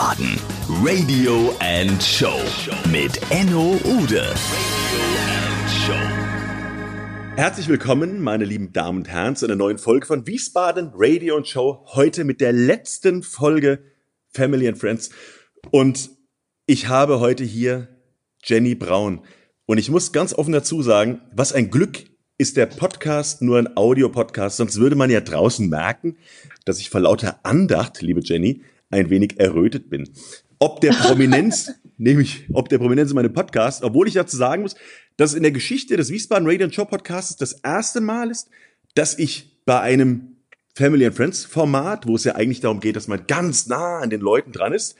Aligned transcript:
Wiesbaden 0.00 0.40
Radio 0.82 1.54
and 1.60 2.02
Show 2.02 2.40
mit 2.90 3.20
Enno 3.30 3.78
Ude. 3.84 4.34
Herzlich 7.36 7.68
willkommen, 7.68 8.22
meine 8.22 8.46
lieben 8.46 8.72
Damen 8.72 9.00
und 9.00 9.08
Herren, 9.10 9.36
zu 9.36 9.44
einer 9.44 9.56
neuen 9.56 9.76
Folge 9.76 10.06
von 10.06 10.26
Wiesbaden 10.26 10.92
Radio 10.94 11.36
and 11.36 11.46
Show. 11.46 11.84
Heute 11.88 12.24
mit 12.24 12.40
der 12.40 12.54
letzten 12.54 13.22
Folge 13.22 13.82
Family 14.30 14.68
and 14.68 14.78
Friends. 14.78 15.10
Und 15.70 16.08
ich 16.64 16.88
habe 16.88 17.20
heute 17.20 17.44
hier 17.44 17.88
Jenny 18.42 18.74
Braun. 18.74 19.20
Und 19.66 19.76
ich 19.76 19.90
muss 19.90 20.12
ganz 20.12 20.32
offen 20.32 20.52
dazu 20.52 20.80
sagen, 20.80 21.20
was 21.34 21.52
ein 21.52 21.70
Glück 21.70 22.04
ist 22.38 22.56
der 22.56 22.64
Podcast 22.64 23.42
nur 23.42 23.58
ein 23.58 23.76
Audiopodcast, 23.76 24.56
sonst 24.56 24.80
würde 24.80 24.96
man 24.96 25.10
ja 25.10 25.20
draußen 25.20 25.68
merken, 25.68 26.16
dass 26.64 26.78
ich 26.78 26.88
vor 26.88 27.02
lauter 27.02 27.40
Andacht, 27.42 28.00
liebe 28.00 28.22
Jenny, 28.24 28.62
ein 28.90 29.10
wenig 29.10 29.40
errötet 29.40 29.88
bin. 29.88 30.08
Ob 30.58 30.80
der 30.80 30.92
Prominenz, 30.92 31.72
nämlich 31.96 32.46
ob 32.52 32.68
der 32.68 32.78
Prominenz 32.78 33.10
in 33.10 33.16
meinem 33.16 33.32
Podcast, 33.32 33.82
obwohl 33.82 34.08
ich 34.08 34.14
dazu 34.14 34.36
sagen 34.36 34.62
muss, 34.62 34.74
dass 35.16 35.30
es 35.30 35.36
in 35.36 35.42
der 35.42 35.52
Geschichte 35.52 35.96
des 35.96 36.10
Wiesbaden 36.10 36.48
Radio 36.48 36.70
Show 36.70 36.84
Podcasts 36.84 37.36
das 37.36 37.52
erste 37.52 38.00
Mal 38.00 38.30
ist, 38.30 38.50
dass 38.94 39.18
ich 39.18 39.60
bei 39.64 39.80
einem 39.80 40.36
Family 40.74 41.06
and 41.06 41.14
Friends 41.14 41.44
Format, 41.44 42.06
wo 42.06 42.16
es 42.16 42.24
ja 42.24 42.34
eigentlich 42.34 42.60
darum 42.60 42.80
geht, 42.80 42.96
dass 42.96 43.08
man 43.08 43.26
ganz 43.26 43.66
nah 43.66 43.98
an 43.98 44.10
den 44.10 44.20
Leuten 44.20 44.52
dran 44.52 44.72
ist, 44.72 44.96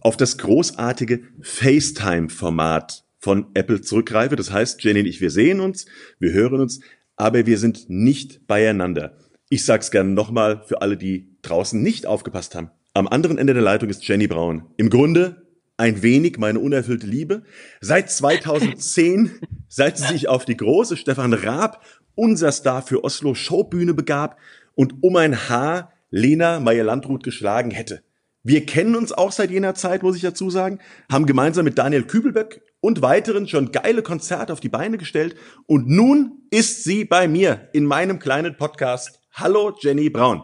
auf 0.00 0.16
das 0.16 0.38
großartige 0.38 1.22
FaceTime 1.40 2.30
Format 2.30 3.04
von 3.18 3.46
Apple 3.54 3.80
zurückgreife. 3.82 4.36
Das 4.36 4.50
heißt, 4.50 4.82
Jenny 4.82 5.00
und 5.00 5.06
ich, 5.06 5.20
wir 5.20 5.30
sehen 5.30 5.60
uns, 5.60 5.86
wir 6.18 6.32
hören 6.32 6.60
uns, 6.60 6.80
aber 7.16 7.46
wir 7.46 7.58
sind 7.58 7.88
nicht 7.88 8.46
beieinander. 8.46 9.18
Ich 9.50 9.64
sag's 9.64 9.90
gerne 9.90 10.10
nochmal 10.10 10.62
für 10.66 10.80
alle, 10.80 10.96
die 10.96 11.36
draußen 11.42 11.80
nicht 11.80 12.06
aufgepasst 12.06 12.54
haben. 12.54 12.70
Am 12.92 13.06
anderen 13.06 13.38
Ende 13.38 13.54
der 13.54 13.62
Leitung 13.62 13.88
ist 13.88 14.06
Jenny 14.08 14.26
Braun. 14.26 14.64
Im 14.76 14.90
Grunde 14.90 15.46
ein 15.76 16.02
wenig 16.02 16.38
meine 16.38 16.58
unerfüllte 16.58 17.06
Liebe. 17.06 17.44
Seit 17.80 18.10
2010, 18.10 19.30
seit 19.68 19.96
sie 19.96 20.08
sich 20.08 20.28
auf 20.28 20.44
die 20.44 20.56
große 20.56 20.96
Stefan 20.96 21.32
Raab, 21.32 21.84
unser 22.16 22.50
Star 22.50 22.82
für 22.82 23.04
Oslo 23.04 23.34
Showbühne 23.34 23.94
begab 23.94 24.38
und 24.74 25.04
um 25.04 25.14
ein 25.14 25.48
Haar 25.48 25.92
Lena 26.10 26.58
Meyer-Landrut 26.58 27.22
geschlagen 27.22 27.70
hätte. 27.70 28.02
Wir 28.42 28.66
kennen 28.66 28.96
uns 28.96 29.12
auch 29.12 29.30
seit 29.30 29.52
jener 29.52 29.76
Zeit, 29.76 30.02
muss 30.02 30.16
ich 30.16 30.22
dazu 30.22 30.50
sagen, 30.50 30.80
haben 31.12 31.26
gemeinsam 31.26 31.66
mit 31.66 31.78
Daniel 31.78 32.02
Kübelböck 32.02 32.60
und 32.80 33.02
weiteren 33.02 33.46
schon 33.46 33.70
geile 33.70 34.02
Konzerte 34.02 34.52
auf 34.52 34.60
die 34.60 34.68
Beine 34.68 34.98
gestellt 34.98 35.36
und 35.66 35.86
nun 35.86 36.42
ist 36.50 36.82
sie 36.82 37.04
bei 37.04 37.28
mir 37.28 37.68
in 37.72 37.84
meinem 37.84 38.18
kleinen 38.18 38.56
Podcast. 38.56 39.20
Hallo 39.32 39.76
Jenny 39.80 40.10
Braun. 40.10 40.42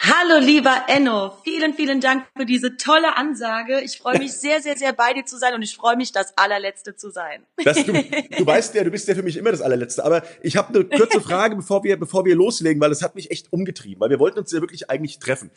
Hallo 0.00 0.38
lieber 0.38 0.84
Enno, 0.86 1.32
vielen, 1.42 1.74
vielen 1.74 2.00
Dank 2.00 2.24
für 2.36 2.46
diese 2.46 2.76
tolle 2.76 3.16
Ansage. 3.16 3.80
Ich 3.80 3.98
freue 3.98 4.18
mich 4.18 4.32
sehr, 4.40 4.62
sehr, 4.62 4.76
sehr 4.76 4.92
bei 4.92 5.12
dir 5.12 5.24
zu 5.24 5.36
sein 5.38 5.54
und 5.54 5.62
ich 5.62 5.74
freue 5.74 5.96
mich, 5.96 6.12
das 6.12 6.38
allerletzte 6.38 6.94
zu 6.94 7.10
sein. 7.10 7.42
Das, 7.64 7.84
du, 7.84 7.92
du 7.92 8.46
weißt 8.46 8.76
ja, 8.76 8.84
du 8.84 8.92
bist 8.92 9.08
ja 9.08 9.16
für 9.16 9.24
mich 9.24 9.36
immer 9.36 9.50
das 9.50 9.60
allerletzte. 9.60 10.04
Aber 10.04 10.22
ich 10.40 10.56
habe 10.56 10.72
eine 10.72 10.84
kurze 10.84 11.20
Frage, 11.20 11.56
bevor 11.56 11.82
wir, 11.82 11.98
bevor 11.98 12.24
wir 12.24 12.36
loslegen, 12.36 12.80
weil 12.80 12.92
es 12.92 13.02
hat 13.02 13.16
mich 13.16 13.32
echt 13.32 13.52
umgetrieben, 13.52 14.00
weil 14.00 14.10
wir 14.10 14.20
wollten 14.20 14.38
uns 14.38 14.52
ja 14.52 14.60
wirklich 14.60 14.88
eigentlich 14.88 15.18
treffen. 15.18 15.50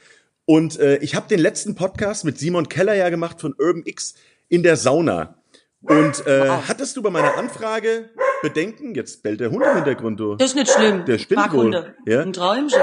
Und 0.45 0.79
äh, 0.79 0.97
ich 0.97 1.13
habe 1.13 1.27
den 1.27 1.39
letzten 1.39 1.75
Podcast 1.75 2.25
mit 2.25 2.39
Simon 2.39 2.67
Keller 2.67 2.95
ja 2.95 3.09
gemacht 3.09 3.39
von 3.39 3.53
Urban 3.59 3.83
X 3.85 4.15
in 4.49 4.63
der 4.63 4.75
Sauna. 4.75 5.35
Und 5.81 6.25
äh, 6.25 6.47
wow. 6.47 6.63
hattest 6.67 6.97
du 6.97 7.03
bei 7.03 7.11
meiner 7.11 7.37
Anfrage 7.37 8.09
Bedenken? 8.41 8.95
Jetzt 8.95 9.21
bellt 9.21 9.39
der 9.39 9.51
Hund 9.51 9.63
im 9.63 9.75
Hintergrund, 9.75 10.19
du. 10.19 10.35
Das 10.35 10.49
ist 10.51 10.55
nicht 10.55 10.71
schlimm. 10.71 11.05
Der 11.05 11.19
spinnt 11.19 11.53
wohl. 11.53 11.95
Ja? 12.07 12.21
Ein 12.21 12.33
Träumchen. 12.33 12.81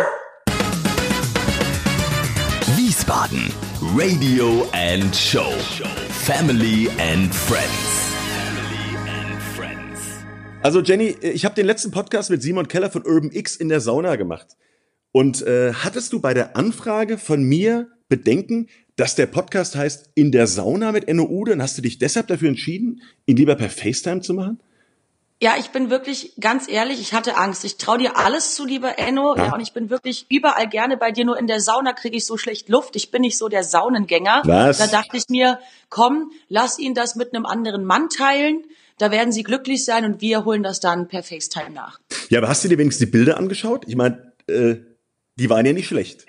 Wiesbaden. 3.09 3.51
Radio 3.97 4.69
and 4.73 5.17
Show. 5.17 5.51
Family 6.11 6.91
and 6.99 7.35
Friends. 7.35 7.79
Also 10.63 10.83
Jenny, 10.83 11.17
ich 11.23 11.47
habe 11.47 11.55
den 11.55 11.65
letzten 11.65 11.91
Podcast 11.91 12.29
mit 12.29 12.43
Simon 12.43 12.69
Keller 12.69 12.91
von 12.91 13.07
Urban 13.07 13.31
X 13.33 13.57
in 13.57 13.71
der 13.71 13.81
Sauna 13.81 14.17
gemacht. 14.17 14.49
Und 15.11 15.41
äh, 15.41 15.73
hattest 15.73 16.13
du 16.13 16.21
bei 16.21 16.35
der 16.35 16.55
Anfrage 16.55 17.17
von 17.17 17.43
mir 17.43 17.89
Bedenken, 18.11 18.67
dass 18.97 19.15
der 19.15 19.25
Podcast 19.27 19.75
heißt 19.75 20.11
In 20.15 20.31
der 20.31 20.47
Sauna 20.47 20.93
mit 20.93 21.09
Enno 21.09 21.25
Ude? 21.31 21.55
Und 21.55 21.63
hast 21.63 21.79
du 21.79 21.83
dich 21.83 21.99
deshalb 21.99 22.27
dafür 22.27 22.51
entschieden, 22.51 23.01
ihn 23.25 23.39
lieber 23.39 23.55
per 23.55 23.71
FaceTime 23.71 24.21
zu 24.21 24.35
machen? 24.35 24.61
Ja, 25.41 25.55
ich 25.57 25.71
bin 25.71 25.89
wirklich 25.89 26.33
ganz 26.41 26.69
ehrlich, 26.69 27.01
ich 27.01 27.13
hatte 27.13 27.37
Angst. 27.37 27.65
Ich 27.65 27.77
traue 27.77 27.99
dir 27.99 28.17
alles 28.17 28.57
zu, 28.57 28.65
lieber 28.65 28.99
Enno. 28.99 29.37
Ja. 29.37 29.47
ja. 29.47 29.55
und 29.55 29.61
ich 29.61 29.73
bin 29.73 29.89
wirklich 29.89 30.27
überall 30.29 30.69
gerne 30.69 30.97
bei 30.97 31.13
dir. 31.13 31.25
Nur 31.25 31.39
in 31.39 31.47
der 31.47 31.61
Sauna 31.61 31.93
kriege 31.93 32.17
ich 32.17 32.27
so 32.27 32.37
schlecht 32.37 32.69
Luft. 32.69 32.97
Ich 32.97 33.11
bin 33.11 33.23
nicht 33.23 33.39
so 33.39 33.49
der 33.49 33.63
Saunengänger. 33.63 34.43
Was? 34.45 34.79
Da 34.79 34.89
dachte 34.89 35.17
ich 35.17 35.25
mir, 35.29 35.61
komm, 35.91 36.33
lass 36.49 36.79
ihn 36.79 36.95
das 36.95 37.15
mit 37.15 37.35
einem 37.35 37.47
anderen 37.47 37.85
Mann 37.85 38.09
teilen. 38.09 38.65
Da 38.99 39.13
werden 39.13 39.31
sie 39.31 39.45
glücklich 39.45 39.85
sein 39.85 40.05
und 40.05 40.21
wir 40.21 40.45
holen 40.45 40.65
das 40.65 40.81
dann 40.81 41.07
per 41.07 41.23
FaceTime 41.23 41.71
nach. 41.71 42.01
Ja, 42.31 42.39
aber 42.39 42.49
hast 42.49 42.65
du 42.65 42.69
dir 42.69 42.79
wenigstens 42.79 43.07
die 43.07 43.13
Bilder 43.13 43.37
angeschaut? 43.37 43.85
Ich 43.87 43.95
meine, 43.95 44.33
äh, 44.49 44.77
die 45.37 45.49
waren 45.49 45.65
ja 45.65 45.73
nicht 45.73 45.87
schlecht 45.87 46.27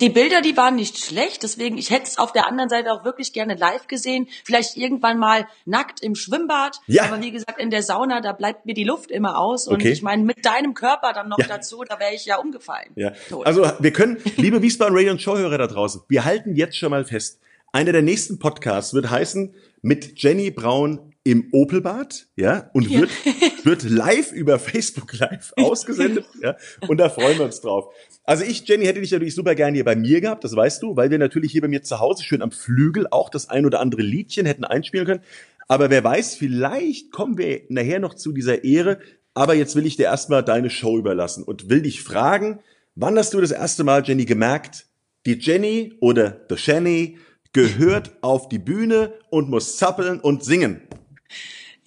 die 0.00 0.10
Bilder, 0.10 0.40
die 0.40 0.56
waren 0.56 0.76
nicht 0.76 0.98
schlecht, 0.98 1.42
deswegen, 1.42 1.78
ich 1.78 1.90
hätte 1.90 2.04
es 2.04 2.18
auf 2.18 2.32
der 2.32 2.46
anderen 2.46 2.68
Seite 2.68 2.92
auch 2.92 3.04
wirklich 3.04 3.32
gerne 3.32 3.54
live 3.54 3.86
gesehen. 3.86 4.28
Vielleicht 4.44 4.76
irgendwann 4.76 5.18
mal 5.18 5.46
nackt 5.64 6.02
im 6.02 6.14
Schwimmbad. 6.14 6.80
Ja. 6.86 7.04
Aber 7.04 7.20
wie 7.22 7.30
gesagt, 7.30 7.60
in 7.60 7.70
der 7.70 7.82
Sauna, 7.82 8.20
da 8.20 8.32
bleibt 8.32 8.66
mir 8.66 8.74
die 8.74 8.84
Luft 8.84 9.10
immer 9.10 9.38
aus. 9.38 9.66
Und 9.66 9.76
okay. 9.76 9.92
ich 9.92 10.02
meine, 10.02 10.22
mit 10.24 10.44
deinem 10.44 10.74
Körper 10.74 11.12
dann 11.12 11.28
noch 11.28 11.38
ja. 11.38 11.46
dazu, 11.46 11.82
da 11.88 11.98
wäre 11.98 12.14
ich 12.14 12.26
ja 12.26 12.36
umgefallen. 12.36 12.90
Ja. 12.94 13.12
Tot. 13.28 13.46
Also 13.46 13.70
wir 13.78 13.92
können, 13.92 14.18
liebe 14.36 14.62
Wiesbaden 14.62 14.96
Radio 14.96 15.12
und 15.12 15.22
Showhörer 15.22 15.58
da 15.58 15.66
draußen, 15.66 16.02
wir 16.08 16.24
halten 16.24 16.54
jetzt 16.54 16.76
schon 16.76 16.90
mal 16.90 17.04
fest, 17.04 17.40
einer 17.72 17.92
der 17.92 18.02
nächsten 18.02 18.38
Podcasts 18.38 18.94
wird 18.94 19.10
heißen 19.10 19.54
mit 19.82 20.22
Jenny 20.22 20.50
Braun 20.50 21.14
im 21.26 21.48
Opelbad, 21.50 22.28
ja, 22.36 22.70
und 22.72 22.88
wird, 22.88 23.10
ja. 23.24 23.32
wird 23.64 23.82
live 23.82 24.30
über 24.30 24.60
Facebook 24.60 25.12
Live 25.18 25.52
ausgesendet, 25.56 26.24
ja, 26.40 26.56
und 26.86 26.98
da 26.98 27.08
freuen 27.08 27.36
wir 27.38 27.46
uns 27.46 27.60
drauf. 27.60 27.92
Also 28.22 28.44
ich, 28.44 28.66
Jenny, 28.68 28.84
hätte 28.84 29.00
dich 29.00 29.10
natürlich 29.10 29.34
super 29.34 29.56
gerne 29.56 29.74
hier 29.74 29.84
bei 29.84 29.96
mir 29.96 30.20
gehabt, 30.20 30.44
das 30.44 30.54
weißt 30.54 30.84
du, 30.84 30.94
weil 30.94 31.10
wir 31.10 31.18
natürlich 31.18 31.50
hier 31.50 31.62
bei 31.62 31.68
mir 31.68 31.82
zu 31.82 31.98
Hause 31.98 32.22
schön 32.22 32.42
am 32.42 32.52
Flügel 32.52 33.08
auch 33.10 33.28
das 33.28 33.50
ein 33.50 33.66
oder 33.66 33.80
andere 33.80 34.02
Liedchen 34.02 34.46
hätten 34.46 34.64
einspielen 34.64 35.04
können. 35.04 35.20
Aber 35.66 35.90
wer 35.90 36.04
weiß, 36.04 36.36
vielleicht 36.36 37.10
kommen 37.10 37.38
wir 37.38 37.62
nachher 37.70 37.98
noch 37.98 38.14
zu 38.14 38.30
dieser 38.30 38.62
Ehre. 38.62 39.00
Aber 39.34 39.54
jetzt 39.54 39.74
will 39.74 39.84
ich 39.84 39.96
dir 39.96 40.04
erstmal 40.04 40.44
deine 40.44 40.70
Show 40.70 40.96
überlassen 40.96 41.42
und 41.42 41.68
will 41.68 41.82
dich 41.82 42.02
fragen, 42.02 42.60
wann 42.94 43.18
hast 43.18 43.34
du 43.34 43.40
das 43.40 43.50
erste 43.50 43.82
Mal, 43.82 44.04
Jenny, 44.04 44.26
gemerkt, 44.26 44.86
die 45.26 45.34
Jenny 45.34 45.94
oder 45.98 46.40
the 46.48 46.54
Jenny 46.56 47.18
gehört 47.52 48.12
auf 48.20 48.48
die 48.48 48.60
Bühne 48.60 49.12
und 49.28 49.50
muss 49.50 49.76
zappeln 49.76 50.20
und 50.20 50.44
singen? 50.44 50.82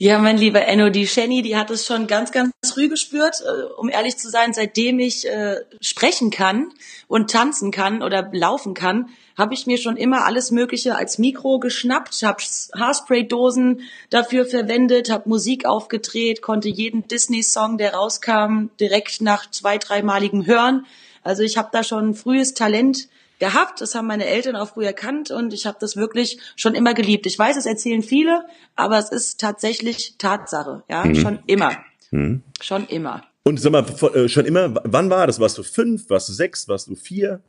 Ja, 0.01 0.17
mein 0.17 0.37
lieber 0.37 0.65
Enno, 0.65 0.89
die 0.89 1.07
Shenny, 1.07 1.41
die 1.41 1.57
hat 1.57 1.69
es 1.71 1.85
schon 1.85 2.07
ganz, 2.07 2.31
ganz 2.31 2.51
früh 2.65 2.87
gespürt. 2.87 3.41
Äh, 3.41 3.63
um 3.77 3.89
ehrlich 3.89 4.17
zu 4.17 4.29
sein, 4.29 4.53
seitdem 4.53 4.97
ich 4.97 5.27
äh, 5.27 5.57
sprechen 5.81 6.31
kann 6.31 6.71
und 7.09 7.29
tanzen 7.29 7.69
kann 7.71 8.01
oder 8.01 8.29
laufen 8.31 8.73
kann, 8.73 9.09
habe 9.37 9.53
ich 9.53 9.67
mir 9.67 9.77
schon 9.77 9.97
immer 9.97 10.25
alles 10.25 10.51
Mögliche 10.51 10.95
als 10.95 11.17
Mikro 11.17 11.59
geschnappt, 11.59 12.23
habe 12.23 12.41
Haarspray-Dosen 12.77 13.81
dafür 14.09 14.45
verwendet, 14.45 15.09
habe 15.09 15.27
Musik 15.27 15.65
aufgedreht, 15.65 16.41
konnte 16.41 16.69
jeden 16.69 17.05
Disney-Song, 17.09 17.77
der 17.77 17.93
rauskam, 17.93 18.67
direkt 18.79 19.19
nach 19.19 19.51
zwei, 19.51 19.77
dreimaligem 19.77 20.45
Hören. 20.45 20.85
Also 21.23 21.43
ich 21.43 21.57
habe 21.57 21.69
da 21.73 21.83
schon 21.83 22.11
ein 22.11 22.15
frühes 22.15 22.53
Talent 22.53 23.09
gehabt. 23.39 23.81
Das 23.81 23.95
haben 23.95 24.07
meine 24.07 24.25
Eltern 24.25 24.55
auch 24.55 24.69
früh 24.69 24.85
erkannt 24.85 25.31
und 25.31 25.53
ich 25.53 25.65
habe 25.65 25.77
das 25.79 25.95
wirklich 25.95 26.39
schon 26.55 26.75
immer 26.75 26.93
geliebt. 26.93 27.25
Ich 27.25 27.39
weiß, 27.39 27.57
es 27.57 27.65
erzählen 27.65 28.03
viele, 28.03 28.45
aber 28.75 28.99
es 28.99 29.09
ist 29.09 29.39
tatsächlich 29.39 30.15
Tatsache. 30.17 30.83
Ja, 30.89 31.05
mhm. 31.05 31.15
schon 31.15 31.39
immer. 31.47 31.71
Mhm. 32.11 32.43
Schon 32.61 32.87
immer. 32.87 33.23
Und 33.43 33.59
sag 33.59 33.71
mal, 33.71 33.85
äh, 34.13 34.27
schon 34.29 34.45
immer, 34.45 34.81
wann 34.83 35.09
war 35.09 35.25
das? 35.25 35.39
Warst 35.39 35.57
du 35.57 35.63
fünf? 35.63 36.09
Warst 36.09 36.29
du 36.29 36.33
sechs? 36.33 36.67
Warst 36.67 36.87
du 36.87 36.95
vier? 36.95 37.41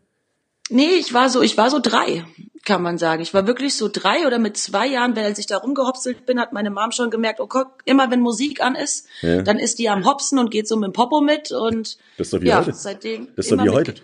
Nee, 0.72 0.94
ich 0.98 1.12
war 1.12 1.28
so, 1.28 1.42
ich 1.42 1.58
war 1.58 1.68
so 1.68 1.80
drei, 1.80 2.24
kann 2.64 2.80
man 2.80 2.96
sagen. 2.96 3.22
Ich 3.22 3.34
war 3.34 3.48
wirklich 3.48 3.74
so 3.74 3.88
drei 3.92 4.24
oder 4.24 4.38
mit 4.38 4.56
zwei 4.56 4.86
Jahren, 4.86 5.16
wenn 5.16 5.34
ich 5.36 5.46
da 5.46 5.56
rumgehopselt 5.56 6.26
bin, 6.26 6.38
hat 6.38 6.52
meine 6.52 6.70
Mom 6.70 6.92
schon 6.92 7.10
gemerkt, 7.10 7.40
oh 7.40 7.48
Gott, 7.48 7.66
immer 7.84 8.10
wenn 8.12 8.20
Musik 8.20 8.62
an 8.62 8.76
ist, 8.76 9.08
ja. 9.20 9.42
dann 9.42 9.58
ist 9.58 9.80
die 9.80 9.88
am 9.88 10.06
Hopsen 10.06 10.38
und 10.38 10.52
geht 10.52 10.68
so 10.68 10.76
mit 10.76 10.86
dem 10.86 10.92
Popo 10.92 11.20
mit 11.20 11.50
und 11.50 11.98
das 12.16 12.28
ist 12.28 12.32
doch 12.32 12.40
wie 12.40 12.46
ja, 12.46 12.60
heute. 12.60 12.72
seitdem 12.72 13.28
das 13.34 13.46
ist 13.46 13.52
doch 13.52 13.64
wie 13.64 13.68
heute. 13.68 13.94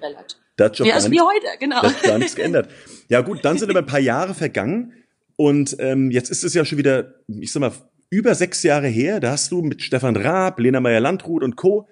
Das 0.57 0.81
hat 0.81 0.87
ja, 0.87 0.97
ist 0.97 1.11
wie 1.11 1.21
heute, 1.21 1.47
genau. 1.61 1.83
Das 1.83 1.95
hat 1.95 2.03
gar 2.03 2.19
nichts 2.19 2.35
geändert. 2.35 2.71
Ja 3.09 3.21
gut, 3.21 3.45
dann 3.45 3.59
sind 3.59 3.71
aber 3.71 3.81
ein 3.81 3.87
paar 3.87 4.01
Jahre 4.01 4.35
vergangen 4.35 4.93
und 5.37 5.77
ähm, 5.79 6.11
jetzt 6.11 6.31
ist 6.31 6.45
es 6.45 6.55
ja 6.55 6.65
schon 6.65 6.79
wieder, 6.79 7.15
ich 7.29 7.53
sag 7.53 7.61
mal, 7.61 7.73
über 8.11 8.35
sechs 8.35 8.63
Jahre 8.63 8.89
her. 8.89 9.21
Da 9.21 9.33
hast 9.33 9.53
du 9.53 9.63
mit 9.63 9.83
Stefan 9.83 10.17
Raab, 10.17 10.59
Lena 10.59 10.81
Meyer-Landrut 10.81 11.43
und 11.43 11.57
Co. 11.57 11.89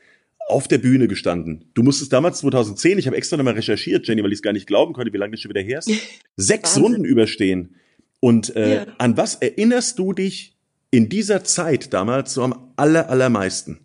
auf 0.48 0.66
der 0.66 0.78
Bühne 0.78 1.08
gestanden. 1.08 1.70
Du 1.74 1.82
musstest 1.82 2.12
damals 2.12 2.38
2010, 2.38 2.98
ich 2.98 3.06
habe 3.06 3.16
extra 3.16 3.36
nochmal 3.36 3.54
recherchiert, 3.54 4.06
Jenny, 4.08 4.22
weil 4.22 4.32
ich 4.32 4.38
es 4.38 4.42
gar 4.42 4.52
nicht 4.52 4.66
glauben 4.66 4.94
konnte, 4.94 5.12
wie 5.12 5.18
lange 5.18 5.32
das 5.32 5.40
schon 5.40 5.50
wieder 5.50 5.60
her 5.60 5.80
ist, 5.80 5.90
sechs 6.36 6.78
Runden 6.78 7.04
überstehen. 7.04 7.76
Und 8.20 8.56
äh, 8.56 8.76
ja. 8.76 8.86
an 8.98 9.16
was 9.18 9.34
erinnerst 9.36 9.98
du 9.98 10.14
dich 10.14 10.56
in 10.90 11.08
dieser 11.08 11.44
Zeit 11.44 11.92
damals 11.92 12.32
so 12.32 12.42
am 12.42 12.72
aller, 12.76 13.10
allermeisten? 13.10 13.80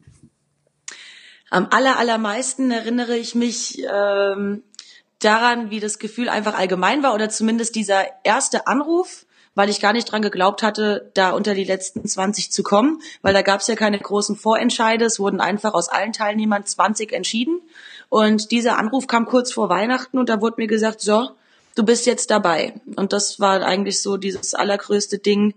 Am 1.49 1.67
aller, 1.71 1.97
allermeisten 1.97 2.71
erinnere 2.71 3.17
ich 3.17 3.33
mich 3.35 3.81
ähm, 3.91 4.63
daran, 5.19 5.69
wie 5.69 5.79
das 5.79 5.99
Gefühl 5.99 6.29
einfach 6.29 6.57
allgemein 6.57 7.03
war 7.03 7.13
oder 7.13 7.29
zumindest 7.29 7.75
dieser 7.75 8.05
erste 8.23 8.67
Anruf, 8.67 9.25
weil 9.53 9.69
ich 9.69 9.81
gar 9.81 9.93
nicht 9.93 10.09
dran 10.09 10.21
geglaubt 10.21 10.63
hatte, 10.63 11.11
da 11.13 11.31
unter 11.31 11.53
die 11.53 11.65
letzten 11.65 12.07
20 12.07 12.51
zu 12.51 12.63
kommen, 12.63 13.01
weil 13.21 13.33
da 13.33 13.41
gab 13.41 13.59
es 13.59 13.67
ja 13.67 13.75
keine 13.75 13.99
großen 13.99 14.37
Vorentscheide, 14.37 15.05
es 15.05 15.19
wurden 15.19 15.41
einfach 15.41 15.73
aus 15.73 15.89
allen 15.89 16.13
Teilnehmern 16.13 16.65
20 16.65 17.11
entschieden. 17.11 17.61
Und 18.07 18.51
dieser 18.51 18.77
Anruf 18.77 19.07
kam 19.07 19.25
kurz 19.25 19.51
vor 19.51 19.69
Weihnachten 19.69 20.17
und 20.17 20.29
da 20.29 20.41
wurde 20.41 20.55
mir 20.57 20.67
gesagt, 20.67 21.01
so, 21.01 21.31
du 21.75 21.83
bist 21.83 22.05
jetzt 22.05 22.31
dabei. 22.31 22.73
Und 22.95 23.11
das 23.11 23.39
war 23.39 23.61
eigentlich 23.61 24.01
so 24.01 24.17
dieses 24.17 24.53
allergrößte 24.53 25.19
Ding, 25.19 25.53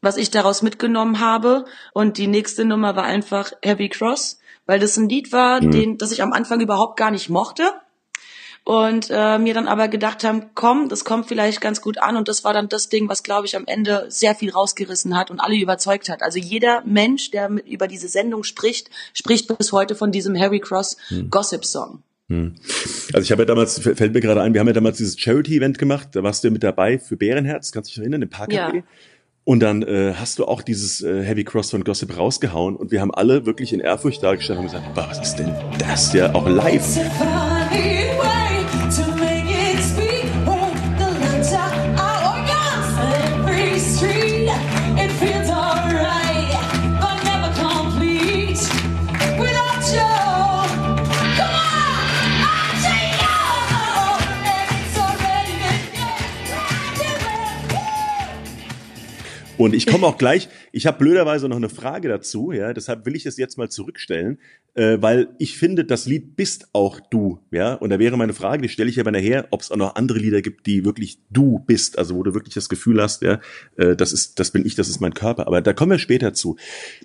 was 0.00 0.16
ich 0.16 0.30
daraus 0.30 0.62
mitgenommen 0.62 1.20
habe. 1.20 1.64
Und 1.92 2.18
die 2.18 2.26
nächste 2.26 2.64
Nummer 2.64 2.96
war 2.96 3.04
einfach 3.04 3.52
Heavy 3.62 3.88
Cross, 3.88 4.40
weil 4.66 4.80
das 4.80 4.96
ein 4.96 5.08
Lied 5.08 5.32
war, 5.32 5.62
mhm. 5.62 5.70
den, 5.70 5.98
das 5.98 6.10
ich 6.10 6.22
am 6.22 6.32
Anfang 6.32 6.60
überhaupt 6.60 6.96
gar 6.98 7.12
nicht 7.12 7.30
mochte 7.30 7.72
und 8.66 9.10
äh, 9.10 9.38
mir 9.38 9.54
dann 9.54 9.68
aber 9.68 9.86
gedacht 9.86 10.24
haben, 10.24 10.46
komm, 10.54 10.88
das 10.88 11.04
kommt 11.04 11.28
vielleicht 11.28 11.60
ganz 11.60 11.80
gut 11.80 11.98
an 11.98 12.16
und 12.16 12.26
das 12.26 12.42
war 12.42 12.52
dann 12.52 12.68
das 12.68 12.88
Ding, 12.88 13.08
was 13.08 13.22
glaube 13.22 13.46
ich 13.46 13.54
am 13.54 13.62
Ende 13.64 14.06
sehr 14.08 14.34
viel 14.34 14.50
rausgerissen 14.50 15.16
hat 15.16 15.30
und 15.30 15.38
alle 15.38 15.54
überzeugt 15.54 16.08
hat. 16.08 16.20
Also 16.20 16.40
jeder 16.40 16.82
Mensch, 16.84 17.30
der 17.30 17.48
mit, 17.48 17.68
über 17.68 17.86
diese 17.86 18.08
Sendung 18.08 18.42
spricht, 18.42 18.90
spricht 19.14 19.56
bis 19.56 19.70
heute 19.70 19.94
von 19.94 20.10
diesem 20.10 20.36
Harry 20.36 20.58
Cross 20.58 20.96
hm. 21.06 21.30
Gossip 21.30 21.64
Song. 21.64 22.02
Hm. 22.28 22.56
Also 23.12 23.22
ich 23.22 23.30
habe 23.30 23.42
ja 23.42 23.46
damals, 23.46 23.78
fällt 23.78 24.12
mir 24.12 24.20
gerade 24.20 24.42
ein, 24.42 24.52
wir 24.52 24.58
haben 24.58 24.66
ja 24.66 24.72
damals 24.72 24.96
dieses 24.96 25.16
Charity-Event 25.16 25.78
gemacht, 25.78 26.08
da 26.14 26.24
warst 26.24 26.42
du 26.42 26.48
ja 26.48 26.52
mit 26.52 26.64
dabei 26.64 26.98
für 26.98 27.16
Bärenherz, 27.16 27.70
kannst 27.70 27.90
du 27.90 27.92
dich 27.92 28.00
erinnern, 28.00 28.22
im 28.22 28.30
Park 28.30 28.52
ja. 28.52 28.72
Und 29.44 29.60
dann 29.60 29.84
äh, 29.84 30.14
hast 30.14 30.40
du 30.40 30.44
auch 30.44 30.60
dieses 30.60 31.04
äh, 31.04 31.22
Heavy 31.22 31.44
Cross 31.44 31.70
von 31.70 31.84
Gossip 31.84 32.16
rausgehauen 32.16 32.74
und 32.74 32.90
wir 32.90 33.00
haben 33.00 33.14
alle 33.14 33.46
wirklich 33.46 33.72
in 33.72 33.78
Ehrfurcht 33.78 34.24
dargestellt 34.24 34.58
und 34.58 34.64
gesagt, 34.64 34.86
was 34.94 35.20
ist 35.20 35.36
denn 35.36 35.54
das 35.78 36.12
ja 36.12 36.34
auch 36.34 36.48
live? 36.48 36.98
Und 59.58 59.74
ich 59.74 59.86
komme 59.86 60.06
auch 60.06 60.18
gleich, 60.18 60.48
ich 60.72 60.86
habe 60.86 60.98
blöderweise 60.98 61.48
noch 61.48 61.56
eine 61.56 61.68
Frage 61.68 62.08
dazu, 62.08 62.52
ja, 62.52 62.72
deshalb 62.72 63.06
will 63.06 63.16
ich 63.16 63.24
es 63.24 63.38
jetzt 63.38 63.56
mal 63.56 63.70
zurückstellen, 63.70 64.38
äh, 64.74 64.98
weil 65.00 65.28
ich 65.38 65.56
finde, 65.56 65.84
das 65.84 66.06
Lied 66.06 66.36
bist 66.36 66.68
auch 66.74 67.00
du, 67.00 67.40
ja, 67.50 67.74
und 67.74 67.90
da 67.90 67.98
wäre 67.98 68.16
meine 68.18 68.34
Frage, 68.34 68.62
die 68.62 68.68
stelle 68.68 68.90
ich 68.90 69.00
aber 69.00 69.12
nachher, 69.12 69.48
ob 69.50 69.62
es 69.62 69.70
auch 69.70 69.76
noch 69.76 69.94
andere 69.94 70.18
Lieder 70.18 70.42
gibt, 70.42 70.66
die 70.66 70.84
wirklich 70.84 71.18
du 71.30 71.58
bist, 71.60 71.98
also 71.98 72.16
wo 72.16 72.22
du 72.22 72.34
wirklich 72.34 72.54
das 72.54 72.68
Gefühl 72.68 73.00
hast, 73.00 73.22
ja, 73.22 73.40
äh, 73.76 73.96
das 73.96 74.12
ist, 74.12 74.38
das 74.38 74.50
bin 74.50 74.66
ich, 74.66 74.74
das 74.74 74.88
ist 74.88 75.00
mein 75.00 75.14
Körper, 75.14 75.46
aber 75.46 75.62
da 75.62 75.72
kommen 75.72 75.92
wir 75.92 75.98
später 75.98 76.34
zu. 76.34 76.56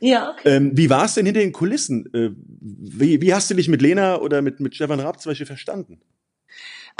Ja. 0.01 0.31
Okay. 0.31 0.56
Ähm, 0.56 0.71
wie 0.74 0.89
war 0.89 1.06
es 1.06 1.13
denn 1.13 1.25
hinter 1.25 1.42
den 1.42 1.54
Kulissen? 1.54 2.13
Äh, 2.13 2.31
wie, 2.59 3.21
wie 3.21 3.33
hast 3.33 3.50
du 3.50 3.54
dich 3.54 3.69
mit 3.69 3.81
Lena 3.81 4.19
oder 4.19 4.42
mit, 4.42 4.59
mit 4.59 4.75
Stefan 4.75 5.00
Raab 5.00 5.21
zum 5.21 5.31
Beispiel 5.31 5.47
verstanden? 5.47 6.01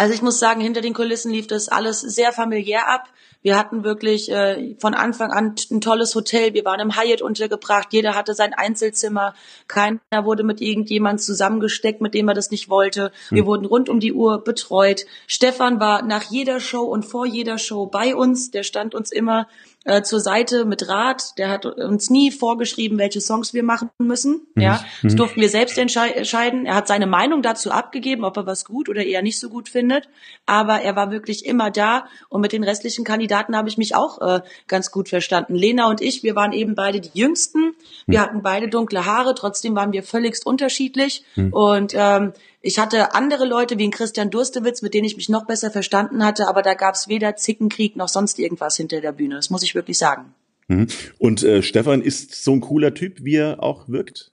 Also 0.02 0.16
ich 0.16 0.24
muss 0.24 0.40
sagen, 0.40 0.62
hinter 0.62 0.82
den 0.82 0.96
Kulissen 0.96 1.32
lief 1.32 1.46
das 1.46 1.70
alles 1.70 2.02
sehr 2.02 2.32
familiär 2.32 2.90
ab. 2.90 3.08
Wir 3.44 3.56
hatten 3.56 3.84
wirklich 3.84 4.32
äh, 4.32 4.76
von 4.80 4.96
Anfang 4.96 5.30
an 5.30 5.54
ein 5.70 5.80
tolles 5.80 6.16
Hotel. 6.16 6.56
Wir 6.56 6.66
waren 6.66 6.80
im 6.80 6.98
Hyatt 6.98 7.22
untergebracht. 7.22 7.90
Jeder 7.92 8.16
hatte 8.16 8.34
sein 8.34 8.56
Einzelzimmer. 8.56 9.36
Keiner 9.68 10.00
wurde 10.24 10.42
mit 10.42 10.60
irgendjemand 10.60 11.22
zusammengesteckt, 11.22 12.02
mit 12.02 12.16
dem 12.16 12.28
er 12.28 12.34
das 12.34 12.50
nicht 12.50 12.68
wollte. 12.68 13.12
Wir 13.30 13.42
hm. 13.42 13.46
wurden 13.46 13.66
rund 13.68 13.90
um 13.90 14.00
die 14.00 14.12
Uhr 14.12 14.44
betreut. 14.44 15.06
Stefan 15.28 15.80
war 15.80 16.02
nach 16.02 16.24
jeder 16.24 16.60
Show 16.60 16.82
und 16.82 17.06
vor 17.06 17.28
jeder 17.28 17.60
Show 17.60 17.86
bei 17.86 18.16
uns. 18.16 18.50
Der 18.50 18.64
stand 18.64 18.96
uns 18.96 19.12
immer 19.12 19.48
äh, 19.84 20.04
zur 20.04 20.20
Seite 20.20 20.66
mit 20.66 20.88
Rat. 20.88 21.38
Der 21.38 21.50
hat 21.50 21.66
uns 21.66 22.10
nie 22.10 22.32
vorgeschrieben, 22.32 22.98
welche 22.98 23.20
Songs 23.20 23.54
wir 23.54 23.64
machen 23.64 23.90
müssen. 23.98 24.42
Mhm. 24.54 24.62
Ja, 24.62 24.86
das 25.02 25.14
mhm. 25.14 25.18
durften 25.18 25.42
wir 25.42 25.50
selbst 25.50 25.78
entscheiden. 25.78 26.66
Er 26.66 26.76
hat 26.76 26.88
seine 26.88 27.08
Meinung 27.08 27.42
dazu 27.42 27.72
abgegeben, 27.72 28.24
ob 28.24 28.38
er 28.38 28.46
was 28.46 28.66
gut 28.66 28.90
oder 28.90 29.04
eher 29.04 29.22
nicht 29.22 29.40
so 29.40 29.50
gut 29.50 29.70
findet. 29.70 30.08
Aber 30.46 30.82
er 30.82 30.96
war 30.96 31.12
wirklich 31.12 31.46
immer 31.46 31.72
da. 31.72 32.06
Und 32.30 32.42
mit 32.42 32.52
den 32.52 32.64
restlichen 32.64 33.04
Kandidaten 33.04 33.56
habe 33.56 33.70
ich 33.70 33.78
mich 33.78 33.96
auch 33.96 34.22
äh, 34.22 34.42
ganz 34.68 34.92
gut 34.92 35.10
verstanden. 35.10 35.56
Lena 35.56 35.90
und 35.90 36.02
ich, 36.02 36.22
wir 36.24 36.36
waren 36.36 36.54
eben 36.54 36.76
beide 36.76 37.02
die 37.02 37.18
Jüngsten. 37.18 37.74
Wir 38.06 38.20
mhm. 38.20 38.24
hatten 38.24 38.42
beide 38.44 38.68
dunkle 38.68 39.06
Haare. 39.06 39.34
Trotzdem 39.34 39.76
waren 39.76 39.94
wir 39.94 40.04
völligst 40.04 40.46
unterschiedlich. 40.46 41.24
Mhm. 41.36 41.54
Und 41.54 41.94
ähm, 41.96 42.34
ich 42.62 42.78
hatte 42.80 43.14
andere 43.16 43.46
Leute 43.46 43.78
wie 43.80 43.88
ein 43.88 43.92
Christian 43.92 44.30
Durstewitz, 44.30 44.82
mit 44.82 44.94
denen 44.94 45.06
ich 45.06 45.18
mich 45.18 45.30
noch 45.30 45.46
besser 45.46 45.72
verstanden 45.72 46.24
hatte, 46.24 46.48
aber 46.48 46.62
da 46.62 46.76
gab 46.76 46.96
es 46.96 47.08
weder 47.08 47.36
Zickenkrieg 47.36 47.96
noch 47.96 48.08
sonst 48.08 48.38
irgendwas 48.40 48.78
hinter 48.78 49.02
der 49.02 49.12
Bühne. 49.12 49.36
Das 49.36 49.50
muss 49.50 49.64
ich 49.64 49.74
wirklich 49.74 49.98
sagen. 49.98 50.34
Mhm. 50.68 50.88
Und 51.18 51.44
äh, 51.44 51.64
Stefan 51.64 52.02
ist 52.02 52.44
so 52.44 52.54
ein 52.54 52.62
cooler 52.62 52.94
Typ, 52.94 53.24
wie 53.24 53.36
er 53.36 53.64
auch 53.64 53.88
wirkt? 53.90 54.32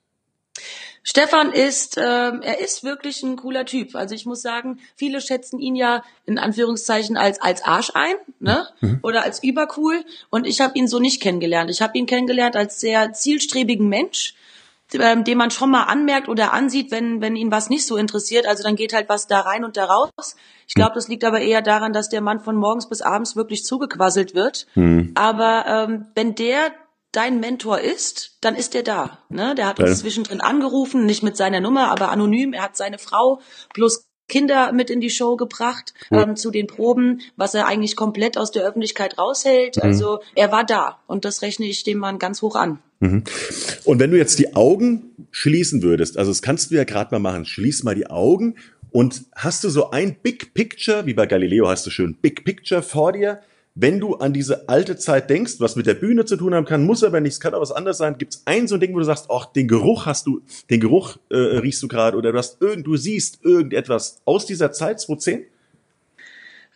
Stefan 1.01 1.51
ist, 1.51 1.97
ähm, 1.97 2.41
er 2.43 2.59
ist 2.59 2.83
wirklich 2.83 3.23
ein 3.23 3.37
cooler 3.37 3.65
Typ. 3.65 3.95
Also 3.95 4.13
ich 4.13 4.25
muss 4.25 4.41
sagen, 4.41 4.79
viele 4.95 5.21
schätzen 5.21 5.59
ihn 5.59 5.75
ja 5.75 6.03
in 6.25 6.37
Anführungszeichen 6.37 7.17
als 7.17 7.41
als 7.41 7.63
Arsch 7.63 7.91
ein, 7.95 8.15
ne? 8.39 8.67
Mhm. 8.81 8.99
Oder 9.01 9.23
als 9.23 9.41
übercool. 9.41 10.03
Und 10.29 10.45
ich 10.45 10.61
habe 10.61 10.77
ihn 10.77 10.87
so 10.87 10.99
nicht 10.99 11.21
kennengelernt. 11.21 11.71
Ich 11.71 11.81
habe 11.81 11.97
ihn 11.97 12.05
kennengelernt 12.05 12.55
als 12.55 12.79
sehr 12.79 13.13
zielstrebigen 13.13 13.87
Mensch, 13.87 14.35
ähm, 14.93 15.23
den 15.23 15.37
man 15.37 15.51
schon 15.51 15.71
mal 15.71 15.83
anmerkt 15.83 16.29
oder 16.29 16.53
ansieht, 16.53 16.91
wenn, 16.91 17.21
wenn 17.21 17.35
ihn 17.35 17.51
was 17.51 17.69
nicht 17.69 17.85
so 17.85 17.97
interessiert. 17.97 18.45
Also 18.47 18.63
dann 18.63 18.75
geht 18.75 18.93
halt 18.93 19.09
was 19.09 19.27
da 19.27 19.41
rein 19.41 19.63
und 19.63 19.77
da 19.77 19.85
raus. 19.85 20.35
Ich 20.67 20.73
glaube, 20.73 20.93
das 20.95 21.07
liegt 21.07 21.23
aber 21.23 21.41
eher 21.41 21.61
daran, 21.61 21.93
dass 21.93 22.09
der 22.09 22.21
Mann 22.21 22.39
von 22.39 22.55
morgens 22.55 22.89
bis 22.89 23.01
abends 23.01 23.35
wirklich 23.35 23.63
zugequasselt 23.63 24.35
wird. 24.35 24.67
Mhm. 24.75 25.11
Aber 25.15 25.65
ähm, 25.67 26.07
wenn 26.15 26.35
der 26.35 26.71
dein 27.11 27.39
Mentor 27.39 27.79
ist, 27.79 28.37
dann 28.41 28.55
ist 28.55 28.75
er 28.75 28.83
da. 28.83 29.19
Ne? 29.29 29.55
Der 29.55 29.67
hat 29.67 29.79
uns 29.79 29.99
zwischendrin 29.99 30.41
angerufen, 30.41 31.05
nicht 31.05 31.23
mit 31.23 31.37
seiner 31.37 31.59
Nummer, 31.59 31.89
aber 31.89 32.09
anonym. 32.09 32.53
Er 32.53 32.63
hat 32.63 32.77
seine 32.77 32.99
Frau 32.99 33.41
plus 33.73 34.05
Kinder 34.27 34.71
mit 34.71 34.89
in 34.91 35.01
die 35.01 35.09
Show 35.09 35.35
gebracht 35.35 35.93
ja. 36.11 36.21
ähm, 36.21 36.35
zu 36.35 36.51
den 36.51 36.67
Proben, 36.67 37.21
was 37.35 37.55
er 37.55 37.65
eigentlich 37.65 37.95
komplett 37.95 38.37
aus 38.37 38.51
der 38.51 38.63
Öffentlichkeit 38.63 39.17
raushält. 39.17 39.77
Mhm. 39.77 39.81
Also 39.81 40.19
er 40.35 40.51
war 40.51 40.63
da 40.63 40.99
und 41.07 41.25
das 41.25 41.41
rechne 41.41 41.65
ich 41.65 41.83
dem 41.83 41.97
Mann 41.97 42.19
ganz 42.19 42.41
hoch 42.41 42.55
an. 42.55 42.79
Mhm. 42.99 43.23
Und 43.85 43.99
wenn 43.99 44.11
du 44.11 44.17
jetzt 44.17 44.39
die 44.39 44.55
Augen 44.55 45.27
schließen 45.31 45.83
würdest, 45.83 46.17
also 46.17 46.31
das 46.31 46.41
kannst 46.41 46.71
du 46.71 46.75
ja 46.75 46.83
gerade 46.83 47.13
mal 47.13 47.19
machen, 47.19 47.45
schließ 47.45 47.83
mal 47.83 47.95
die 47.95 48.07
Augen 48.07 48.55
und 48.91 49.23
hast 49.35 49.63
du 49.63 49.69
so 49.69 49.91
ein 49.91 50.17
Big 50.21 50.53
Picture, 50.53 51.05
wie 51.05 51.13
bei 51.13 51.25
Galileo 51.25 51.69
hast 51.69 51.85
du 51.85 51.91
schön 51.91 52.15
Big 52.15 52.43
Picture 52.43 52.81
vor 52.81 53.13
dir, 53.13 53.41
wenn 53.75 53.99
du 53.99 54.15
an 54.15 54.33
diese 54.33 54.67
alte 54.67 54.97
Zeit 54.97 55.29
denkst, 55.29 55.55
was 55.59 55.75
mit 55.75 55.85
der 55.85 55.93
Bühne 55.93 56.25
zu 56.25 56.35
tun 56.35 56.53
haben 56.53 56.65
kann, 56.65 56.85
muss 56.85 57.03
aber 57.03 57.21
nichts, 57.21 57.39
kann 57.39 57.53
auch 57.53 57.61
was 57.61 57.71
anderes 57.71 57.97
sein, 57.97 58.17
gibt 58.17 58.33
es 58.33 58.41
ein 58.45 58.67
so 58.67 58.75
ein 58.75 58.81
Ding, 58.81 58.93
wo 58.93 58.99
du 58.99 59.05
sagst, 59.05 59.27
ach, 59.29 59.45
den 59.45 59.67
Geruch 59.69 60.05
hast 60.05 60.27
du, 60.27 60.41
den 60.69 60.81
Geruch 60.81 61.17
äh, 61.29 61.37
riechst 61.37 61.81
du 61.81 61.87
gerade 61.87 62.17
oder 62.17 62.33
du 62.33 62.37
hast 62.37 62.61
irgend, 62.61 62.85
du 62.85 62.97
siehst 62.97 63.39
irgendetwas 63.45 64.21
aus 64.25 64.45
dieser 64.45 64.73
Zeit 64.73 64.99
2010? 64.99 65.45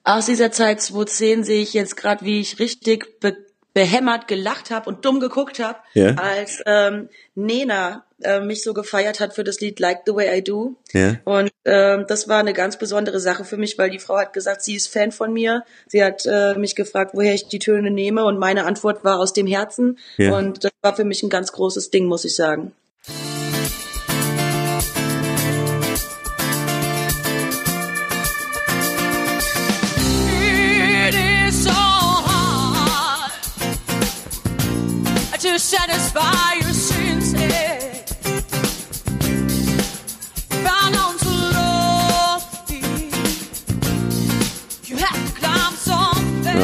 Aus 0.05 0.27
dieser 0.27 0.51
Zeit 0.51 0.81
2010 0.81 1.43
sehe 1.43 1.61
ich 1.61 1.73
jetzt 1.73 1.97
gerade, 1.97 2.25
wie 2.25 2.39
ich 2.39 2.59
richtig 2.59 3.19
be 3.19 3.35
behämmert 3.73 4.27
gelacht 4.27 4.71
habe 4.71 4.89
und 4.89 5.03
dumm 5.03 5.19
geguckt 5.19 5.59
habe, 5.59 5.79
ja. 5.93 6.15
als 6.15 6.61
ähm, 6.65 7.09
Nena 7.35 8.05
äh, 8.21 8.39
mich 8.39 8.63
so 8.63 8.73
gefeiert 8.73 9.19
hat 9.19 9.33
für 9.33 9.43
das 9.43 9.59
Lied 9.61 9.79
Like 9.79 10.01
the 10.05 10.13
Way 10.13 10.37
I 10.37 10.43
Do. 10.43 10.75
Ja. 10.91 11.17
Und 11.25 11.51
ähm, 11.65 12.05
das 12.07 12.27
war 12.27 12.39
eine 12.39 12.53
ganz 12.53 12.77
besondere 12.77 13.19
Sache 13.19 13.45
für 13.45 13.57
mich, 13.57 13.77
weil 13.77 13.89
die 13.89 13.99
Frau 13.99 14.17
hat 14.17 14.33
gesagt, 14.33 14.61
sie 14.61 14.75
ist 14.75 14.87
Fan 14.87 15.11
von 15.11 15.33
mir. 15.33 15.63
Sie 15.87 16.03
hat 16.03 16.25
äh, 16.25 16.53
mich 16.55 16.75
gefragt, 16.75 17.11
woher 17.13 17.33
ich 17.33 17.47
die 17.47 17.59
Töne 17.59 17.91
nehme 17.91 18.25
und 18.25 18.37
meine 18.37 18.65
Antwort 18.65 19.03
war 19.03 19.19
aus 19.19 19.33
dem 19.33 19.47
Herzen. 19.47 19.97
Ja. 20.17 20.37
Und 20.37 20.63
das 20.63 20.71
war 20.81 20.95
für 20.95 21.05
mich 21.05 21.23
ein 21.23 21.29
ganz 21.29 21.51
großes 21.51 21.89
Ding, 21.89 22.05
muss 22.05 22.25
ich 22.25 22.35
sagen. 22.35 22.73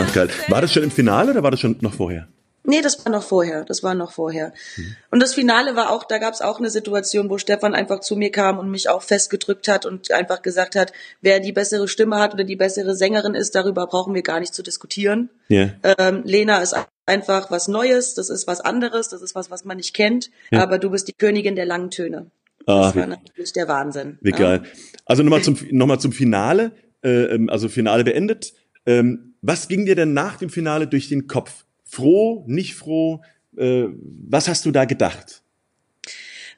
Ach, 0.09 0.13
geil. 0.13 0.29
War 0.47 0.61
das 0.61 0.73
schon 0.73 0.83
im 0.83 0.91
Finale 0.91 1.31
oder 1.31 1.43
war 1.43 1.51
das 1.51 1.59
schon 1.59 1.77
noch 1.81 1.93
vorher? 1.93 2.27
Nee, 2.63 2.81
das 2.81 3.03
war 3.03 3.11
noch 3.11 3.23
vorher. 3.23 3.63
Das 3.63 3.81
war 3.83 3.95
noch 3.95 4.11
vorher. 4.11 4.53
Mhm. 4.77 4.95
Und 5.11 5.21
das 5.21 5.33
Finale 5.33 5.75
war 5.75 5.91
auch, 5.91 6.03
da 6.03 6.19
gab 6.19 6.33
es 6.33 6.41
auch 6.41 6.59
eine 6.59 6.69
Situation, 6.69 7.29
wo 7.29 7.37
Stefan 7.37 7.73
einfach 7.73 7.99
zu 7.99 8.15
mir 8.15 8.31
kam 8.31 8.59
und 8.59 8.69
mich 8.69 8.89
auch 8.89 9.01
festgedrückt 9.01 9.67
hat 9.67 9.85
und 9.85 10.11
einfach 10.11 10.41
gesagt 10.41 10.75
hat, 10.75 10.93
wer 11.21 11.39
die 11.39 11.51
bessere 11.51 11.87
Stimme 11.87 12.17
hat 12.17 12.33
oder 12.33 12.43
die 12.43 12.55
bessere 12.55 12.95
Sängerin 12.95 13.33
ist, 13.33 13.55
darüber 13.55 13.87
brauchen 13.87 14.13
wir 14.13 14.21
gar 14.21 14.39
nicht 14.39 14.53
zu 14.53 14.61
diskutieren. 14.61 15.29
Yeah. 15.49 15.71
Ähm, 15.83 16.21
Lena 16.25 16.59
ist 16.59 16.75
einfach 17.09 17.51
was 17.51 17.67
Neues, 17.67 18.13
das 18.13 18.29
ist 18.29 18.47
was 18.47 18.61
anderes, 18.61 19.09
das 19.09 19.21
ist 19.21 19.35
was, 19.35 19.51
was 19.51 19.65
man 19.65 19.77
nicht 19.77 19.93
kennt, 19.93 20.29
ja. 20.51 20.61
aber 20.63 20.77
du 20.77 20.91
bist 20.91 21.07
die 21.07 21.13
Königin 21.13 21.55
der 21.55 21.65
langen 21.65 21.91
Töne. 21.91 22.27
Ah, 22.65 22.83
das 22.83 22.95
war 22.95 23.07
natürlich 23.07 23.51
der 23.53 23.67
Wahnsinn. 23.67 24.17
Wie 24.21 24.31
geil. 24.31 24.63
Also 25.05 25.23
nochmal 25.23 25.41
zum, 25.41 25.57
noch 25.71 25.97
zum 25.97 26.11
Finale. 26.11 26.71
äh, 27.01 27.23
ähm, 27.35 27.49
also 27.49 27.67
Finale 27.67 28.03
beendet. 28.03 28.53
Ähm, 28.85 29.33
was 29.41 29.67
ging 29.67 29.85
dir 29.85 29.95
denn 29.95 30.13
nach 30.13 30.37
dem 30.37 30.49
Finale 30.49 30.87
durch 30.87 31.09
den 31.09 31.27
Kopf? 31.27 31.65
Froh, 31.83 32.43
nicht 32.47 32.75
froh? 32.75 33.21
Äh, 33.57 33.87
was 34.27 34.47
hast 34.47 34.65
du 34.65 34.71
da 34.71 34.85
gedacht? 34.85 35.41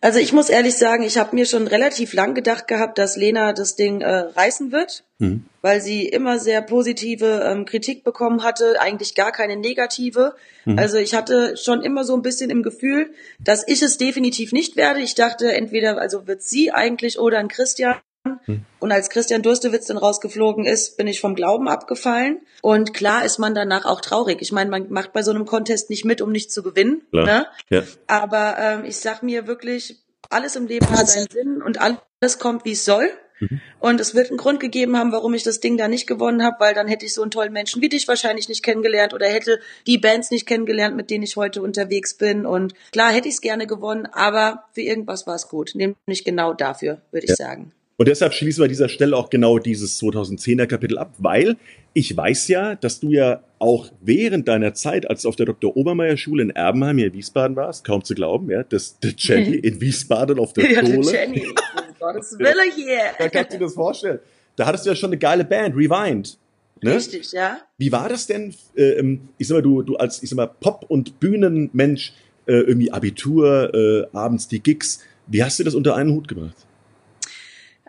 Also 0.03 0.17
ich 0.17 0.33
muss 0.33 0.49
ehrlich 0.49 0.75
sagen, 0.77 1.03
ich 1.03 1.19
habe 1.19 1.35
mir 1.35 1.45
schon 1.45 1.67
relativ 1.67 2.13
lang 2.13 2.33
gedacht 2.33 2.67
gehabt, 2.67 2.97
dass 2.97 3.17
Lena 3.17 3.53
das 3.53 3.75
Ding 3.75 4.01
äh, 4.01 4.09
reißen 4.11 4.71
wird, 4.71 5.03
mhm. 5.19 5.45
weil 5.61 5.79
sie 5.79 6.07
immer 6.07 6.39
sehr 6.39 6.63
positive 6.63 7.47
ähm, 7.47 7.65
Kritik 7.65 8.03
bekommen 8.03 8.43
hatte, 8.43 8.81
eigentlich 8.81 9.13
gar 9.13 9.31
keine 9.31 9.57
negative. 9.57 10.33
Mhm. 10.65 10.79
Also 10.79 10.97
ich 10.97 11.13
hatte 11.13 11.55
schon 11.55 11.83
immer 11.83 12.03
so 12.03 12.15
ein 12.15 12.23
bisschen 12.23 12.49
im 12.49 12.63
Gefühl, 12.63 13.11
dass 13.39 13.67
ich 13.67 13.83
es 13.83 13.99
definitiv 13.99 14.53
nicht 14.53 14.75
werde. 14.75 15.01
Ich 15.01 15.13
dachte, 15.13 15.53
entweder 15.53 15.99
also 15.99 16.25
wird 16.25 16.41
sie 16.41 16.71
eigentlich 16.71 17.19
oder 17.19 17.37
ein 17.37 17.47
Christian. 17.47 17.97
Hm. 18.45 18.65
Und 18.79 18.91
als 18.91 19.09
Christian 19.09 19.41
Durstewitz 19.41 19.87
dann 19.87 19.97
rausgeflogen 19.97 20.65
ist, 20.65 20.97
bin 20.97 21.07
ich 21.07 21.21
vom 21.21 21.35
Glauben 21.35 21.67
abgefallen. 21.67 22.41
Und 22.61 22.93
klar 22.93 23.25
ist 23.25 23.39
man 23.39 23.55
danach 23.55 23.85
auch 23.85 24.01
traurig. 24.01 24.41
Ich 24.41 24.51
meine, 24.51 24.69
man 24.69 24.91
macht 24.91 25.13
bei 25.13 25.23
so 25.23 25.31
einem 25.31 25.45
Contest 25.45 25.89
nicht 25.89 26.05
mit, 26.05 26.21
um 26.21 26.31
nicht 26.31 26.51
zu 26.51 26.63
gewinnen. 26.63 27.01
Ne? 27.11 27.47
Ja. 27.69 27.83
Aber 28.07 28.57
ähm, 28.59 28.85
ich 28.85 28.97
sag 28.97 29.23
mir 29.23 29.47
wirklich, 29.47 30.03
alles 30.29 30.55
im 30.55 30.67
Leben 30.67 30.89
hat 30.89 31.09
seinen 31.09 31.29
Sinn 31.29 31.61
und 31.61 31.79
alles 31.79 32.39
kommt, 32.39 32.65
wie 32.65 32.71
es 32.71 32.85
soll. 32.85 33.09
Mhm. 33.39 33.59
Und 33.79 33.99
es 33.99 34.13
wird 34.13 34.29
einen 34.29 34.37
Grund 34.37 34.59
gegeben 34.59 34.95
haben, 34.97 35.11
warum 35.11 35.33
ich 35.33 35.43
das 35.43 35.59
Ding 35.59 35.77
da 35.77 35.87
nicht 35.87 36.07
gewonnen 36.07 36.43
habe, 36.43 36.57
weil 36.59 36.73
dann 36.73 36.87
hätte 36.87 37.05
ich 37.05 37.13
so 37.13 37.23
einen 37.23 37.31
tollen 37.31 37.51
Menschen 37.51 37.81
wie 37.81 37.89
dich 37.89 38.07
wahrscheinlich 38.07 38.47
nicht 38.47 38.63
kennengelernt 38.63 39.13
oder 39.13 39.27
hätte 39.27 39.59
die 39.87 39.97
Bands 39.97 40.31
nicht 40.31 40.45
kennengelernt, 40.45 40.95
mit 40.95 41.09
denen 41.09 41.23
ich 41.23 41.35
heute 41.35 41.61
unterwegs 41.61 42.13
bin. 42.15 42.45
Und 42.45 42.73
klar 42.91 43.11
hätte 43.11 43.27
ich 43.27 43.35
es 43.35 43.41
gerne 43.41 43.67
gewonnen, 43.67 44.05
aber 44.05 44.65
für 44.73 44.81
irgendwas 44.81 45.25
war 45.27 45.35
es 45.35 45.49
gut. 45.49 45.71
Nämlich 45.73 46.23
genau 46.23 46.53
dafür, 46.53 47.01
würde 47.11 47.25
ich 47.25 47.31
ja. 47.31 47.35
sagen. 47.35 47.73
Und 48.01 48.07
deshalb 48.07 48.33
schließen 48.33 48.61
wir 48.61 48.63
an 48.63 48.69
dieser 48.69 48.89
Stelle 48.89 49.15
auch 49.15 49.29
genau 49.29 49.59
dieses 49.59 50.01
2010er 50.01 50.65
Kapitel 50.65 50.97
ab, 50.97 51.13
weil 51.19 51.57
ich 51.93 52.17
weiß 52.17 52.47
ja, 52.47 52.73
dass 52.73 52.99
du 52.99 53.11
ja 53.11 53.43
auch 53.59 53.91
während 54.01 54.47
deiner 54.47 54.73
Zeit, 54.73 55.07
als 55.07 55.21
du 55.21 55.29
auf 55.29 55.35
der 55.35 55.45
Dr. 55.45 55.77
Obermeier 55.77 56.17
Schule 56.17 56.41
in 56.41 56.49
Erbenheim 56.49 56.97
hier 56.97 57.05
in 57.05 57.13
Wiesbaden 57.13 57.55
warst, 57.55 57.85
kaum 57.85 58.03
zu 58.03 58.15
glauben, 58.15 58.49
ja, 58.49 58.63
das, 58.63 58.97
der 58.97 59.13
Jenny 59.15 59.55
in 59.55 59.79
Wiesbaden 59.81 60.39
auf 60.39 60.51
der 60.53 60.63
Schule. 60.63 61.13
Ja, 61.13 61.21
Jenny, 61.21 61.45
um 61.45 61.53
Gottes 61.99 62.39
Wille 62.39 62.73
hier. 62.75 63.01
Da 63.19 63.29
kannst 63.29 63.53
du 63.53 63.59
dir 63.59 63.65
das 63.65 63.75
vorstellen. 63.75 64.17
Da 64.55 64.65
hattest 64.65 64.87
du 64.87 64.89
ja 64.89 64.95
schon 64.95 65.09
eine 65.09 65.19
geile 65.19 65.45
Band, 65.45 65.75
Rewind. 65.75 66.39
Ne? 66.81 66.95
Richtig, 66.95 67.31
ja. 67.33 67.59
Wie 67.77 67.91
war 67.91 68.09
das 68.09 68.25
denn, 68.25 68.55
äh, 68.75 68.93
ähm, 68.93 69.29
ich 69.37 69.47
sag 69.47 69.57
mal, 69.57 69.61
du, 69.61 69.83
du 69.83 69.97
als, 69.97 70.23
ich 70.23 70.29
sag 70.31 70.37
mal, 70.37 70.47
Pop- 70.47 70.89
und 70.89 71.19
Bühnenmensch, 71.19 72.13
äh, 72.47 72.53
irgendwie 72.53 72.91
Abitur, 72.91 73.71
äh, 73.75 74.17
abends 74.17 74.47
die 74.47 74.59
Gigs, 74.59 75.01
wie 75.27 75.43
hast 75.43 75.59
du 75.59 75.63
das 75.63 75.75
unter 75.75 75.95
einen 75.95 76.13
Hut 76.13 76.27
gebracht? 76.27 76.65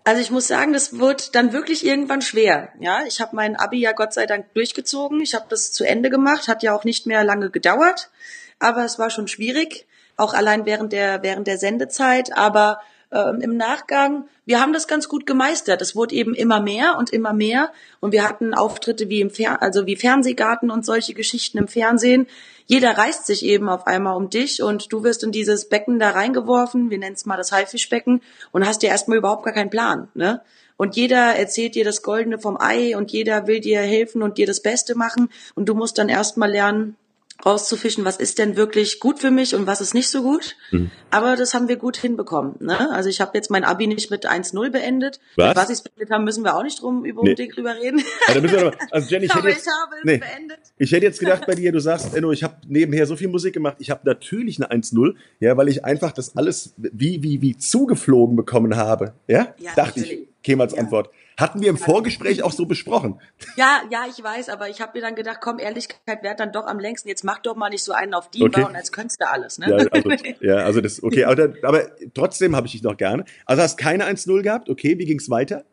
Also 0.05 0.21
ich 0.21 0.31
muss 0.31 0.49
sagen, 0.49 0.73
das 0.73 0.99
wird 0.99 1.35
dann 1.35 1.53
wirklich 1.53 1.87
irgendwann 1.87 2.23
schwer. 2.23 2.73
Ja, 2.81 3.05
ich 3.07 3.21
habe 3.21 3.37
mein 3.37 3.55
Abi 3.57 3.79
ja 3.79 3.93
Gott 3.93 4.13
sei 4.13 4.27
Dank 4.27 4.53
durchgezogen. 4.55 5.21
Ich 5.21 5.35
habe 5.35 5.47
das 5.49 5.73
zu 5.73 5.85
Ende 5.85 6.11
gemacht, 6.11 6.49
hat 6.49 6.63
ja 6.63 6.75
auch 6.75 6.85
nicht 6.85 7.07
mehr 7.07 7.23
lange 7.23 7.51
gedauert, 7.51 8.11
aber 8.59 8.85
es 8.85 8.99
war 8.99 9.11
schon 9.11 9.29
schwierig, 9.29 9.87
auch 10.17 10.35
allein 10.35 10.67
während 10.67 10.93
der 10.93 11.23
während 11.23 11.47
der 11.47 11.59
Sendezeit. 11.59 12.37
Aber 12.37 12.81
ähm, 13.13 13.41
im 13.41 13.57
Nachgang, 13.57 14.25
wir 14.47 14.61
haben 14.61 14.73
das 14.73 14.89
ganz 14.89 15.09
gut 15.09 15.27
gemeistert. 15.27 15.83
Es 15.83 15.95
wurde 15.95 16.15
eben 16.15 16.35
immer 16.35 16.61
mehr 16.61 16.97
und 16.99 17.11
immer 17.11 17.33
mehr 17.33 17.71
und 18.01 18.13
wir 18.13 18.27
hatten 18.29 18.55
Auftritte 18.55 19.09
wie 19.09 19.21
im 19.21 19.31
Fer 19.31 19.63
also 19.63 19.87
wie 19.87 19.97
Fernsehgarten 19.97 20.71
und 20.71 20.85
solche 20.85 21.15
Geschichten 21.15 21.59
im 21.59 21.69
Fernsehen. 21.69 22.27
Jeder 22.67 22.97
reißt 22.97 23.27
sich 23.27 23.45
eben 23.45 23.69
auf 23.69 23.87
einmal 23.87 24.17
um 24.17 24.31
dich 24.31 24.63
und 24.63 24.93
du 24.93 25.05
wirst 25.05 25.23
in 25.23 25.33
dieses 25.33 25.69
Becken 25.69 25.99
da 25.99 26.11
reingeworfen, 26.11 26.91
wir 26.91 26.99
nennen 26.99 27.15
es 27.15 27.27
mal 27.27 27.37
das 27.37 27.53
Haifischbecken 27.53 28.23
und 28.51 28.67
hast 28.67 28.83
dir 28.83 28.89
erstmal 28.89 29.19
überhaupt 29.19 29.45
gar 29.45 29.55
keinen 29.55 29.71
Plan, 29.71 30.09
ne? 30.15 30.41
Und 30.79 30.97
jeder 30.97 31.37
erzählt 31.37 31.77
dir 31.77 31.85
das 31.85 32.03
Goldene 32.03 32.41
vom 32.41 32.57
Ei 32.59 32.97
und 32.97 33.13
jeder 33.13 33.47
will 33.47 33.61
dir 33.61 33.81
helfen 33.81 34.23
und 34.23 34.39
dir 34.39 34.47
das 34.47 34.61
Beste 34.61 34.97
machen 34.97 35.29
und 35.55 35.69
du 35.69 35.75
musst 35.75 35.99
dann 35.99 36.09
erstmal 36.09 36.51
lernen, 36.51 36.97
rauszufischen, 37.45 38.05
was 38.05 38.17
ist 38.17 38.39
denn 38.39 38.57
wirklich 38.57 39.01
gut 39.01 39.19
für 39.19 39.31
mich 39.31 39.55
und 39.55 39.67
was 39.67 39.81
ist 39.81 39.95
nicht 39.95 40.09
so 40.09 40.23
gut. 40.23 40.57
Mhm. 40.71 40.91
Aber 41.11 41.37
das 41.37 41.55
haben 41.55 41.69
wir 41.69 41.77
gut 41.77 41.97
hinbekommen. 41.97 42.55
Ne? 42.61 42.91
Also 42.93 43.09
ich 43.09 43.21
habe 43.21 43.33
jetzt 43.35 43.51
mein 43.51 43.65
Abi 43.65 43.87
nicht 43.87 44.11
mit 44.11 44.29
1-0 44.29 44.71
beendet. 44.71 45.21
Was, 45.37 45.49
mit 45.49 45.57
was 45.57 45.71
ich 45.71 45.83
beendet 45.83 46.11
habe, 46.11 46.25
müssen 46.25 46.45
wir 46.45 46.57
auch 46.57 46.63
nicht 46.63 46.81
drum 46.81 47.05
über 47.05 47.23
nee. 47.23 47.35
drüber 47.35 47.75
reden. 47.75 48.03
Ja, 48.29 48.37
aber, 48.37 48.73
also 48.91 49.09
Jenny, 49.09 49.27
ich, 49.27 49.35
hätte 49.35 49.49
jetzt, 49.49 49.67
ich 49.67 49.73
habe 49.73 49.97
es 49.97 50.05
nee, 50.05 50.19
beendet. 50.19 50.59
Ich 50.79 50.93
hätte 50.93 51.07
jetzt 51.07 51.21
gedacht 51.21 51.47
bei 51.47 51.55
dir, 51.55 51.73
du 51.73 51.81
sagst, 51.81 52.15
Enno, 52.15 52.33
ich 52.33 52.43
habe 52.43 52.57
nebenher 52.67 53.07
so 53.07 53.17
viel 53.17 53.29
Musik 53.29 53.55
gemacht, 53.55 53.77
ich 53.79 53.91
habe 53.91 54.03
natürlich 54.05 54.63
eine 54.63 54.83
1-0, 54.83 55.15
ja, 55.41 55.57
weil 55.57 55.69
ich 55.69 55.85
einfach 55.85 56.13
das 56.13 56.37
alles 56.37 56.75
wie, 56.77 57.23
wie, 57.23 57.43
wie 57.43 57.57
zugeflogen 57.57 58.37
bekommen 58.37 58.77
habe. 58.77 59.15
Ja, 59.27 59.55
ja 59.59 59.73
dachte 59.75 60.01
natürlich. 60.01 60.23
ich, 60.23 60.43
käme 60.43 60.63
als 60.63 60.75
ja. 60.75 60.81
Antwort. 60.81 61.11
Hatten 61.39 61.61
wir 61.61 61.71
im 61.71 61.79
Vorgespräch 61.79 62.43
auch 62.43 62.53
so 62.53 62.67
besprochen. 62.67 63.21
Ja, 63.57 63.83
ja, 63.91 64.05
ich 64.09 64.23
weiß, 64.23 64.49
aber 64.49 64.69
ich 64.69 64.81
habe 64.81 64.93
mir 64.95 65.03
dann 65.03 65.15
gedacht, 65.15 65.39
komm, 65.41 65.59
Ehrlichkeit 65.59 66.23
währt 66.23 66.41
dann 66.41 66.53
doch 66.53 66.67
am 66.67 66.79
längsten. 66.79 67.09
Jetzt 67.09 67.25
mach 67.25 67.39
doch 67.39 67.57
mal 67.57 67.71
nicht 67.71 67.85
so 67.85 67.93
einen 67.93 68.15
auf 68.15 68.31
die 68.31 68.43
okay. 68.43 68.65
und 68.65 68.77
als 68.77 68.93
könntest 68.93 69.21
du 69.21 69.29
alles. 69.29 69.59
Ne? 69.59 69.71
Ja, 69.71 69.77
also, 69.77 70.11
ja, 70.41 70.57
also 70.57 70.81
das, 70.81 71.03
okay, 71.03 71.25
aber, 71.25 71.55
aber 71.63 71.87
trotzdem 72.15 72.55
habe 72.57 72.67
ich 72.67 72.73
dich 72.73 72.83
noch 72.83 72.97
gerne. 72.97 73.25
Also 73.47 73.63
hast 73.63 73.77
keine 73.77 74.07
1-0 74.07 74.43
gehabt, 74.43 74.69
okay, 74.69 74.99
wie 74.99 75.05
ging's 75.05 75.31
weiter? 75.31 75.65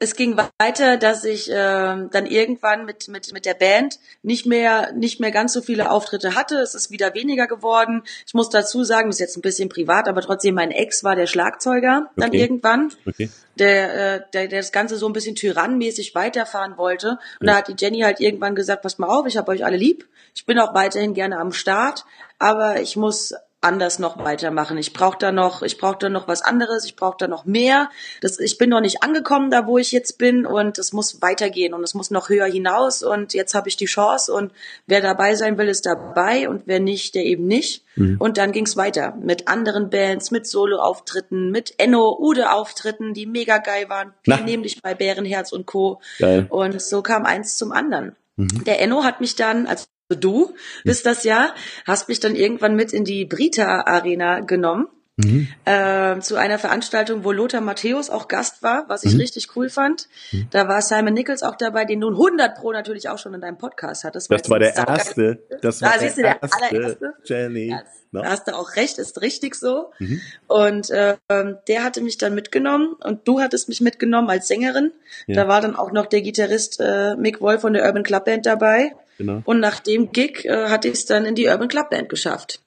Es 0.00 0.16
ging 0.16 0.36
weiter, 0.58 0.96
dass 0.96 1.24
ich 1.24 1.50
äh, 1.50 1.54
dann 1.54 2.26
irgendwann 2.26 2.84
mit 2.84 3.08
mit 3.08 3.32
mit 3.32 3.46
der 3.46 3.54
Band 3.54 3.98
nicht 4.22 4.44
mehr 4.44 4.92
nicht 4.92 5.20
mehr 5.20 5.30
ganz 5.30 5.52
so 5.52 5.62
viele 5.62 5.90
Auftritte 5.90 6.34
hatte. 6.34 6.56
Es 6.56 6.74
ist 6.74 6.90
wieder 6.90 7.14
weniger 7.14 7.46
geworden. 7.46 8.02
Ich 8.26 8.34
muss 8.34 8.50
dazu 8.50 8.82
sagen, 8.82 9.08
das 9.08 9.16
ist 9.16 9.20
jetzt 9.20 9.36
ein 9.36 9.42
bisschen 9.42 9.68
privat, 9.68 10.08
aber 10.08 10.20
trotzdem 10.20 10.56
mein 10.56 10.72
Ex 10.72 11.04
war 11.04 11.14
der 11.14 11.26
Schlagzeuger 11.26 12.10
dann 12.16 12.28
okay. 12.28 12.40
irgendwann, 12.40 12.92
okay. 13.06 13.30
der, 13.58 14.16
äh, 14.16 14.20
der 14.32 14.48
der 14.48 14.60
das 14.60 14.72
Ganze 14.72 14.96
so 14.96 15.06
ein 15.06 15.12
bisschen 15.12 15.36
tyrannenmäßig 15.36 16.14
weiterfahren 16.14 16.76
wollte. 16.76 17.18
Und 17.40 17.46
ja. 17.46 17.52
da 17.52 17.56
hat 17.58 17.68
die 17.68 17.76
Jenny 17.78 18.00
halt 18.00 18.20
irgendwann 18.20 18.54
gesagt: 18.56 18.82
Passt 18.82 18.98
mal 18.98 19.08
auf, 19.08 19.26
ich 19.26 19.36
habe 19.36 19.52
euch 19.52 19.64
alle 19.64 19.76
lieb. 19.76 20.08
Ich 20.34 20.44
bin 20.44 20.58
auch 20.58 20.74
weiterhin 20.74 21.14
gerne 21.14 21.38
am 21.38 21.52
Start, 21.52 22.04
aber 22.38 22.80
ich 22.80 22.96
muss 22.96 23.32
anders 23.64 23.98
noch 23.98 24.18
weitermachen. 24.18 24.78
Ich 24.78 24.92
brauche 24.92 25.18
da 25.18 25.32
noch, 25.32 25.62
ich 25.62 25.78
brauche 25.78 25.98
da 25.98 26.08
noch 26.08 26.28
was 26.28 26.42
anderes, 26.42 26.84
ich 26.84 26.96
brauche 26.96 27.16
da 27.18 27.26
noch 27.26 27.44
mehr. 27.44 27.90
Das, 28.20 28.38
ich 28.38 28.58
bin 28.58 28.70
noch 28.70 28.80
nicht 28.80 29.02
angekommen 29.02 29.50
da, 29.50 29.66
wo 29.66 29.78
ich 29.78 29.90
jetzt 29.92 30.18
bin 30.18 30.46
und 30.46 30.78
es 30.78 30.92
muss 30.92 31.22
weitergehen 31.22 31.74
und 31.74 31.82
es 31.82 31.94
muss 31.94 32.10
noch 32.10 32.28
höher 32.28 32.46
hinaus 32.46 33.02
und 33.02 33.34
jetzt 33.34 33.54
habe 33.54 33.68
ich 33.68 33.76
die 33.76 33.86
Chance 33.86 34.32
und 34.32 34.52
wer 34.86 35.00
dabei 35.00 35.34
sein 35.34 35.58
will, 35.58 35.68
ist 35.68 35.86
dabei 35.86 36.48
und 36.48 36.62
wer 36.66 36.80
nicht, 36.80 37.14
der 37.14 37.24
eben 37.24 37.46
nicht. 37.46 37.84
Mhm. 37.96 38.16
Und 38.18 38.38
dann 38.38 38.52
ging's 38.52 38.76
weiter 38.76 39.14
mit 39.20 39.48
anderen 39.48 39.90
Bands, 39.90 40.30
mit 40.30 40.46
Solo-Auftritten, 40.46 41.50
mit 41.50 41.74
Enno-Ude-Auftritten, 41.78 43.14
die 43.14 43.26
mega 43.26 43.58
geil 43.58 43.88
waren, 43.88 44.12
Na. 44.26 44.40
nämlich 44.40 44.82
bei 44.82 44.94
Bärenherz 44.94 45.52
und 45.52 45.66
Co. 45.66 46.00
Geil. 46.18 46.46
Und 46.48 46.80
so 46.80 47.02
kam 47.02 47.24
eins 47.24 47.56
zum 47.56 47.72
anderen. 47.72 48.16
Mhm. 48.36 48.64
Der 48.64 48.80
Enno 48.80 49.04
hat 49.04 49.20
mich 49.20 49.36
dann, 49.36 49.66
als 49.66 49.88
du 50.08 50.54
bist 50.84 51.06
das 51.06 51.24
ja, 51.24 51.54
hast 51.86 52.08
mich 52.08 52.20
dann 52.20 52.36
irgendwann 52.36 52.76
mit 52.76 52.92
in 52.92 53.04
die 53.04 53.24
Brita 53.24 53.82
Arena 53.86 54.40
genommen. 54.40 54.88
Mhm. 55.16 55.46
Äh, 55.64 56.18
zu 56.20 56.34
einer 56.34 56.58
Veranstaltung, 56.58 57.22
wo 57.22 57.30
Lothar 57.30 57.60
Matthäus 57.60 58.10
auch 58.10 58.26
Gast 58.26 58.64
war, 58.64 58.88
was 58.88 59.04
ich 59.04 59.14
mhm. 59.14 59.20
richtig 59.20 59.54
cool 59.54 59.68
fand. 59.68 60.08
Mhm. 60.32 60.48
Da 60.50 60.66
war 60.66 60.82
Simon 60.82 61.14
Nichols 61.14 61.44
auch 61.44 61.54
dabei, 61.54 61.84
den 61.84 62.00
nun 62.00 62.14
100 62.14 62.56
Pro 62.56 62.72
natürlich 62.72 63.08
auch 63.08 63.18
schon 63.18 63.32
in 63.32 63.40
deinem 63.40 63.56
Podcast 63.56 64.02
hattest. 64.02 64.28
Das 64.32 64.50
war 64.50 64.58
der 64.58 64.74
erste. 64.74 65.38
Das 65.62 65.82
war 65.82 65.92
da, 65.92 65.98
der, 65.98 66.06
erste. 66.06 66.22
der 66.22 66.38
allererste. 66.42 67.14
Jenny. 67.22 67.70
Ja, 67.70 67.82
no. 68.10 68.22
Da 68.22 68.30
hast 68.30 68.48
du 68.48 68.56
auch 68.56 68.74
recht, 68.74 68.98
ist 68.98 69.20
richtig 69.20 69.54
so. 69.54 69.92
Mhm. 70.00 70.20
Und 70.48 70.90
äh, 70.90 71.16
der 71.28 71.84
hatte 71.84 72.00
mich 72.00 72.18
dann 72.18 72.34
mitgenommen 72.34 72.94
und 72.94 73.28
du 73.28 73.40
hattest 73.40 73.68
mich 73.68 73.80
mitgenommen 73.80 74.30
als 74.30 74.48
Sängerin. 74.48 74.90
Ja. 75.28 75.36
Da 75.36 75.48
war 75.48 75.60
dann 75.60 75.76
auch 75.76 75.92
noch 75.92 76.06
der 76.06 76.22
Gitarrist 76.22 76.80
äh, 76.80 77.14
Mick 77.14 77.40
Wolf 77.40 77.60
von 77.60 77.72
der 77.72 77.84
Urban 77.84 78.02
Club 78.02 78.24
Band 78.24 78.46
dabei. 78.46 78.96
Genau. 79.18 79.42
Und 79.44 79.60
nach 79.60 79.80
dem 79.80 80.12
Gig 80.12 80.44
äh, 80.44 80.68
hatte 80.68 80.88
ich 80.88 80.94
es 80.94 81.06
dann 81.06 81.24
in 81.24 81.34
die 81.34 81.46
Urban 81.46 81.68
Club 81.68 81.90
Band 81.90 82.08
geschafft. 82.08 82.60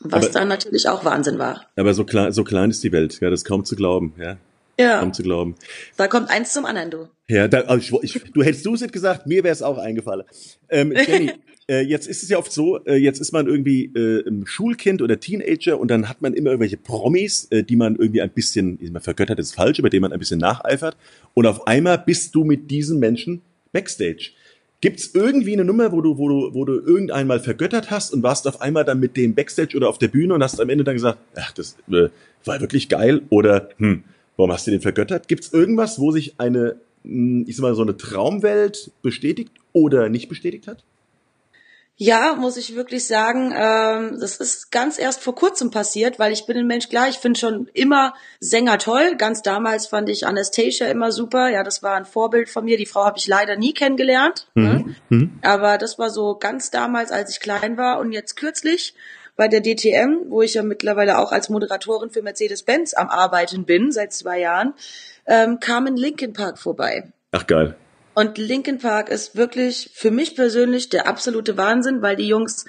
Was 0.00 0.26
aber, 0.26 0.32
dann 0.32 0.48
natürlich 0.48 0.88
auch 0.88 1.04
Wahnsinn 1.04 1.38
war. 1.38 1.66
Aber 1.76 1.94
so 1.94 2.04
klein, 2.04 2.32
so 2.32 2.42
klein 2.42 2.70
ist 2.70 2.82
die 2.82 2.92
Welt, 2.92 3.20
ja, 3.20 3.30
das 3.30 3.40
ist 3.40 3.44
kaum 3.44 3.64
zu 3.64 3.76
glauben, 3.76 4.12
ja. 4.18 4.36
Ja. 4.80 5.00
Kaum 5.00 5.12
zu 5.12 5.22
glauben. 5.22 5.56
Da 5.96 6.06
kommt 6.06 6.30
eins 6.30 6.52
zum 6.52 6.64
anderen, 6.64 6.90
du. 6.90 7.08
Ja, 7.28 7.48
da, 7.48 7.62
also 7.62 8.00
ich, 8.02 8.16
ich, 8.16 8.32
du 8.32 8.42
hättest 8.42 8.64
du 8.64 8.74
es 8.74 8.80
nicht 8.80 8.92
gesagt, 8.92 9.26
mir 9.26 9.42
wäre 9.42 9.52
es 9.52 9.62
auch 9.62 9.76
eingefallen. 9.76 10.24
Ähm, 10.68 10.92
Jenny, 10.92 11.32
äh, 11.68 11.80
jetzt 11.80 12.06
ist 12.06 12.22
es 12.22 12.28
ja 12.28 12.38
oft 12.38 12.52
so, 12.52 12.84
äh, 12.84 12.94
jetzt 12.94 13.20
ist 13.20 13.32
man 13.32 13.48
irgendwie 13.48 13.86
äh, 13.86 14.28
ein 14.28 14.46
Schulkind 14.46 15.02
oder 15.02 15.18
Teenager 15.18 15.80
und 15.80 15.90
dann 15.90 16.08
hat 16.08 16.22
man 16.22 16.32
immer 16.32 16.50
irgendwelche 16.50 16.76
Promis, 16.76 17.48
äh, 17.50 17.64
die 17.64 17.74
man 17.74 17.96
irgendwie 17.96 18.22
ein 18.22 18.30
bisschen, 18.30 18.78
man 18.92 19.02
vergöttert 19.02 19.40
ist 19.40 19.54
falsch, 19.54 19.80
über 19.80 19.90
die 19.90 19.98
man 19.98 20.12
ein 20.12 20.18
bisschen 20.18 20.38
nacheifert. 20.38 20.96
Und 21.34 21.46
auf 21.46 21.66
einmal 21.66 21.98
bist 21.98 22.34
du 22.36 22.44
mit 22.44 22.70
diesen 22.70 23.00
Menschen 23.00 23.42
Backstage. 23.72 24.30
Gibt's 24.80 25.10
irgendwie 25.12 25.54
eine 25.54 25.64
Nummer, 25.64 25.90
wo 25.90 26.00
du, 26.00 26.18
wo 26.18 26.28
du, 26.28 26.54
wo 26.54 26.64
du 26.64 26.74
irgendeinmal 26.74 27.40
vergöttert 27.40 27.90
hast 27.90 28.12
und 28.12 28.22
warst 28.22 28.46
auf 28.46 28.60
einmal 28.60 28.84
dann 28.84 29.00
mit 29.00 29.16
dem 29.16 29.34
Backstage 29.34 29.76
oder 29.76 29.88
auf 29.88 29.98
der 29.98 30.06
Bühne 30.06 30.34
und 30.34 30.42
hast 30.42 30.60
am 30.60 30.68
Ende 30.68 30.84
dann 30.84 30.94
gesagt, 30.94 31.18
ach, 31.34 31.50
das 31.52 31.76
äh, 31.90 32.08
war 32.44 32.60
wirklich 32.60 32.88
geil 32.88 33.22
oder 33.28 33.70
hm, 33.78 34.04
warum 34.36 34.52
hast 34.52 34.68
du 34.68 34.70
den 34.70 34.80
vergöttert? 34.80 35.26
Gibt's 35.26 35.52
irgendwas, 35.52 35.98
wo 35.98 36.12
sich 36.12 36.38
eine, 36.38 36.76
hm, 37.02 37.44
ich 37.48 37.56
sag 37.56 37.62
mal, 37.62 37.74
so 37.74 37.82
eine 37.82 37.96
Traumwelt 37.96 38.92
bestätigt 39.02 39.50
oder 39.72 40.08
nicht 40.08 40.28
bestätigt 40.28 40.68
hat? 40.68 40.84
Ja, 42.00 42.36
muss 42.38 42.56
ich 42.56 42.76
wirklich 42.76 43.08
sagen, 43.08 43.52
ähm, 43.56 44.20
das 44.20 44.36
ist 44.36 44.70
ganz 44.70 45.00
erst 45.00 45.20
vor 45.20 45.34
kurzem 45.34 45.72
passiert, 45.72 46.20
weil 46.20 46.32
ich 46.32 46.46
bin 46.46 46.56
ein 46.56 46.68
Mensch, 46.68 46.88
klar, 46.88 47.08
ich 47.08 47.16
finde 47.16 47.40
schon 47.40 47.68
immer 47.74 48.14
Sänger 48.38 48.78
toll. 48.78 49.16
Ganz 49.18 49.42
damals 49.42 49.88
fand 49.88 50.08
ich 50.08 50.24
Anastasia 50.24 50.86
immer 50.86 51.10
super. 51.10 51.48
Ja, 51.48 51.64
das 51.64 51.82
war 51.82 51.96
ein 51.96 52.04
Vorbild 52.04 52.50
von 52.50 52.64
mir. 52.64 52.76
Die 52.76 52.86
Frau 52.86 53.04
habe 53.04 53.18
ich 53.18 53.26
leider 53.26 53.56
nie 53.56 53.74
kennengelernt. 53.74 54.46
Ne? 54.54 54.84
Mhm. 54.86 54.96
Mhm. 55.08 55.38
Aber 55.42 55.76
das 55.76 55.98
war 55.98 56.10
so 56.10 56.36
ganz 56.36 56.70
damals, 56.70 57.10
als 57.10 57.32
ich 57.32 57.40
klein 57.40 57.76
war. 57.76 57.98
Und 57.98 58.12
jetzt 58.12 58.36
kürzlich 58.36 58.94
bei 59.34 59.48
der 59.48 59.60
DTM, 59.60 60.30
wo 60.30 60.42
ich 60.42 60.54
ja 60.54 60.62
mittlerweile 60.62 61.18
auch 61.18 61.32
als 61.32 61.48
Moderatorin 61.48 62.10
für 62.10 62.22
Mercedes-Benz 62.22 62.94
am 62.94 63.08
Arbeiten 63.08 63.64
bin, 63.64 63.90
seit 63.90 64.12
zwei 64.12 64.38
Jahren, 64.38 64.74
ähm, 65.26 65.58
kam 65.58 65.86
ein 65.86 65.96
Linkin 65.96 66.32
Park 66.32 66.58
vorbei. 66.58 67.12
Ach 67.32 67.46
geil. 67.48 67.74
Und 68.18 68.36
Linkin 68.36 68.78
Park 68.78 69.10
ist 69.10 69.36
wirklich 69.36 69.90
für 69.94 70.10
mich 70.10 70.34
persönlich 70.34 70.88
der 70.88 71.06
absolute 71.06 71.56
Wahnsinn, 71.56 72.02
weil 72.02 72.16
die 72.16 72.26
Jungs 72.26 72.64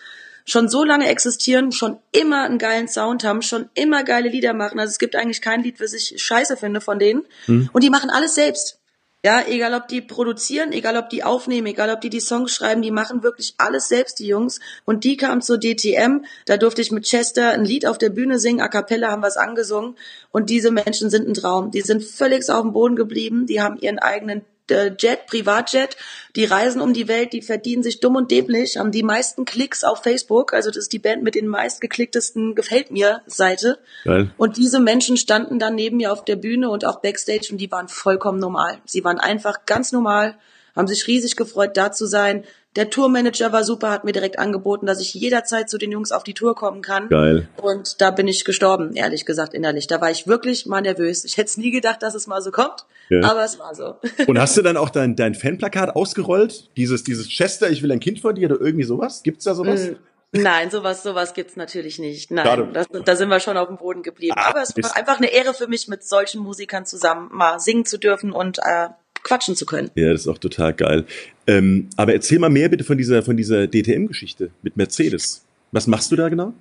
schon 0.45 0.69
so 0.69 0.83
lange 0.83 1.07
existieren, 1.07 1.71
schon 1.71 1.97
immer 2.11 2.43
einen 2.43 2.59
geilen 2.59 2.87
Sound 2.87 3.23
haben, 3.23 3.41
schon 3.41 3.67
immer 3.73 4.03
geile 4.03 4.29
Lieder 4.29 4.53
machen. 4.53 4.79
Also 4.79 4.91
es 4.91 4.99
gibt 4.99 5.15
eigentlich 5.15 5.41
kein 5.41 5.63
Lied, 5.63 5.81
was 5.81 5.93
ich 5.93 6.21
scheiße 6.23 6.55
finde 6.55 6.81
von 6.81 6.99
denen. 6.99 7.25
Mhm. 7.47 7.67
Und 7.73 7.83
die 7.83 7.89
machen 7.89 8.11
alles 8.11 8.35
selbst. 8.35 8.79
Ja, 9.25 9.41
egal 9.47 9.73
ob 9.73 9.87
die 9.87 10.01
produzieren, 10.01 10.71
egal 10.71 10.95
ob 10.97 11.09
die 11.09 11.23
aufnehmen, 11.23 11.65
egal 11.65 11.89
ob 11.89 12.01
die 12.01 12.11
die 12.11 12.19
Songs 12.19 12.53
schreiben, 12.53 12.83
die 12.83 12.91
machen 12.91 13.23
wirklich 13.23 13.55
alles 13.57 13.87
selbst, 13.87 14.19
die 14.19 14.27
Jungs. 14.27 14.59
Und 14.85 15.03
die 15.03 15.17
kamen 15.17 15.41
zur 15.41 15.57
DTM, 15.57 16.25
da 16.45 16.57
durfte 16.57 16.83
ich 16.83 16.91
mit 16.91 17.05
Chester 17.05 17.53
ein 17.53 17.65
Lied 17.65 17.87
auf 17.87 17.97
der 17.97 18.11
Bühne 18.11 18.37
singen, 18.37 18.61
a 18.61 18.67
cappella 18.67 19.09
haben 19.09 19.23
wir 19.23 19.29
es 19.29 19.35
angesungen. 19.35 19.95
Und 20.29 20.51
diese 20.51 20.69
Menschen 20.69 21.09
sind 21.09 21.27
ein 21.27 21.33
Traum. 21.33 21.71
Die 21.71 21.81
sind 21.81 22.03
völlig 22.03 22.47
auf 22.51 22.61
dem 22.61 22.71
Boden 22.71 22.95
geblieben, 22.95 23.47
die 23.47 23.63
haben 23.63 23.79
ihren 23.79 23.97
eigenen 23.97 24.43
Jet, 24.69 25.27
Privatjet, 25.27 25.97
die 26.35 26.45
reisen 26.45 26.81
um 26.81 26.93
die 26.93 27.07
Welt, 27.07 27.33
die 27.33 27.41
verdienen 27.41 27.83
sich 27.83 27.99
dumm 27.99 28.15
und 28.15 28.31
dämlich, 28.31 28.77
haben 28.77 28.91
die 28.91 29.03
meisten 29.03 29.45
Klicks 29.45 29.83
auf 29.83 30.03
Facebook, 30.03 30.53
also 30.53 30.69
das 30.69 30.77
ist 30.77 30.93
die 30.93 30.99
Band 30.99 31.23
mit 31.23 31.35
den 31.35 31.47
meistgeklicktesten 31.47 32.55
Gefällt 32.55 32.91
mir 32.91 33.21
Seite. 33.25 33.79
Geil. 34.03 34.31
Und 34.37 34.57
diese 34.57 34.79
Menschen 34.79 35.17
standen 35.17 35.59
dann 35.59 35.75
neben 35.75 35.97
mir 35.97 36.11
auf 36.11 36.25
der 36.25 36.35
Bühne 36.35 36.69
und 36.69 36.85
auch 36.85 37.01
backstage 37.01 37.49
und 37.51 37.57
die 37.57 37.71
waren 37.71 37.87
vollkommen 37.87 38.39
normal. 38.39 38.79
Sie 38.85 39.03
waren 39.03 39.19
einfach 39.19 39.65
ganz 39.65 39.91
normal, 39.91 40.35
haben 40.75 40.87
sich 40.87 41.07
riesig 41.07 41.35
gefreut, 41.35 41.75
da 41.77 41.91
zu 41.91 42.05
sein. 42.05 42.43
Der 42.75 42.89
Tourmanager 42.91 43.51
war 43.51 43.63
super, 43.63 43.89
hat 43.89 44.03
mir 44.03 44.11
direkt 44.11 44.37
angeboten, 44.37 44.85
dass 44.85 45.01
ich 45.01 45.13
jederzeit 45.15 45.69
zu 45.71 45.79
den 45.79 45.91
Jungs 45.91 46.11
auf 46.11 46.23
die 46.23 46.35
Tour 46.35 46.53
kommen 46.55 46.83
kann. 46.83 47.09
Geil. 47.09 47.47
Und 47.59 47.99
da 47.99 48.11
bin 48.11 48.27
ich 48.27 48.45
gestorben, 48.45 48.93
ehrlich 48.95 49.25
gesagt, 49.25 49.55
innerlich. 49.55 49.87
Da 49.87 49.99
war 50.01 50.11
ich 50.11 50.27
wirklich 50.27 50.67
mal 50.67 50.81
nervös. 50.81 51.25
Ich 51.25 51.37
hätte 51.37 51.47
es 51.47 51.57
nie 51.57 51.71
gedacht, 51.71 52.03
dass 52.03 52.13
es 52.13 52.27
mal 52.27 52.41
so 52.43 52.51
kommt, 52.51 52.85
Ja. 53.09 53.23
aber 53.23 53.43
es 53.43 53.57
war 53.57 53.73
so. 53.73 53.95
Und 54.27 54.37
hast 54.39 54.55
du 54.55 54.61
dann 54.63 54.77
auch 54.77 54.89
dein, 54.91 55.15
dein 55.15 55.33
Fanplakat 55.33 55.95
ausgerollt? 55.95 56.69
Dieses, 56.77 57.03
dieses 57.03 57.27
Chester, 57.27 57.71
ich 57.71 57.81
will 57.81 57.91
ein 57.91 57.99
Kind 57.99 58.19
von 58.19 58.35
dir 58.35 58.49
oder 58.51 58.61
irgendwie 58.61 58.85
sowas? 58.85 59.23
Gibt's 59.23 59.45
da 59.45 59.55
sowas? 59.55 59.87
Mm, 59.87 59.93
Nein, 60.41 60.69
sowas, 60.69 61.01
sowas 61.01 61.33
gibt's 61.33 61.55
natürlich 61.55 61.97
nicht. 61.97 62.29
Nein, 62.29 62.71
das, 62.71 62.85
da 63.03 63.15
sind 63.15 63.29
wir 63.29 63.39
schon 63.39 63.57
auf 63.57 63.67
dem 63.67 63.77
Boden 63.77 64.03
geblieben. 64.03 64.35
Ah, 64.37 64.51
Aber 64.51 64.61
es 64.61 64.75
war 64.77 64.95
einfach 64.95 65.17
eine 65.17 65.31
Ehre 65.33 65.55
für 65.55 65.67
mich, 65.67 65.87
mit 65.87 66.03
solchen 66.03 66.39
Musikern 66.43 66.85
zusammen 66.85 67.29
mal 67.33 67.59
singen 67.59 67.83
zu 67.83 67.97
dürfen 67.97 68.31
und 68.31 68.59
äh, 68.59 68.89
quatschen 69.29 69.55
zu 69.55 69.65
können. 69.65 69.91
Ja, 69.95 70.11
das 70.11 70.21
ist 70.21 70.27
auch 70.27 70.39
total 70.39 70.73
geil. 70.73 71.05
Ähm, 71.47 71.89
aber 71.95 72.13
erzähl 72.13 72.39
mal 72.39 72.49
mehr 72.49 72.67
bitte 72.67 72.83
von 72.83 72.97
dieser, 72.97 73.21
von 73.23 73.37
dieser 73.37 73.67
DTM-Geschichte 73.67 74.49
mit 74.63 74.75
Mercedes. 74.75 75.45
Was 75.71 75.85
machst 75.87 76.11
du 76.11 76.15
da 76.15 76.29
genau? 76.29 76.53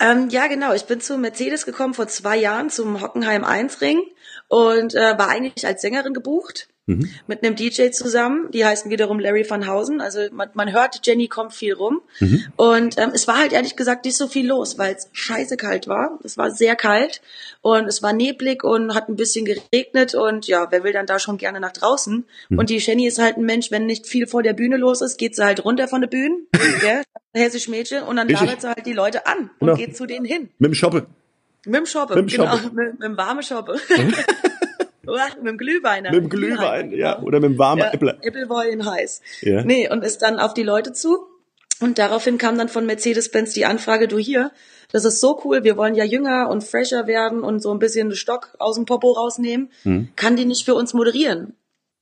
Ähm, 0.00 0.28
ja, 0.30 0.48
genau. 0.48 0.74
Ich 0.74 0.84
bin 0.84 1.00
zu 1.00 1.16
Mercedes 1.16 1.64
gekommen 1.64 1.94
vor 1.94 2.08
zwei 2.08 2.36
Jahren 2.36 2.70
zum 2.70 3.00
Hockenheim 3.00 3.44
1 3.44 3.80
Ring 3.80 4.00
und 4.48 4.94
äh, 4.94 5.16
war 5.16 5.28
eigentlich 5.28 5.66
als 5.66 5.80
Sängerin 5.80 6.12
gebucht. 6.12 6.68
Mhm. 6.86 7.10
Mit 7.26 7.42
einem 7.44 7.56
DJ 7.56 7.90
zusammen, 7.90 8.48
die 8.52 8.64
heißen 8.64 8.90
wiederum 8.90 9.18
Larry 9.18 9.44
van 9.48 9.66
Hausen. 9.66 10.00
Also 10.00 10.20
man, 10.32 10.50
man 10.54 10.72
hört, 10.72 11.00
Jenny 11.04 11.26
kommt 11.26 11.52
viel 11.52 11.74
rum. 11.74 12.00
Mhm. 12.20 12.44
Und 12.56 12.98
ähm, 12.98 13.10
es 13.12 13.26
war 13.26 13.38
halt 13.38 13.52
ehrlich 13.52 13.74
gesagt 13.74 14.04
nicht 14.04 14.16
so 14.16 14.28
viel 14.28 14.46
los, 14.46 14.78
weil 14.78 14.94
es 14.94 15.08
scheiße 15.12 15.56
kalt 15.56 15.88
war. 15.88 16.18
Es 16.22 16.38
war 16.38 16.50
sehr 16.52 16.76
kalt 16.76 17.22
und 17.60 17.86
es 17.86 18.02
war 18.02 18.12
neblig 18.12 18.62
und 18.62 18.94
hat 18.94 19.08
ein 19.08 19.16
bisschen 19.16 19.44
geregnet 19.44 20.14
und 20.14 20.46
ja, 20.46 20.68
wer 20.70 20.84
will 20.84 20.92
dann 20.92 21.06
da 21.06 21.18
schon 21.18 21.38
gerne 21.38 21.58
nach 21.58 21.72
draußen? 21.72 22.24
Mhm. 22.48 22.58
Und 22.58 22.70
die 22.70 22.78
Jenny 22.78 23.06
ist 23.08 23.18
halt 23.18 23.36
ein 23.36 23.44
Mensch, 23.44 23.70
wenn 23.72 23.86
nicht 23.86 24.06
viel 24.06 24.26
vor 24.28 24.44
der 24.44 24.52
Bühne 24.52 24.76
los 24.76 25.00
ist, 25.00 25.16
geht 25.18 25.34
sie 25.34 25.44
halt 25.44 25.64
runter 25.64 25.88
von 25.88 26.00
der 26.00 26.08
Bühne, 26.08 26.36
gell? 26.80 27.02
hessisch 27.34 27.68
Mädchen, 27.68 28.02
und 28.04 28.16
dann 28.16 28.28
labert 28.28 28.60
sie 28.62 28.68
halt 28.68 28.86
die 28.86 28.92
Leute 28.92 29.26
an 29.26 29.50
und 29.58 29.66
Genau. 29.66 29.74
geht 29.76 29.96
zu 29.96 30.06
denen 30.06 30.24
hin. 30.24 30.48
Mit 30.58 30.70
dem 30.70 30.74
Shoppe. 30.74 31.06
Mit 31.66 31.74
dem 31.74 31.86
Shoppe, 31.86 32.14
Mit 32.14 32.30
dem 32.30 32.40
genau. 32.40 32.56
Shoppe. 32.56 32.70
Mit, 32.74 32.92
mit 32.92 33.02
dem 33.02 33.16
warmen 33.16 33.42
Shoppe. 33.42 33.76
Mit 35.06 35.46
dem 35.46 35.58
Glühweiner. 35.58 36.10
Mit 36.10 36.22
dem 36.22 36.28
Glühwein, 36.28 36.92
ja. 36.92 37.20
Oder 37.22 37.40
mit 37.40 37.50
dem 37.50 37.58
warmen 37.58 37.82
ja, 37.82 37.90
Äppler. 37.92 38.18
Appleboy 38.22 38.70
in 38.70 38.84
heiß. 38.84 39.20
Ja. 39.42 39.62
Nee, 39.64 39.88
und 39.90 40.04
ist 40.04 40.22
dann 40.22 40.38
auf 40.38 40.54
die 40.54 40.62
Leute 40.62 40.92
zu. 40.92 41.26
Und 41.80 41.98
daraufhin 41.98 42.38
kam 42.38 42.56
dann 42.56 42.68
von 42.68 42.86
Mercedes-Benz 42.86 43.52
die 43.52 43.66
Anfrage, 43.66 44.08
du 44.08 44.18
hier, 44.18 44.50
das 44.92 45.04
ist 45.04 45.20
so 45.20 45.40
cool, 45.44 45.62
wir 45.62 45.76
wollen 45.76 45.94
ja 45.94 46.04
jünger 46.04 46.48
und 46.48 46.64
fresher 46.64 47.06
werden 47.06 47.42
und 47.42 47.60
so 47.60 47.70
ein 47.72 47.78
bisschen 47.78 48.08
den 48.08 48.16
Stock 48.16 48.54
aus 48.58 48.76
dem 48.76 48.86
Popo 48.86 49.12
rausnehmen. 49.12 49.70
Hm. 49.82 50.08
Kann 50.16 50.36
die 50.36 50.46
nicht 50.46 50.64
für 50.64 50.74
uns 50.74 50.94
moderieren? 50.94 51.54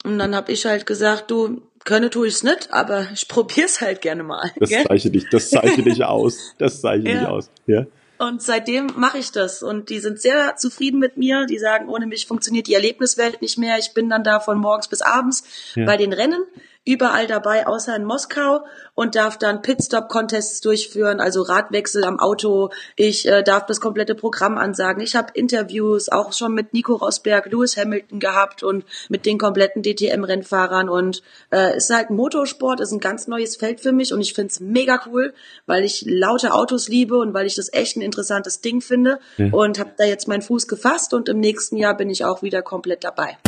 Und 0.05 0.19
dann 0.19 0.37
hab 0.37 0.49
ich 0.49 0.65
halt 0.67 0.87
gesagt, 0.87 1.31
du, 1.31 1.63
könne 1.85 2.11
tue 2.11 2.29
ich's 2.29 2.43
nicht, 2.43 2.73
aber 2.73 3.07
ich 3.13 3.27
probier's 3.27 3.81
halt 3.81 4.01
gerne 4.01 4.23
mal. 4.23 4.53
Das 4.61 4.69
gell? 4.69 4.85
zeichnet 4.87 5.15
dich, 5.15 5.29
das 5.31 5.51
zeichnet 5.51 5.87
dich 5.87 6.05
aus. 6.05 6.55
Das 6.59 6.81
zeichnet 6.81 7.09
dich 7.09 7.23
Ja. 7.23 7.29
aus. 7.31 7.51
Ja. 7.67 7.87
Und 8.19 8.43
seitdem 8.43 8.87
mache 8.97 9.19
ich 9.19 9.33
das. 9.33 9.63
Und 9.63 9.91
die 9.91 9.99
sind 9.99 10.21
sehr 10.21 10.57
zufrieden 10.57 11.01
mit 11.01 11.17
mir. 11.17 11.47
Die 11.47 11.59
sagen, 11.59 11.89
ohne 11.89 12.07
mich 12.07 12.27
funktioniert 12.27 12.67
die 12.69 12.75
Erlebniswelt 12.75 13.43
nicht 13.43 13.59
mehr. 13.59 13.79
Ich 13.79 13.93
bin 13.93 14.09
dann 14.09 14.23
da 14.25 14.39
von 14.41 14.59
morgens 14.59 14.89
bis 14.89 15.03
abends 15.03 15.45
Ja. 15.75 15.85
bei 15.85 15.97
den 15.97 16.13
Rennen, 16.13 16.45
überall 16.85 17.27
dabei, 17.27 17.67
außer 17.67 17.97
in 17.97 18.05
Moskau 18.05 18.65
und 18.95 19.15
darf 19.15 19.39
dann 19.39 19.63
Pitstop-Contests 19.63 20.61
durchführen, 20.61 21.19
also 21.19 21.43
Radwechsel 21.43 22.05
am 22.05 22.21
Auto. 22.21 22.71
Ich 22.97 23.27
äh, 23.27 23.43
darf 23.43 23.65
das 23.67 23.81
komplette 23.81 24.15
Programm 24.15 24.59
ansagen. 24.59 25.03
Ich 25.03 25.17
habe 25.17 25.29
Interviews 25.35 26.11
auch 26.11 26.33
schon 26.33 26.53
mit 26.53 26.75
Nico 26.75 26.95
Rosberg, 26.95 27.51
Lewis 27.51 27.77
Hamilton 27.77 28.21
gehabt 28.21 28.63
und 28.63 28.85
mit 29.09 29.25
den 29.25 29.39
kompletten 29.39 29.83
DTM-Rennfahrern. 29.83 30.91
Und 30.91 31.23
äh, 31.51 31.73
es 31.75 31.85
ist 31.85 31.97
halt 31.97 32.11
ein 32.11 32.17
Motorsport, 32.17 32.81
ist 32.81 32.93
ein 32.93 33.01
ganz 33.01 33.29
neues 33.29 33.57
Feld 33.57 33.81
für 33.81 33.93
mich 33.93 34.13
und 34.13 34.21
ich 34.21 34.35
find's 34.35 34.61
mega 34.61 35.01
cool, 35.07 35.33
weil 35.67 35.85
ich 35.85 36.05
laute 36.07 36.53
Autos 36.53 36.89
liebe 36.89 37.17
und 37.17 37.33
weil 37.33 37.47
ich 37.47 37.55
das 37.55 37.73
echt 37.73 37.97
ein 37.97 38.03
interessantes 38.03 38.61
Ding 38.61 38.83
finde. 38.83 39.21
Ja. 39.39 39.47
Und 39.53 39.79
habe 39.79 39.93
da 39.97 40.05
jetzt 40.05 40.29
meinen 40.29 40.43
Fuß 40.43 40.69
gefasst 40.69 41.15
und 41.15 41.31
im 41.31 41.41
nächsten 41.41 41.77
Jahr 41.77 41.97
bin 41.97 42.11
ich 42.11 42.27
auch 42.27 42.43
wieder 42.43 42.61
komplett 42.61 43.05
dabei. 43.05 43.39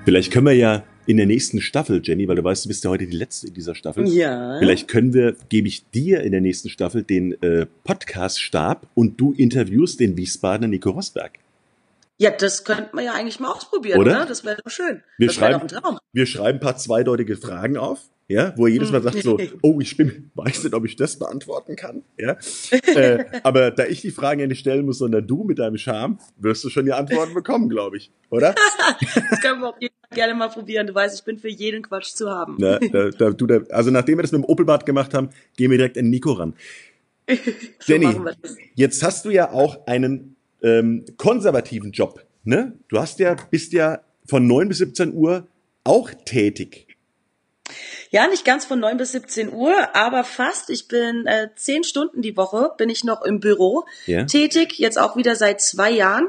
Vielleicht 0.05 0.31
können 0.31 0.45
wir 0.45 0.53
ja 0.53 0.83
in 1.09 1.17
der 1.17 1.25
nächsten 1.25 1.59
Staffel, 1.59 2.01
Jenny, 2.03 2.27
weil 2.27 2.35
du 2.35 2.43
weißt, 2.43 2.65
du 2.65 2.67
bist 2.67 2.83
ja 2.83 2.91
heute 2.91 3.07
die 3.07 3.17
letzte 3.17 3.47
in 3.47 3.55
dieser 3.55 3.73
Staffel. 3.73 4.07
Ja. 4.07 4.59
Vielleicht 4.59 4.87
können 4.87 5.11
wir, 5.11 5.35
gebe 5.49 5.67
ich 5.67 5.89
dir 5.89 6.21
in 6.21 6.31
der 6.31 6.39
nächsten 6.39 6.69
Staffel 6.69 7.01
den 7.01 7.33
äh, 7.41 7.65
Podcast-Stab 7.83 8.85
und 8.93 9.19
du 9.19 9.33
interviewst 9.33 9.99
den 9.99 10.15
Wiesbadener 10.17 10.67
Nico 10.67 10.91
Rosberg. 10.91 11.39
Ja, 12.21 12.31
das 12.31 12.65
könnte 12.65 12.89
man 12.93 13.05
ja 13.05 13.13
eigentlich 13.13 13.39
mal 13.39 13.49
ausprobieren, 13.49 13.97
Oder? 13.97 14.11
oder? 14.11 14.25
Das 14.25 14.43
wäre 14.43 14.57
doch 14.61 14.69
schön. 14.69 15.01
Wir 15.17 15.27
das 15.27 15.35
schreiben, 15.37 15.53
doch 15.53 15.77
ein 15.77 15.81
Traum. 15.81 15.99
wir 16.11 16.25
schreiben 16.25 16.57
ein 16.57 16.59
paar 16.59 16.75
zweideutige 16.75 17.37
Fragen 17.37 17.77
auf, 17.77 18.09
ja, 18.27 18.53
wo 18.57 18.67
er 18.67 18.73
jedes 18.73 18.91
Mal 18.91 19.01
sagt 19.01 19.23
so, 19.23 19.39
oh, 19.61 19.79
ich 19.79 19.95
bin, 19.95 20.29
weiß 20.35 20.65
nicht, 20.65 20.75
ob 20.75 20.83
ich 20.83 20.97
das 20.97 21.17
beantworten 21.17 21.77
kann, 21.77 22.03
ja. 22.17 22.35
äh, 22.71 23.23
aber 23.43 23.71
da 23.71 23.85
ich 23.85 24.01
die 24.01 24.11
Fragen 24.11 24.41
ja 24.41 24.47
nicht 24.47 24.59
stellen 24.59 24.85
muss, 24.85 24.97
sondern 24.97 25.27
du 25.27 25.45
mit 25.45 25.59
deinem 25.59 25.77
Charme, 25.77 26.19
wirst 26.35 26.61
du 26.65 26.69
schon 26.69 26.85
die 26.85 26.91
Antworten 26.91 27.33
bekommen, 27.33 27.69
glaube 27.69 27.95
ich, 27.95 28.11
oder? 28.29 28.53
Das 29.29 29.39
können 29.41 29.61
wir 29.61 29.69
auf 29.69 29.79
jeden 29.79 29.95
Fall 30.01 30.15
gerne 30.15 30.33
mal 30.33 30.49
probieren. 30.49 30.87
Du 30.87 30.93
weißt, 30.93 31.17
ich 31.17 31.23
bin 31.23 31.37
für 31.37 31.49
jeden 31.49 31.83
Quatsch 31.83 32.13
zu 32.13 32.29
haben. 32.29 32.57
Na, 32.59 32.79
da, 32.79 33.09
da, 33.11 33.29
du, 33.29 33.47
da, 33.47 33.61
also 33.69 33.91
nachdem 33.91 34.17
wir 34.17 34.23
das 34.23 34.31
mit 34.31 34.41
dem 34.41 34.45
Opelbad 34.45 34.85
gemacht 34.85 35.13
haben, 35.13 35.29
gehen 35.55 35.71
wir 35.71 35.77
direkt 35.77 35.97
an 35.97 36.09
Nico 36.09 36.33
ran. 36.33 36.53
Jenny, 37.85 38.07
wir 38.07 38.35
jetzt 38.75 39.03
hast 39.03 39.25
du 39.25 39.29
ja 39.29 39.51
auch 39.51 39.87
einen 39.87 40.35
ähm, 40.63 41.05
konservativen 41.17 41.91
Job, 41.91 42.25
ne? 42.43 42.73
Du 42.87 42.99
hast 42.99 43.19
ja, 43.19 43.35
bist 43.49 43.73
ja 43.73 44.01
von 44.25 44.45
9 44.47 44.69
bis 44.69 44.77
17 44.79 45.13
Uhr 45.13 45.47
auch 45.83 46.11
tätig. 46.25 46.87
Ja, 48.09 48.27
nicht 48.27 48.45
ganz 48.45 48.65
von 48.65 48.79
9 48.79 48.97
bis 48.97 49.11
17 49.11 49.53
Uhr, 49.53 49.95
aber 49.95 50.23
fast. 50.23 50.69
Ich 50.71 50.87
bin 50.87 51.27
äh, 51.27 51.49
zehn 51.55 51.83
Stunden 51.83 52.21
die 52.21 52.35
Woche, 52.35 52.71
bin 52.77 52.89
ich 52.89 53.03
noch 53.03 53.21
im 53.21 53.39
Büro 53.39 53.85
Ja. 54.07 54.25
tätig, 54.25 54.79
jetzt 54.79 54.97
auch 54.97 55.15
wieder 55.15 55.35
seit 55.35 55.61
zwei 55.61 55.91
Jahren, 55.91 56.27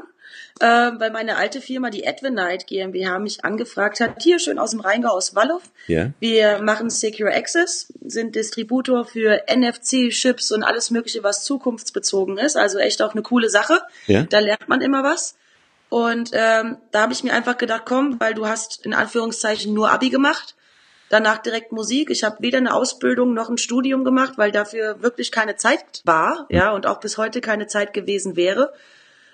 äh, 0.61 0.91
weil 0.99 1.09
meine 1.09 1.37
alte 1.37 1.59
Firma, 1.59 1.89
die 1.89 2.07
Advenite 2.07 2.65
GmbH, 2.67 3.17
mich 3.17 3.43
angefragt 3.43 3.99
hat, 3.99 4.21
hier 4.21 4.37
schön 4.37 4.59
aus 4.59 4.71
dem 4.71 4.79
Rheingau, 4.79 5.09
aus 5.09 5.35
Wallow. 5.35 5.59
Ja. 5.87 6.11
Wir 6.19 6.61
machen 6.61 6.91
Secure 6.91 7.33
Access, 7.33 7.91
sind 8.05 8.35
Distributor 8.35 9.05
für 9.05 9.41
NFC-Chips 9.51 10.51
und 10.51 10.63
alles 10.63 10.91
Mögliche, 10.91 11.23
was 11.23 11.43
zukunftsbezogen 11.43 12.37
ist. 12.37 12.57
Also 12.57 12.77
echt 12.77 13.01
auch 13.01 13.13
eine 13.13 13.23
coole 13.23 13.49
Sache. 13.49 13.81
Ja. 14.05 14.23
Da 14.23 14.39
lernt 14.39 14.69
man 14.69 14.81
immer 14.81 15.03
was. 15.03 15.35
Und 15.89 16.29
ähm, 16.33 16.77
da 16.91 17.01
habe 17.01 17.13
ich 17.13 17.23
mir 17.23 17.33
einfach 17.33 17.57
gedacht, 17.57 17.83
komm, 17.85 18.19
weil 18.19 18.35
du 18.35 18.47
hast 18.47 18.85
in 18.85 18.93
Anführungszeichen 18.93 19.73
nur 19.73 19.91
Abi 19.91 20.09
gemacht, 20.09 20.55
danach 21.09 21.39
direkt 21.39 21.71
Musik. 21.71 22.11
Ich 22.11 22.23
habe 22.23 22.37
weder 22.39 22.59
eine 22.59 22.75
Ausbildung 22.75 23.33
noch 23.33 23.49
ein 23.49 23.57
Studium 23.57 24.05
gemacht, 24.05 24.33
weil 24.37 24.51
dafür 24.51 25.01
wirklich 25.01 25.31
keine 25.31 25.55
Zeit 25.55 26.01
war, 26.05 26.45
ja, 26.49 26.71
und 26.71 26.85
auch 26.85 26.99
bis 26.99 27.17
heute 27.17 27.41
keine 27.41 27.67
Zeit 27.67 27.93
gewesen 27.93 28.35
wäre. 28.35 28.71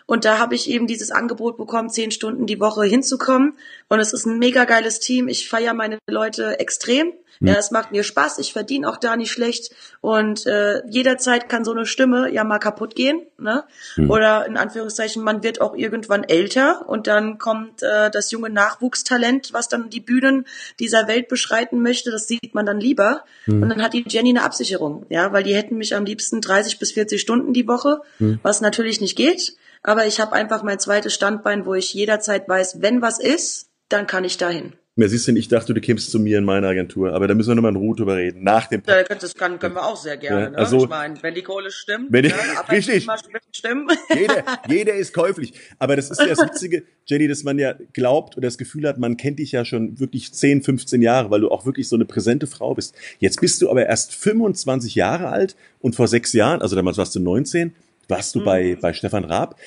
Und 0.07 0.25
da 0.25 0.39
habe 0.39 0.55
ich 0.55 0.69
eben 0.69 0.87
dieses 0.87 1.11
Angebot 1.11 1.57
bekommen, 1.57 1.89
zehn 1.89 2.11
Stunden 2.11 2.47
die 2.47 2.59
Woche 2.59 2.85
hinzukommen. 2.85 3.57
Und 3.89 3.99
es 3.99 4.13
ist 4.13 4.25
ein 4.25 4.39
mega 4.39 4.65
geiles 4.65 4.99
Team. 4.99 5.27
Ich 5.27 5.47
feiere 5.47 5.73
meine 5.73 5.99
Leute 6.07 6.59
extrem. 6.59 7.13
Ja, 7.39 7.53
es 7.53 7.69
macht 7.69 7.91
mir 7.91 8.03
Spaß. 8.03 8.39
Ich 8.39 8.53
verdiene 8.53 8.89
auch 8.89 8.97
da 8.97 9.15
nicht 9.15 9.31
schlecht. 9.31 9.71
Und 10.01 10.47
äh, 10.47 10.81
jederzeit 10.87 11.49
kann 11.49 11.63
so 11.63 11.71
eine 11.71 11.85
Stimme 11.85 12.31
ja 12.31 12.43
mal 12.43 12.57
kaputt 12.57 12.95
gehen. 12.95 13.21
Ne? 13.37 13.63
Oder 14.09 14.47
in 14.47 14.57
Anführungszeichen, 14.57 15.23
man 15.23 15.43
wird 15.43 15.61
auch 15.61 15.75
irgendwann 15.75 16.23
älter 16.23 16.87
und 16.87 17.05
dann 17.05 17.37
kommt 17.37 17.83
äh, 17.83 18.09
das 18.09 18.31
junge 18.31 18.49
Nachwuchstalent, 18.49 19.53
was 19.53 19.69
dann 19.69 19.89
die 19.89 19.99
Bühnen 19.99 20.47
dieser 20.79 21.07
Welt 21.07 21.27
beschreiten 21.27 21.81
möchte. 21.81 22.09
Das 22.09 22.27
sieht 22.27 22.55
man 22.55 22.65
dann 22.65 22.79
lieber. 22.79 23.23
Und 23.61 23.69
dann 23.69 23.83
hat 23.83 23.93
die 23.93 24.05
Jenny 24.07 24.29
eine 24.29 24.43
Absicherung. 24.43 25.05
Ja, 25.09 25.31
weil 25.31 25.43
die 25.43 25.55
hätten 25.55 25.77
mich 25.77 25.95
am 25.95 26.05
liebsten 26.05 26.41
30 26.41 26.79
bis 26.79 26.93
40 26.93 27.21
Stunden 27.21 27.53
die 27.53 27.67
Woche, 27.67 28.01
was 28.41 28.61
natürlich 28.61 28.99
nicht 28.99 29.15
geht. 29.15 29.55
Aber 29.88 30.06
ich 30.06 30.19
habe 30.19 30.34
einfach 30.34 30.63
mein 30.63 30.80
zweites 30.80 31.13
Standbein, 31.13 31.65
wo 31.65 31.73
ich 31.73 31.93
jederzeit 31.93 32.50
weiß, 32.50 32.82
wenn 32.82 33.02
was 33.02 33.19
ist, 33.19 33.69
dann 33.88 34.06
kann 34.06 34.26
ich 34.26 34.38
dahin. 34.38 34.73
Mehr 34.97 35.08
siehst 35.08 35.28
du, 35.28 35.32
ich 35.32 35.47
dachte, 35.47 35.73
du 35.73 35.80
kämst 35.80 36.12
zu 36.12 36.19
mir 36.19 36.39
in 36.39 36.43
meine 36.43 36.67
Agentur, 36.67 37.13
aber 37.13 37.28
da 37.28 37.36
müssen 37.36 37.52
wir 37.52 37.56
nochmal 37.56 37.71
in 37.71 37.78
Ruhe 37.78 37.95
drüber 37.95 38.17
reden. 38.17 38.43
Nach 38.43 38.65
dem 38.67 38.82
Ja, 38.86 39.04
das 39.04 39.34
kann, 39.36 39.60
können 39.60 39.76
wir 39.76 39.86
auch 39.86 39.95
sehr 39.95 40.17
gerne. 40.17 40.41
Ja, 40.41 40.50
ne? 40.50 40.58
also- 40.58 40.84
ich 40.84 40.89
meine, 40.89 41.21
wenn 41.23 41.36
die 41.36 41.43
Kohle 41.43 41.71
stimmt, 41.71 42.08
Wenn 42.12 42.23
die- 42.23 42.30
ne, 42.30 42.36
richtig. 42.69 43.08
Stimmen. 43.54 43.88
jeder, 44.13 44.43
jeder 44.67 44.93
ist 44.95 45.13
käuflich. 45.13 45.54
Aber 45.80 45.95
das 45.95 46.10
ist 46.10 46.19
ja 46.19 46.28
das 46.28 46.39
Witzige, 46.39 46.84
Jenny, 47.06 47.30
dass 47.30 47.43
man 47.45 47.58
ja 47.60 47.76
glaubt 47.93 48.36
oder 48.36 48.47
das 48.47 48.58
Gefühl 48.58 48.86
hat, 48.89 48.97
man 48.97 49.15
kennt 49.15 49.39
dich 49.39 49.54
ja 49.54 49.63
schon 49.63 50.00
wirklich 50.02 50.34
10, 50.34 50.63
15 50.63 51.02
Jahre, 51.02 51.30
weil 51.32 51.39
du 51.41 51.50
auch 51.50 51.65
wirklich 51.65 51.88
so 51.88 51.95
eine 51.95 52.04
präsente 52.06 52.47
Frau 52.47 52.73
bist. 52.73 52.93
Jetzt 53.19 53.39
bist 53.39 53.62
du 53.62 53.69
aber 53.69 53.86
erst 53.86 54.13
25 54.15 54.95
Jahre 54.95 55.30
alt 55.30 55.56
und 55.80 55.95
vor 55.95 56.10
sechs 56.10 56.34
Jahren, 56.34 56.62
also 56.62 56.76
damals 56.76 56.97
warst 56.97 57.15
du 57.15 57.19
19, 57.21 57.73
warst 58.07 58.35
du 58.35 58.43
bei, 58.43 58.77
bei 58.79 58.93
Stefan 58.93 59.25
Raab. 59.25 59.59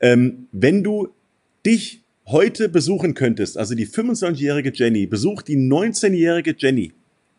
Ähm, 0.00 0.48
wenn 0.52 0.84
du 0.84 1.08
dich 1.64 2.02
heute 2.26 2.68
besuchen 2.68 3.14
könntest, 3.14 3.56
also 3.56 3.74
die 3.74 3.86
25-jährige 3.86 4.72
Jenny 4.72 5.06
besucht 5.06 5.48
die 5.48 5.56
19-jährige 5.56 6.54
Jenny 6.58 6.92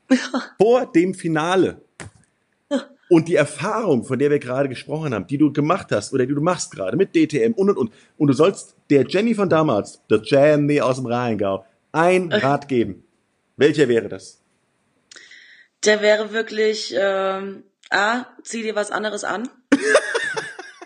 vor 0.57 0.91
dem 0.91 1.13
Finale 1.13 1.81
und 3.09 3.27
die 3.27 3.35
Erfahrung, 3.35 4.03
von 4.05 4.17
der 4.17 4.29
wir 4.29 4.39
gerade 4.39 4.69
gesprochen 4.69 5.13
haben, 5.13 5.27
die 5.27 5.37
du 5.37 5.51
gemacht 5.51 5.87
hast 5.91 6.13
oder 6.13 6.25
die 6.25 6.33
du 6.33 6.41
machst 6.41 6.71
gerade 6.71 6.97
mit 6.97 7.13
DTM 7.13 7.53
und 7.53 7.69
und 7.69 7.77
und 7.77 7.91
und 8.17 8.27
du 8.27 8.33
sollst 8.33 8.75
der 8.89 9.05
Jenny 9.07 9.35
von 9.35 9.49
damals, 9.49 10.01
der 10.09 10.21
Jenny 10.23 10.81
aus 10.81 10.97
dem 10.97 11.05
Rheingau, 11.05 11.65
ein 11.91 12.31
Rat 12.31 12.67
geben. 12.67 13.03
Welcher 13.57 13.87
wäre 13.87 14.07
das? 14.07 14.41
Der 15.83 16.01
wäre 16.01 16.31
wirklich, 16.31 16.93
ähm, 16.97 17.63
A, 17.89 18.25
zieh 18.43 18.63
dir 18.63 18.75
was 18.75 18.91
anderes 18.91 19.23
an. 19.23 19.49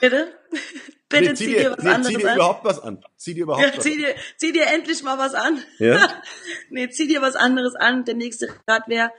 Bitte? 0.01 0.33
Bitte 1.09 1.23
Nee, 1.29 1.33
zieh, 1.35 1.45
dir 1.47 1.71
was 1.77 1.83
nee, 1.83 1.89
anderes 1.89 2.13
zieh 2.15 2.19
dir 2.21 2.29
an. 2.29 2.35
überhaupt 2.35 2.65
was 2.65 2.79
an. 2.79 3.03
Zieh 3.17 3.33
dir 3.33 3.43
überhaupt 3.43 3.65
Ja, 3.65 3.71
was 3.77 3.83
zieh 3.83 3.91
an. 3.93 3.97
dir, 3.99 4.15
zieh 4.37 4.51
dir 4.51 4.67
endlich 4.67 5.03
mal 5.03 5.17
was 5.17 5.33
an. 5.33 5.61
Ja? 5.79 6.09
nee, 6.69 6.89
zieh 6.89 7.07
dir 7.07 7.21
was 7.21 7.35
anderes 7.35 7.75
an. 7.75 8.05
Der 8.05 8.15
nächste 8.15 8.47
Rat 8.67 8.87
wäre, 8.87 9.11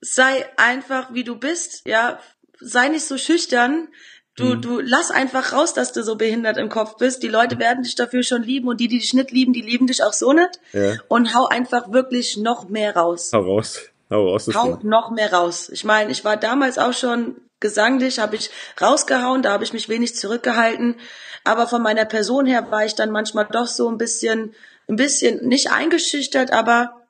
sei 0.00 0.44
einfach 0.56 1.12
wie 1.14 1.24
du 1.24 1.36
bist, 1.36 1.82
ja. 1.86 2.20
Sei 2.60 2.88
nicht 2.88 3.04
so 3.04 3.18
schüchtern. 3.18 3.88
Du, 4.36 4.56
du 4.56 4.80
lass 4.80 5.12
einfach 5.12 5.52
raus, 5.52 5.74
dass 5.74 5.92
du 5.92 6.02
so 6.02 6.16
behindert 6.16 6.56
im 6.56 6.68
Kopf 6.68 6.96
bist. 6.96 7.22
Die 7.22 7.28
Leute 7.28 7.60
werden 7.60 7.84
dich 7.84 7.94
dafür 7.94 8.24
schon 8.24 8.42
lieben 8.42 8.66
und 8.66 8.80
die, 8.80 8.88
die 8.88 8.98
dich 8.98 9.14
nicht 9.14 9.30
lieben, 9.30 9.52
die 9.52 9.60
lieben 9.62 9.86
dich 9.86 10.02
auch 10.02 10.12
so 10.12 10.32
nicht. 10.32 10.58
Ja. 10.72 10.96
Und 11.06 11.34
hau 11.36 11.46
einfach 11.46 11.92
wirklich 11.92 12.36
noch 12.36 12.68
mehr 12.68 12.96
raus. 12.96 13.30
Hau 13.32 13.42
raus. 13.42 13.80
Hau 14.14 14.28
raus. 14.28 14.48
Hau 14.54 14.78
noch 14.82 15.10
mehr 15.10 15.32
raus. 15.32 15.68
Ich 15.70 15.84
meine, 15.84 16.10
ich 16.10 16.24
war 16.24 16.36
damals 16.36 16.78
auch 16.78 16.92
schon 16.92 17.36
gesanglich, 17.60 18.18
habe 18.18 18.36
ich 18.36 18.50
rausgehauen, 18.80 19.42
da 19.42 19.52
habe 19.52 19.64
ich 19.64 19.72
mich 19.72 19.88
wenig 19.88 20.14
zurückgehalten. 20.14 20.96
Aber 21.44 21.66
von 21.66 21.82
meiner 21.82 22.04
Person 22.04 22.46
her 22.46 22.70
war 22.70 22.84
ich 22.84 22.94
dann 22.94 23.10
manchmal 23.10 23.46
doch 23.50 23.66
so 23.66 23.88
ein 23.88 23.98
bisschen, 23.98 24.54
ein 24.88 24.96
bisschen 24.96 25.46
nicht 25.46 25.72
eingeschüchtert, 25.72 26.52
aber 26.52 27.06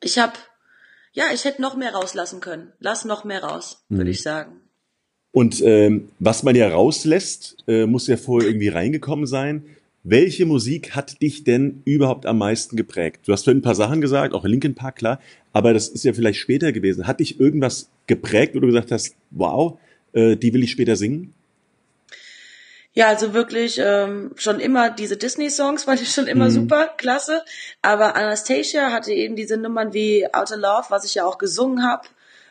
ich 0.00 0.18
habe, 0.18 0.34
ja, 1.12 1.24
ich 1.32 1.44
hätte 1.44 1.60
noch 1.60 1.76
mehr 1.76 1.94
rauslassen 1.94 2.40
können. 2.40 2.72
Lass 2.78 3.04
noch 3.04 3.24
mehr 3.24 3.42
raus, 3.42 3.84
würde 3.88 4.10
ich 4.10 4.22
sagen. 4.22 4.60
Und 5.32 5.60
ähm, 5.62 6.10
was 6.20 6.44
man 6.44 6.54
ja 6.54 6.68
rauslässt, 6.68 7.56
äh, 7.66 7.86
muss 7.86 8.06
ja 8.06 8.16
vorher 8.16 8.48
irgendwie 8.48 8.68
reingekommen 8.68 9.26
sein. 9.26 9.73
Welche 10.06 10.44
Musik 10.44 10.94
hat 10.94 11.22
dich 11.22 11.44
denn 11.44 11.80
überhaupt 11.86 12.26
am 12.26 12.36
meisten 12.36 12.76
geprägt? 12.76 13.22
Du 13.26 13.32
hast 13.32 13.44
vorhin 13.44 13.60
ein 13.60 13.62
paar 13.62 13.74
Sachen 13.74 14.02
gesagt, 14.02 14.34
auch 14.34 14.44
Linkin 14.44 14.74
Park, 14.74 14.96
klar, 14.96 15.18
aber 15.54 15.72
das 15.72 15.88
ist 15.88 16.04
ja 16.04 16.12
vielleicht 16.12 16.38
später 16.38 16.72
gewesen. 16.72 17.06
Hat 17.06 17.20
dich 17.20 17.40
irgendwas 17.40 17.88
geprägt, 18.06 18.54
wo 18.54 18.60
du 18.60 18.66
gesagt 18.66 18.92
hast, 18.92 19.16
wow, 19.30 19.78
äh, 20.12 20.36
die 20.36 20.52
will 20.52 20.62
ich 20.62 20.72
später 20.72 20.96
singen? 20.96 21.32
Ja, 22.92 23.08
also 23.08 23.32
wirklich 23.32 23.80
ähm, 23.82 24.32
schon 24.36 24.60
immer 24.60 24.90
diese 24.90 25.16
Disney-Songs 25.16 25.84
fand 25.84 26.02
ich 26.02 26.12
schon 26.12 26.26
immer 26.26 26.50
super, 26.50 26.92
klasse. 26.98 27.42
Aber 27.80 28.14
Anastasia 28.14 28.92
hatte 28.92 29.14
eben 29.14 29.36
diese 29.36 29.56
Nummern 29.56 29.94
wie 29.94 30.26
Outer 30.34 30.58
Love, 30.58 30.84
was 30.90 31.06
ich 31.06 31.14
ja 31.14 31.24
auch 31.24 31.38
gesungen 31.38 31.82
habe. 31.82 32.06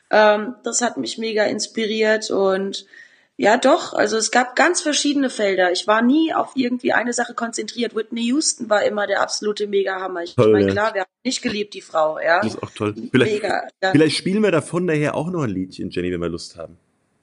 Ähm, 0.10 0.56
das 0.64 0.82
hat 0.82 0.98
mich 0.98 1.20
mega 1.20 1.44
inspiriert 1.44 2.32
und 2.32 2.88
ja 3.38 3.58
doch, 3.58 3.94
also 3.94 4.18
es 4.18 4.32
gab 4.32 4.56
ganz 4.56 4.82
verschiedene 4.82 5.30
Felder. 5.30 5.72
Ich 5.72 5.88
war 5.88 6.02
nie 6.02 6.34
auf 6.34 6.52
irgendwie 6.56 6.94
eine 6.94 7.14
Sache 7.14 7.34
konzentriert. 7.34 7.96
Whitney 7.96 8.24
Houston 8.28 8.70
war 8.70 8.84
immer 8.84 9.08
der 9.08 9.22
absolute 9.22 9.68
Mega-Hammer. 9.68 10.24
Ich 10.24 10.36
Toll, 10.36 10.52
meine, 10.52 10.68
ja. 10.68 10.72
klar, 10.72 10.94
wir 10.94 11.02
haben 11.02 11.12
nicht 11.24 11.42
geliebt, 11.42 11.74
die 11.74 11.82
Frau, 11.82 12.20
ja. 12.20 12.42
Das 12.42 12.56
ist 12.56 12.64
auch 12.64 12.72
toll. 12.72 12.96
Vielleicht, 13.12 13.34
Mega. 13.34 13.68
Ja. 13.82 13.92
vielleicht 13.92 14.18
spielen 14.18 14.44
wir 14.44 14.52
davon 14.52 14.88
daher 14.88 15.16
auch 15.16 15.30
noch 15.30 15.44
ein 15.44 15.50
Liedchen, 15.50 15.90
Jenny, 15.90 16.12
wenn 16.12 16.22
wir 16.22 16.30
Lust 16.30 16.58
haben. 16.58 16.78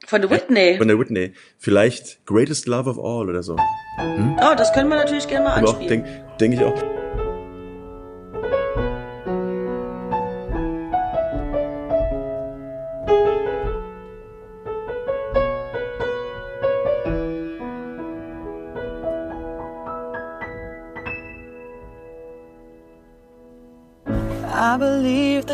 Von 0.06 0.22
der 0.22 0.30
Whitney. 0.30 0.76
Von 0.78 0.88
der 0.88 0.98
Whitney. 0.98 1.34
Vielleicht 1.58 2.24
Greatest 2.26 2.66
Love 2.66 2.90
of 2.90 2.98
All 2.98 3.28
oder 3.28 3.42
so. 3.42 3.56
Oh, 3.98 4.54
das 4.56 4.72
können 4.72 4.88
wir 4.88 4.96
natürlich 4.96 5.28
gerne 5.28 5.44
mal 5.44 5.54
anspielen. 5.54 5.88
denke 5.88 6.26
denk 6.40 6.54
ich 6.54 6.64
auch. 6.64 6.99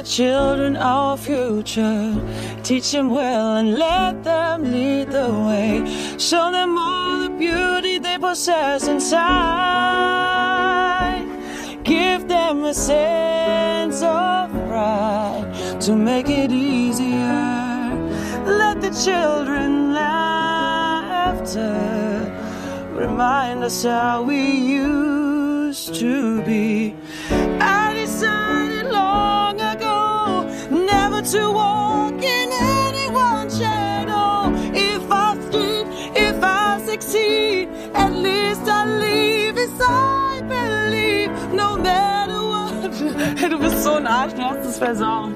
Children 0.07 0.77
our 0.77 1.17
future. 1.17 2.15
Teach 2.63 2.93
them 2.93 3.11
well 3.11 3.57
and 3.57 3.75
let 3.75 4.23
them 4.23 4.71
lead 4.71 5.11
the 5.11 5.29
way. 5.47 5.85
Show 6.19 6.53
them 6.53 6.79
all 6.79 7.19
the 7.19 7.31
beauty 7.31 7.99
they 7.99 8.17
possess 8.19 8.87
inside. 8.87 9.27
Give 11.83 12.29
them 12.29 12.65
a 12.65 12.75
sense 12.75 14.01
of 14.03 14.51
pride 14.69 15.53
to 15.81 15.97
make 15.97 16.29
it 16.29 16.53
easier. 16.53 17.93
Let 18.47 18.81
the 18.81 18.91
children 18.91 19.93
laughter 19.93 21.17
remind 22.93 23.65
us 23.65 23.83
how 23.83 24.23
we 24.23 24.41
used 24.51 25.95
to 25.97 26.43
be. 26.43 26.95
To 31.33 31.51
walk 31.53 32.23
in 32.23 32.51
anyone's 32.53 33.59
shadow. 33.59 34.53
If 34.75 35.03
I 35.11 35.37
sleep, 35.51 35.87
if 36.15 36.37
I 36.43 36.81
succeed, 36.87 37.69
at 37.95 38.13
least 38.13 38.63
I 38.69 38.85
leave 39.01 39.57
as 39.59 39.81
I 39.81 40.41
believe, 40.49 41.31
no 41.53 41.77
matter 41.77 42.41
what. 42.43 42.93
Du 43.51 43.59
bist 43.59 43.83
so 43.83 43.95
ein 43.95 44.07
Arsch, 44.07 44.35
du 44.35 44.43
hast 44.43 44.65
es 44.65 44.79
versaut. 44.79 45.35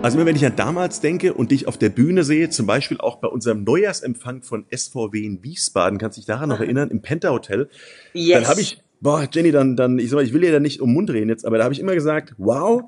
Also 0.00 0.24
wenn 0.24 0.36
ich 0.36 0.46
an 0.46 0.54
damals 0.54 1.00
denke 1.00 1.34
und 1.34 1.50
dich 1.50 1.66
auf 1.66 1.76
der 1.76 1.88
Bühne 1.88 2.22
sehe, 2.22 2.48
zum 2.50 2.66
Beispiel 2.66 2.98
auch 3.00 3.16
bei 3.16 3.26
unserem 3.28 3.64
Neujahrsempfang 3.64 4.42
von 4.42 4.64
SVW 4.74 5.24
in 5.24 5.42
Wiesbaden, 5.42 5.98
kannst 5.98 6.16
du 6.16 6.20
dich 6.20 6.26
daran 6.26 6.48
noch 6.48 6.60
erinnern, 6.60 6.90
im 6.90 7.02
Penta 7.02 7.30
Hotel, 7.30 7.68
Yes. 8.12 8.38
dann 8.40 8.48
habe 8.48 8.60
ich, 8.60 8.80
boah, 9.00 9.28
Jenny, 9.32 9.50
dann, 9.50 9.76
dann, 9.76 9.98
ich 9.98 10.10
sag 10.10 10.16
mal, 10.16 10.24
ich 10.24 10.32
will 10.32 10.40
dir 10.40 10.52
da 10.52 10.60
nicht 10.60 10.80
um 10.80 10.90
den 10.90 10.94
Mund 10.94 11.10
reden 11.10 11.28
jetzt, 11.28 11.44
aber 11.44 11.58
da 11.58 11.64
habe 11.64 11.74
ich 11.74 11.80
immer 11.80 11.94
gesagt, 11.94 12.34
wow, 12.38 12.82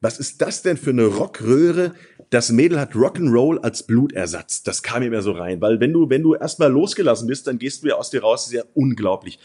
was 0.00 0.18
ist 0.18 0.40
das 0.42 0.62
denn 0.62 0.76
für 0.76 0.90
eine 0.90 1.06
Rockröhre? 1.06 1.92
Das 2.30 2.52
Mädel 2.52 2.78
hat 2.78 2.92
Rock'n'Roll 2.92 3.58
als 3.58 3.82
Blutersatz. 3.82 4.62
Das 4.62 4.82
kam 4.82 5.00
mir 5.00 5.06
immer 5.06 5.22
so 5.22 5.32
rein, 5.32 5.60
weil 5.60 5.80
wenn 5.80 5.92
du, 5.92 6.10
wenn 6.10 6.22
du 6.22 6.34
erstmal 6.34 6.70
losgelassen 6.70 7.26
bist, 7.26 7.46
dann 7.46 7.58
gehst 7.58 7.82
du 7.82 7.88
ja 7.88 7.94
aus 7.96 8.10
dir 8.10 8.20
raus, 8.20 8.44
das 8.44 8.52
ist 8.52 8.58
ja 8.58 8.64
unglaublich. 8.74 9.38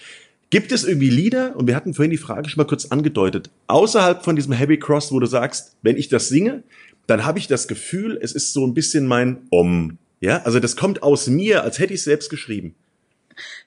Gibt 0.49 0.71
es 0.71 0.83
irgendwie 0.83 1.09
Lieder, 1.09 1.55
und 1.55 1.65
wir 1.65 1.75
hatten 1.75 1.95
vorhin 1.95 2.11
die 2.11 2.17
Frage 2.17 2.47
schon 2.47 2.61
mal 2.61 2.67
kurz 2.67 2.85
angedeutet, 2.85 3.49
außerhalb 3.67 4.23
von 4.23 4.35
diesem 4.35 4.53
Heavy 4.53 4.77
Cross, 4.77 5.11
wo 5.11 5.19
du 5.19 5.25
sagst, 5.25 5.77
wenn 5.81 5.97
ich 5.97 6.09
das 6.09 6.27
singe, 6.27 6.61
dann 7.07 7.25
habe 7.25 7.39
ich 7.39 7.47
das 7.47 7.67
Gefühl, 7.67 8.19
es 8.21 8.33
ist 8.33 8.53
so 8.53 8.65
ein 8.65 8.75
bisschen 8.75 9.07
mein 9.07 9.47
Om. 9.49 9.97
Ja, 10.19 10.43
also 10.43 10.59
das 10.59 10.75
kommt 10.75 11.01
aus 11.01 11.27
mir, 11.27 11.63
als 11.63 11.79
hätte 11.79 11.93
ich 11.93 12.01
es 12.01 12.05
selbst 12.05 12.29
geschrieben. 12.29 12.75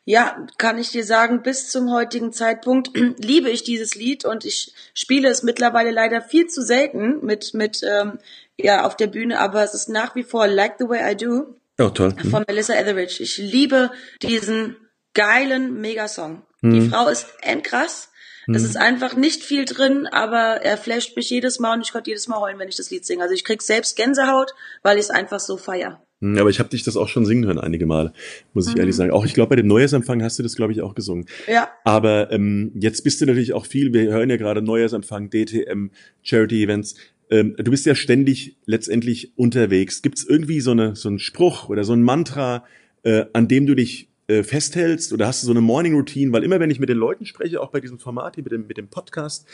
Ja, 0.04 0.46
kann 0.58 0.78
ich 0.78 0.90
dir 0.90 1.04
sagen, 1.04 1.42
bis 1.42 1.70
zum 1.70 1.92
heutigen 1.92 2.32
Zeitpunkt 2.32 2.90
liebe 3.18 3.50
ich 3.50 3.64
dieses 3.64 3.94
Lied 3.94 4.24
und 4.24 4.44
ich 4.44 4.72
spiele 4.94 5.28
es 5.28 5.42
mittlerweile 5.42 5.90
leider 5.90 6.20
viel 6.20 6.46
zu 6.46 6.62
selten 6.62 7.24
mit, 7.24 7.54
mit 7.54 7.82
ähm, 7.82 8.18
ja, 8.56 8.84
auf 8.84 8.96
der 8.96 9.06
Bühne, 9.08 9.38
aber 9.40 9.62
es 9.62 9.74
ist 9.74 9.88
nach 9.88 10.14
wie 10.14 10.24
vor 10.24 10.46
Like 10.46 10.76
the 10.78 10.88
Way 10.88 11.12
I 11.12 11.16
Do 11.16 11.56
Oh, 11.78 11.90
toll. 11.90 12.14
von 12.30 12.44
Melissa 12.46 12.74
Etheridge. 12.74 13.22
Ich 13.22 13.36
liebe 13.36 13.90
diesen 14.22 14.76
geilen 15.12 15.80
Megasong. 15.80 16.42
Die 16.62 16.88
Frau 16.88 17.08
ist 17.08 17.26
endkrass. 17.42 18.10
Es 18.48 18.62
ist 18.62 18.76
einfach 18.76 19.14
nicht 19.14 19.42
viel 19.42 19.64
drin, 19.64 20.06
aber 20.06 20.62
er 20.62 20.78
flasht 20.78 21.16
mich 21.16 21.30
jedes 21.30 21.58
Mal 21.58 21.74
und 21.74 21.82
ich 21.82 21.92
konnte 21.92 22.10
jedes 22.10 22.28
Mal 22.28 22.38
heulen, 22.40 22.58
wenn 22.58 22.68
ich 22.68 22.76
das 22.76 22.90
Lied 22.90 23.04
singe. 23.04 23.22
Also 23.22 23.34
ich 23.34 23.44
krieg 23.44 23.60
selbst 23.60 23.96
Gänsehaut, 23.96 24.54
weil 24.82 24.98
ich 24.98 25.04
es 25.04 25.10
einfach 25.10 25.40
so 25.40 25.56
feier. 25.56 26.05
Hm, 26.20 26.38
Aber 26.38 26.50
ich 26.50 26.58
habe 26.58 26.68
dich 26.68 26.82
das 26.82 26.96
auch 26.96 27.08
schon 27.08 27.26
singen 27.26 27.44
hören 27.44 27.58
einige 27.58 27.86
Male, 27.86 28.12
muss 28.54 28.68
ich 28.68 28.76
ehrlich 28.76 28.96
sagen. 28.96 29.10
Auch 29.10 29.26
ich 29.26 29.34
glaube, 29.34 29.50
bei 29.50 29.56
dem 29.56 29.66
Neujahrsempfang 29.66 30.22
hast 30.22 30.38
du 30.38 30.42
das, 30.42 30.56
glaube 30.56 30.72
ich, 30.72 30.80
auch 30.80 30.94
gesungen. 30.94 31.26
Ja. 31.46 31.68
Aber 31.84 32.32
ähm, 32.32 32.72
jetzt 32.74 33.04
bist 33.04 33.20
du 33.20 33.26
natürlich 33.26 33.52
auch 33.52 33.66
viel, 33.66 33.92
wir 33.92 34.10
hören 34.12 34.30
ja 34.30 34.36
gerade 34.36 34.62
Neujahrsempfang, 34.62 35.30
DTM, 35.30 35.90
Charity-Events. 36.22 36.94
Ähm, 37.28 37.54
du 37.58 37.70
bist 37.70 37.86
ja 37.86 37.94
ständig 37.94 38.56
letztendlich 38.66 39.32
unterwegs. 39.36 40.00
Gibt 40.02 40.18
es 40.18 40.26
irgendwie 40.26 40.60
so, 40.60 40.70
eine, 40.70 40.96
so 40.96 41.08
einen 41.08 41.18
Spruch 41.18 41.68
oder 41.68 41.84
so 41.84 41.92
ein 41.92 42.02
Mantra, 42.02 42.64
äh, 43.02 43.26
an 43.32 43.48
dem 43.48 43.66
du 43.66 43.74
dich 43.74 44.08
äh, 44.28 44.42
festhältst? 44.42 45.12
Oder 45.12 45.26
hast 45.26 45.42
du 45.42 45.46
so 45.46 45.52
eine 45.52 45.60
Morning 45.60 45.94
Routine? 45.94 46.32
Weil 46.32 46.44
immer, 46.44 46.60
wenn 46.60 46.70
ich 46.70 46.80
mit 46.80 46.88
den 46.88 46.98
Leuten 46.98 47.26
spreche, 47.26 47.60
auch 47.60 47.70
bei 47.70 47.80
diesem 47.80 47.98
Format 47.98 48.36
hier, 48.36 48.44
mit 48.44 48.52
dem, 48.52 48.66
mit 48.66 48.78
dem 48.78 48.88
Podcast, 48.88 49.46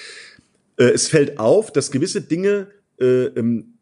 äh, 0.76 0.84
es 0.84 1.08
fällt 1.08 1.38
auf, 1.38 1.72
dass 1.72 1.90
gewisse 1.90 2.20
Dinge 2.20 2.68
äh, 3.02 3.32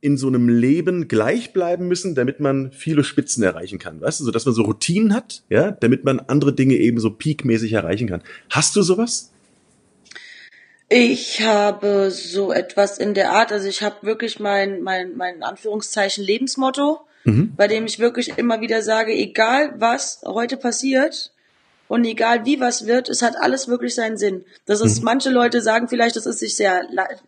in 0.00 0.16
so 0.16 0.28
einem 0.28 0.48
Leben 0.48 1.06
gleich 1.06 1.52
bleiben 1.52 1.86
müssen, 1.88 2.14
damit 2.14 2.40
man 2.40 2.72
viele 2.72 3.04
Spitzen 3.04 3.42
erreichen 3.42 3.78
kann. 3.78 4.00
Weißt 4.00 4.20
du, 4.20 4.24
so 4.24 4.30
dass 4.30 4.46
man 4.46 4.54
so 4.54 4.62
Routinen 4.62 5.14
hat, 5.14 5.42
ja, 5.48 5.72
damit 5.72 6.04
man 6.04 6.20
andere 6.20 6.54
Dinge 6.54 6.74
eben 6.74 6.98
so 6.98 7.10
peakmäßig 7.10 7.74
erreichen 7.74 8.08
kann. 8.08 8.22
Hast 8.48 8.74
du 8.76 8.82
sowas? 8.82 9.30
Ich 10.88 11.42
habe 11.42 12.10
so 12.10 12.52
etwas 12.52 12.98
in 12.98 13.14
der 13.14 13.30
Art, 13.30 13.52
also 13.52 13.68
ich 13.68 13.82
habe 13.82 14.04
wirklich 14.06 14.40
mein, 14.40 14.82
mein, 14.82 15.16
mein 15.16 15.42
Anführungszeichen 15.44 16.24
Lebensmotto, 16.24 17.00
bei 17.56 17.68
dem 17.68 17.84
ich 17.84 17.98
wirklich 17.98 18.38
immer 18.38 18.60
wieder 18.60 18.82
sage, 18.82 19.12
egal 19.12 19.74
was 19.78 20.22
heute 20.24 20.56
passiert 20.56 21.32
und 21.86 22.04
egal 22.04 22.46
wie 22.46 22.58
was 22.58 22.86
wird, 22.86 23.08
es 23.08 23.22
hat 23.22 23.36
alles 23.36 23.68
wirklich 23.68 23.94
seinen 23.94 24.16
Sinn. 24.16 24.44
Das 24.64 24.80
ist, 24.80 25.02
manche 25.02 25.30
Leute 25.30 25.60
sagen 25.60 25.86
vielleicht, 25.86 26.16
das 26.16 26.26
ist 26.26 26.38
sich 26.38 26.56
sehr, 26.56 26.82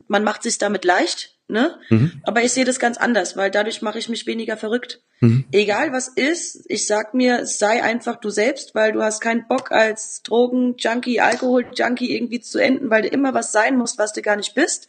man 0.08 0.24
macht 0.24 0.42
sich 0.42 0.58
damit 0.58 0.84
leicht, 0.84 1.31
ne? 1.52 1.78
Aber 2.24 2.42
ich 2.42 2.50
sehe 2.52 2.64
das 2.64 2.80
ganz 2.80 2.96
anders, 2.96 3.36
weil 3.36 3.50
dadurch 3.50 3.82
mache 3.82 3.98
ich 3.98 4.08
mich 4.08 4.26
weniger 4.26 4.56
verrückt. 4.56 5.00
Egal 5.52 5.92
was 5.92 6.08
ist, 6.08 6.64
ich 6.68 6.88
sag 6.88 7.14
mir, 7.14 7.46
sei 7.46 7.80
einfach 7.80 8.16
du 8.16 8.30
selbst, 8.30 8.74
weil 8.74 8.90
du 8.90 9.02
hast 9.02 9.20
keinen 9.20 9.46
Bock 9.46 9.70
als 9.70 10.22
Drogen, 10.24 10.74
Junkie, 10.78 11.20
Alkohol, 11.20 11.66
Junkie 11.76 12.12
irgendwie 12.16 12.40
zu 12.40 12.58
enden, 12.58 12.90
weil 12.90 13.02
du 13.02 13.08
immer 13.08 13.32
was 13.32 13.52
sein 13.52 13.76
musst, 13.76 13.98
was 13.98 14.12
du 14.12 14.22
gar 14.22 14.34
nicht 14.34 14.56
bist. 14.56 14.88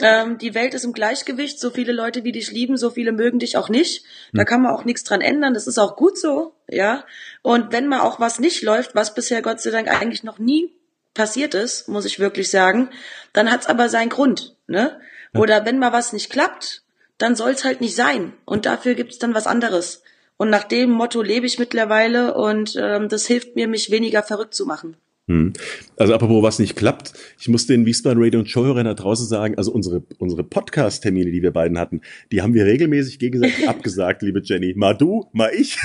Ähm, 0.00 0.38
die 0.38 0.54
Welt 0.54 0.72
ist 0.72 0.84
im 0.84 0.94
Gleichgewicht, 0.94 1.60
so 1.60 1.68
viele 1.70 1.92
Leute, 1.92 2.24
wie 2.24 2.32
dich 2.32 2.50
lieben, 2.50 2.78
so 2.78 2.88
viele 2.88 3.12
mögen 3.12 3.38
dich 3.38 3.58
auch 3.58 3.68
nicht. 3.68 4.04
Da 4.32 4.44
kann 4.44 4.62
man 4.62 4.72
auch 4.72 4.84
nichts 4.86 5.04
dran 5.04 5.20
ändern, 5.20 5.52
das 5.52 5.66
ist 5.66 5.78
auch 5.78 5.96
gut 5.96 6.16
so, 6.18 6.54
ja. 6.68 7.04
Und 7.42 7.72
wenn 7.72 7.86
mal 7.86 8.00
auch 8.00 8.18
was 8.18 8.38
nicht 8.38 8.62
läuft, 8.62 8.94
was 8.94 9.12
bisher 9.14 9.42
Gott 9.42 9.60
sei 9.60 9.70
Dank 9.72 9.88
eigentlich 9.88 10.22
noch 10.24 10.38
nie 10.38 10.72
passiert 11.12 11.54
ist, 11.54 11.88
muss 11.88 12.04
ich 12.04 12.18
wirklich 12.18 12.50
sagen, 12.50 12.88
dann 13.32 13.50
hat's 13.50 13.66
aber 13.66 13.88
seinen 13.88 14.10
Grund, 14.10 14.54
ne? 14.68 15.00
Oder 15.34 15.64
wenn 15.64 15.78
mal 15.78 15.92
was 15.92 16.12
nicht 16.12 16.30
klappt, 16.30 16.82
dann 17.18 17.36
soll's 17.36 17.64
halt 17.64 17.80
nicht 17.80 17.94
sein. 17.94 18.32
Und 18.44 18.66
dafür 18.66 18.94
gibt's 18.94 19.18
dann 19.18 19.34
was 19.34 19.46
anderes. 19.46 20.02
Und 20.36 20.50
nach 20.50 20.64
dem 20.64 20.90
Motto 20.90 21.22
lebe 21.22 21.46
ich 21.46 21.58
mittlerweile 21.58 22.34
und 22.34 22.76
ähm, 22.78 23.08
das 23.08 23.26
hilft 23.26 23.56
mir, 23.56 23.68
mich 23.68 23.90
weniger 23.90 24.22
verrückt 24.22 24.54
zu 24.54 24.66
machen. 24.66 24.96
Hm. 25.28 25.54
Also 25.96 26.14
apropos 26.14 26.42
was 26.42 26.58
nicht 26.60 26.76
klappt, 26.76 27.14
ich 27.38 27.48
muss 27.48 27.66
den 27.66 27.84
Wiesbaden 27.84 28.22
Radio 28.22 28.38
und 28.38 28.48
Showhörern 28.48 28.84
da 28.84 28.94
draußen 28.94 29.26
sagen, 29.26 29.58
also 29.58 29.72
unsere, 29.72 30.04
unsere 30.18 30.44
Podcast-Termine, 30.44 31.32
die 31.32 31.42
wir 31.42 31.52
beiden 31.52 31.78
hatten, 31.78 32.02
die 32.30 32.42
haben 32.42 32.54
wir 32.54 32.64
regelmäßig 32.64 33.18
gegenseitig 33.18 33.68
abgesagt, 33.68 34.22
liebe 34.22 34.40
Jenny. 34.44 34.74
Mal 34.76 34.94
du, 34.94 35.28
mal 35.32 35.50
ich. 35.52 35.78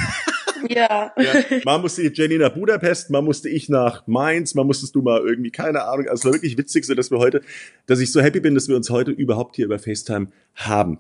Ja. 0.69 1.11
Ja, 1.17 1.33
mal 1.65 1.79
musste 1.79 2.03
Jenny 2.13 2.37
nach 2.37 2.53
Budapest, 2.53 3.09
mal 3.09 3.21
musste 3.21 3.49
ich 3.49 3.69
nach 3.69 4.05
Mainz, 4.07 4.55
mal 4.55 4.63
musstest 4.63 4.95
du 4.95 5.01
mal 5.01 5.21
irgendwie, 5.21 5.51
keine 5.51 5.83
Ahnung. 5.83 6.07
Also 6.07 6.21
es 6.21 6.25
war 6.25 6.33
wirklich 6.33 6.57
witzig, 6.57 6.85
so 6.85 6.93
dass 6.93 7.11
wir 7.11 7.19
heute, 7.19 7.41
dass 7.85 7.99
ich 7.99 8.11
so 8.11 8.21
happy 8.21 8.39
bin, 8.39 8.55
dass 8.55 8.67
wir 8.67 8.75
uns 8.75 8.89
heute 8.89 9.11
überhaupt 9.11 9.55
hier 9.55 9.65
über 9.65 9.79
FaceTime 9.79 10.27
haben. 10.55 10.99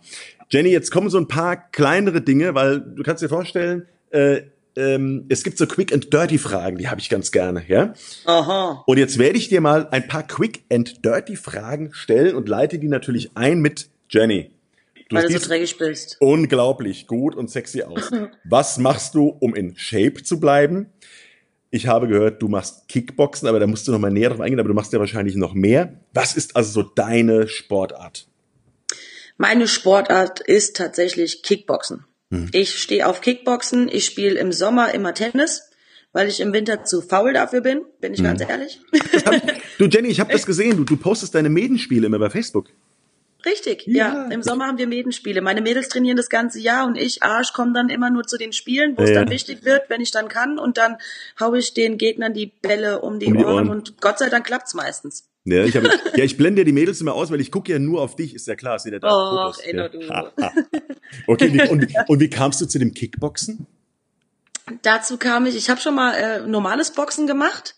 Jenny, 0.49 0.69
jetzt 0.69 0.91
kommen 0.91 1.09
so 1.09 1.17
ein 1.17 1.27
paar 1.27 1.55
kleinere 1.71 2.21
Dinge, 2.21 2.55
weil 2.55 2.81
du 2.81 3.03
kannst 3.03 3.23
dir 3.23 3.29
vorstellen, 3.29 3.87
äh, 4.11 4.41
ähm, 4.75 5.25
es 5.29 5.43
gibt 5.43 5.57
so 5.57 5.67
Quick 5.67 5.93
and 5.93 6.13
Dirty 6.13 6.37
Fragen, 6.37 6.77
die 6.77 6.87
habe 6.87 7.01
ich 7.01 7.09
ganz 7.09 7.31
gerne, 7.31 7.63
ja. 7.67 7.93
Aha. 8.25 8.83
Und 8.85 8.97
jetzt 8.97 9.17
werde 9.17 9.37
ich 9.37 9.49
dir 9.49 9.61
mal 9.61 9.87
ein 9.91 10.07
paar 10.07 10.23
Quick 10.23 10.63
and 10.71 11.03
Dirty 11.03 11.35
Fragen 11.35 11.93
stellen 11.93 12.35
und 12.35 12.47
leite 12.47 12.79
die 12.79 12.87
natürlich 12.87 13.31
ein 13.35 13.59
mit 13.59 13.89
Jenny. 14.09 14.51
Du 15.11 15.17
Weil 15.17 15.27
du 15.27 15.37
so 15.37 15.45
dreckig 15.45 15.77
bist. 15.77 16.15
unglaublich 16.21 17.05
gut 17.05 17.35
und 17.35 17.51
sexy 17.51 17.83
aus. 17.83 18.09
Was 18.45 18.77
machst 18.77 19.13
du, 19.13 19.27
um 19.27 19.53
in 19.53 19.75
Shape 19.75 20.23
zu 20.23 20.39
bleiben? 20.39 20.87
Ich 21.69 21.87
habe 21.87 22.07
gehört, 22.07 22.41
du 22.41 22.47
machst 22.47 22.87
Kickboxen, 22.87 23.45
aber 23.49 23.59
da 23.59 23.67
musst 23.67 23.85
du 23.85 23.91
noch 23.91 23.99
mal 23.99 24.09
näher 24.09 24.29
drauf 24.29 24.39
eingehen, 24.39 24.61
aber 24.61 24.69
du 24.69 24.73
machst 24.73 24.93
ja 24.93 24.99
wahrscheinlich 24.99 25.35
noch 25.35 25.53
mehr. 25.53 25.99
Was 26.13 26.37
ist 26.37 26.55
also 26.55 26.81
so 26.81 26.83
deine 26.83 27.49
Sportart? 27.49 28.25
Meine 29.35 29.67
Sportart 29.67 30.39
ist 30.39 30.77
tatsächlich 30.77 31.43
Kickboxen. 31.43 32.05
Ich 32.53 32.79
stehe 32.81 33.05
auf 33.05 33.19
Kickboxen. 33.19 33.89
Ich 33.91 34.05
spiele 34.05 34.39
im 34.39 34.53
Sommer 34.53 34.93
immer 34.93 35.13
Tennis, 35.13 35.63
weil 36.13 36.29
ich 36.29 36.39
im 36.39 36.53
Winter 36.53 36.85
zu 36.85 37.01
faul 37.01 37.33
dafür 37.33 37.59
bin, 37.59 37.81
bin 37.99 38.13
ich 38.13 38.23
ganz 38.23 38.39
ehrlich. 38.39 38.79
Du 39.77 39.87
Jenny, 39.87 40.09
ich 40.09 40.19
habe 40.21 40.31
das 40.31 40.45
gesehen, 40.45 40.77
du, 40.77 40.83
du 40.85 40.95
postest 40.95 41.33
deine 41.35 41.49
Medenspiele 41.49 42.05
immer 42.05 42.19
bei 42.19 42.29
Facebook. 42.29 42.69
Richtig, 43.45 43.83
Ja. 43.87 44.13
ja. 44.13 44.27
Im 44.29 44.43
Sommer 44.43 44.67
haben 44.67 44.77
wir 44.77 44.87
Medenspiele. 44.87 45.41
Meine 45.41 45.61
Mädels 45.61 45.89
trainieren 45.89 46.17
das 46.17 46.29
ganze 46.29 46.59
Jahr 46.59 46.85
und 46.85 46.97
ich, 46.97 47.23
Arsch, 47.23 47.53
komme 47.53 47.73
dann 47.73 47.89
immer 47.89 48.09
nur 48.09 48.23
zu 48.25 48.37
den 48.37 48.53
Spielen, 48.53 48.97
wo 48.97 49.03
es 49.03 49.09
Ja. 49.09 49.15
dann 49.21 49.29
wichtig 49.29 49.65
wird, 49.65 49.89
wenn 49.89 50.01
ich 50.01 50.11
dann 50.11 50.27
kann. 50.27 50.59
Und 50.59 50.77
dann 50.77 50.97
hau 51.39 51.53
ich 51.53 51.73
den 51.73 51.97
Gegnern 51.97 52.33
die 52.33 52.47
Bälle 52.47 53.01
um 53.01 53.19
die, 53.19 53.27
Um 53.27 53.37
die 53.37 53.43
Ohren, 53.45 53.67
Ohren. 53.67 53.69
und 53.69 53.99
Gott 54.01 54.19
sei 54.19 54.29
Dank 54.29 54.45
klappt's 54.45 54.73
meistens. 54.73 55.27
Ja, 55.43 55.63
ich, 55.63 55.75
hab, 55.75 55.83
ja, 56.15 56.23
ich 56.23 56.37
blende 56.37 56.61
ja 56.61 56.65
die 56.65 56.71
Mädels 56.71 57.01
immer 57.01 57.13
aus, 57.15 57.31
weil 57.31 57.41
ich 57.41 57.51
gucke 57.51 57.71
ja 57.71 57.79
nur 57.79 58.01
auf 58.01 58.15
dich, 58.15 58.35
ist 58.35 58.47
ja 58.47 58.55
klar, 58.55 58.77
seht 58.77 58.93
ihr 58.93 58.99
da. 58.99 59.09
Och, 59.09 59.57
Enno, 59.63 59.83
ja. 59.83 59.89
du. 59.89 59.99
Okay, 61.27 61.67
und, 61.69 61.87
und 62.07 62.19
wie 62.19 62.29
kamst 62.29 62.61
du 62.61 62.65
zu 62.67 62.77
dem 62.79 62.93
Kickboxen? 62.93 63.65
Dazu 64.83 65.17
kam 65.17 65.45
ich, 65.47 65.55
ich 65.55 65.69
habe 65.69 65.81
schon 65.81 65.95
mal 65.95 66.13
äh, 66.13 66.47
normales 66.47 66.91
Boxen 66.91 67.27
gemacht 67.27 67.75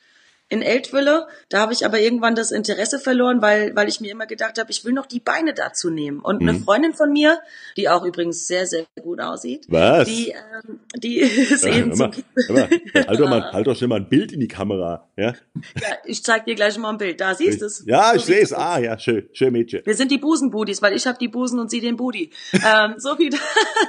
in 0.54 0.62
Eltville. 0.62 1.28
Da 1.50 1.60
habe 1.60 1.74
ich 1.74 1.86
aber 1.86 2.00
irgendwann 2.00 2.36
das 2.36 2.52
Interesse 2.52 3.00
verloren, 3.00 3.42
weil, 3.42 3.76
weil 3.76 3.88
ich 3.90 4.00
mir 4.00 4.12
immer 4.12 4.26
gedacht 4.28 4.60
habe, 4.60 4.72
ich 4.72 4.86
will 4.86 4.94
noch 4.94 5.06
die 5.08 5.20
Beine 5.20 5.54
dazu 5.54 5.90
nehmen. 5.90 6.20
Und 6.20 6.42
eine 6.42 6.54
Mhm. 6.54 6.64
Freundin 6.64 6.94
von 6.94 7.12
mir, 7.12 7.40
die 7.76 7.90
auch 7.90 8.06
übrigens 8.06 8.48
sehr, 8.48 8.66
sehr 8.68 8.86
gut 9.02 9.20
aussieht, 9.20 9.66
Was? 9.68 10.08
die, 10.08 10.30
ähm, 10.30 10.80
die 10.96 11.18
ist 11.20 11.66
Ja, 11.66 11.76
eben 11.76 11.98
mal, 11.98 12.12
hör 12.48 12.56
mal, 12.56 12.70
halt, 13.08 13.20
doch 13.20 13.30
mal, 13.30 13.44
halt 13.52 13.68
doch 13.68 13.76
schnell 13.76 13.88
mal 13.90 13.96
ein 14.00 14.08
Bild 14.10 14.32
in 14.32 14.40
die 14.40 14.48
Kamera. 14.48 15.10
Ja, 15.18 15.34
Ja, 15.82 15.98
ich 16.06 16.24
zeig 16.24 16.46
dir 16.46 16.56
gleich 16.56 16.78
mal 16.78 16.90
ein 16.92 16.98
Bild. 16.98 17.20
Da 17.20 17.34
siehst 17.36 17.62
du 17.62 17.66
es. 17.66 17.84
ja 17.88 18.12
So 18.12 18.16
ich 18.18 18.26
sehe 18.26 18.42
es. 18.42 18.54
Ah, 18.54 18.80
ja, 18.80 18.98
schön, 19.00 19.28
schön 19.34 19.52
Mädchen. 19.52 19.82
Wir 19.86 19.96
sind 19.96 20.12
die 20.12 20.18
Busenbudis, 20.20 20.82
weil 20.82 20.96
ich 20.96 21.08
habe 21.08 21.18
die 21.18 21.28
Busen 21.28 21.60
und 21.60 21.70
sie 21.72 21.82
den 21.82 21.98
Budi. 21.98 22.32
ähm, 22.54 22.96
so 22.98 23.16
viel 23.16 23.32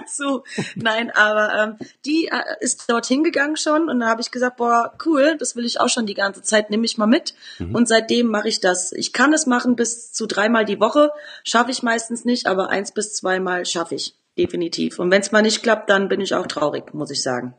dazu. 0.00 0.42
Nein, 0.76 1.10
aber 1.10 1.76
ähm, 1.80 1.88
die 2.06 2.26
äh, 2.32 2.40
ist 2.60 2.88
dorthin 2.90 3.22
gegangen 3.24 3.56
schon 3.56 3.88
und 3.90 4.00
da 4.00 4.06
habe 4.08 4.20
ich 4.22 4.30
gesagt, 4.30 4.56
boah, 4.56 4.94
cool, 5.04 5.36
das 5.38 5.56
will 5.56 5.64
ich 5.64 5.80
auch 5.80 5.88
schon 5.88 6.06
die 6.06 6.14
ganze 6.14 6.40
Zeit, 6.42 6.53
nehme 6.70 6.84
ich 6.84 6.98
mal 6.98 7.06
mit. 7.06 7.34
Mhm. 7.58 7.74
Und 7.74 7.88
seitdem 7.88 8.28
mache 8.28 8.48
ich 8.48 8.60
das. 8.60 8.92
Ich 8.92 9.12
kann 9.12 9.32
es 9.32 9.46
machen 9.46 9.76
bis 9.76 10.12
zu 10.12 10.26
dreimal 10.26 10.64
die 10.64 10.80
Woche, 10.80 11.10
schaffe 11.44 11.70
ich 11.70 11.82
meistens 11.82 12.24
nicht, 12.24 12.46
aber 12.46 12.70
eins 12.70 12.92
bis 12.92 13.14
zweimal 13.14 13.66
schaffe 13.66 13.94
ich 13.94 14.14
definitiv. 14.38 14.98
Und 14.98 15.10
wenn 15.10 15.20
es 15.20 15.32
mal 15.32 15.42
nicht 15.42 15.62
klappt, 15.62 15.90
dann 15.90 16.08
bin 16.08 16.20
ich 16.20 16.34
auch 16.34 16.46
traurig, 16.46 16.94
muss 16.94 17.10
ich 17.10 17.22
sagen. 17.22 17.54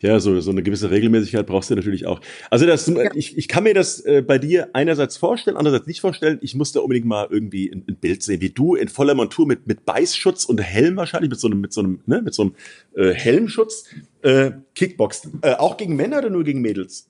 Ja, 0.00 0.18
so, 0.20 0.38
so 0.40 0.50
eine 0.50 0.62
gewisse 0.62 0.90
Regelmäßigkeit 0.90 1.46
brauchst 1.46 1.70
du 1.70 1.74
natürlich 1.74 2.06
auch. 2.06 2.20
Also 2.50 2.66
das, 2.66 2.88
ich, 3.14 3.38
ich 3.38 3.48
kann 3.48 3.64
mir 3.64 3.74
das 3.74 4.00
äh, 4.00 4.22
bei 4.22 4.38
dir 4.38 4.70
einerseits 4.74 5.16
vorstellen, 5.16 5.56
andererseits 5.56 5.86
nicht 5.86 6.00
vorstellen. 6.00 6.38
Ich 6.42 6.54
musste 6.54 6.82
unbedingt 6.82 7.06
mal 7.06 7.28
irgendwie 7.30 7.70
ein, 7.70 7.84
ein 7.88 7.96
Bild 7.96 8.22
sehen, 8.22 8.40
wie 8.40 8.50
du 8.50 8.74
in 8.74 8.88
voller 8.88 9.14
Montur 9.14 9.46
mit, 9.46 9.66
mit 9.66 9.84
Beißschutz 9.84 10.44
und 10.44 10.60
Helm 10.60 10.96
wahrscheinlich, 10.96 11.30
mit 11.30 11.40
so 11.40 11.46
einem, 11.48 11.60
mit 11.60 11.72
so 11.72 11.80
einem, 11.80 12.00
ne, 12.06 12.20
mit 12.20 12.34
so 12.34 12.42
einem 12.42 12.54
äh, 12.96 13.14
Helmschutz 13.14 13.84
äh, 14.22 14.50
Kickboxt. 14.74 15.28
Äh, 15.42 15.54
auch 15.54 15.76
gegen 15.76 15.96
Männer 15.96 16.18
oder 16.18 16.30
nur 16.30 16.44
gegen 16.44 16.60
Mädels? 16.60 17.08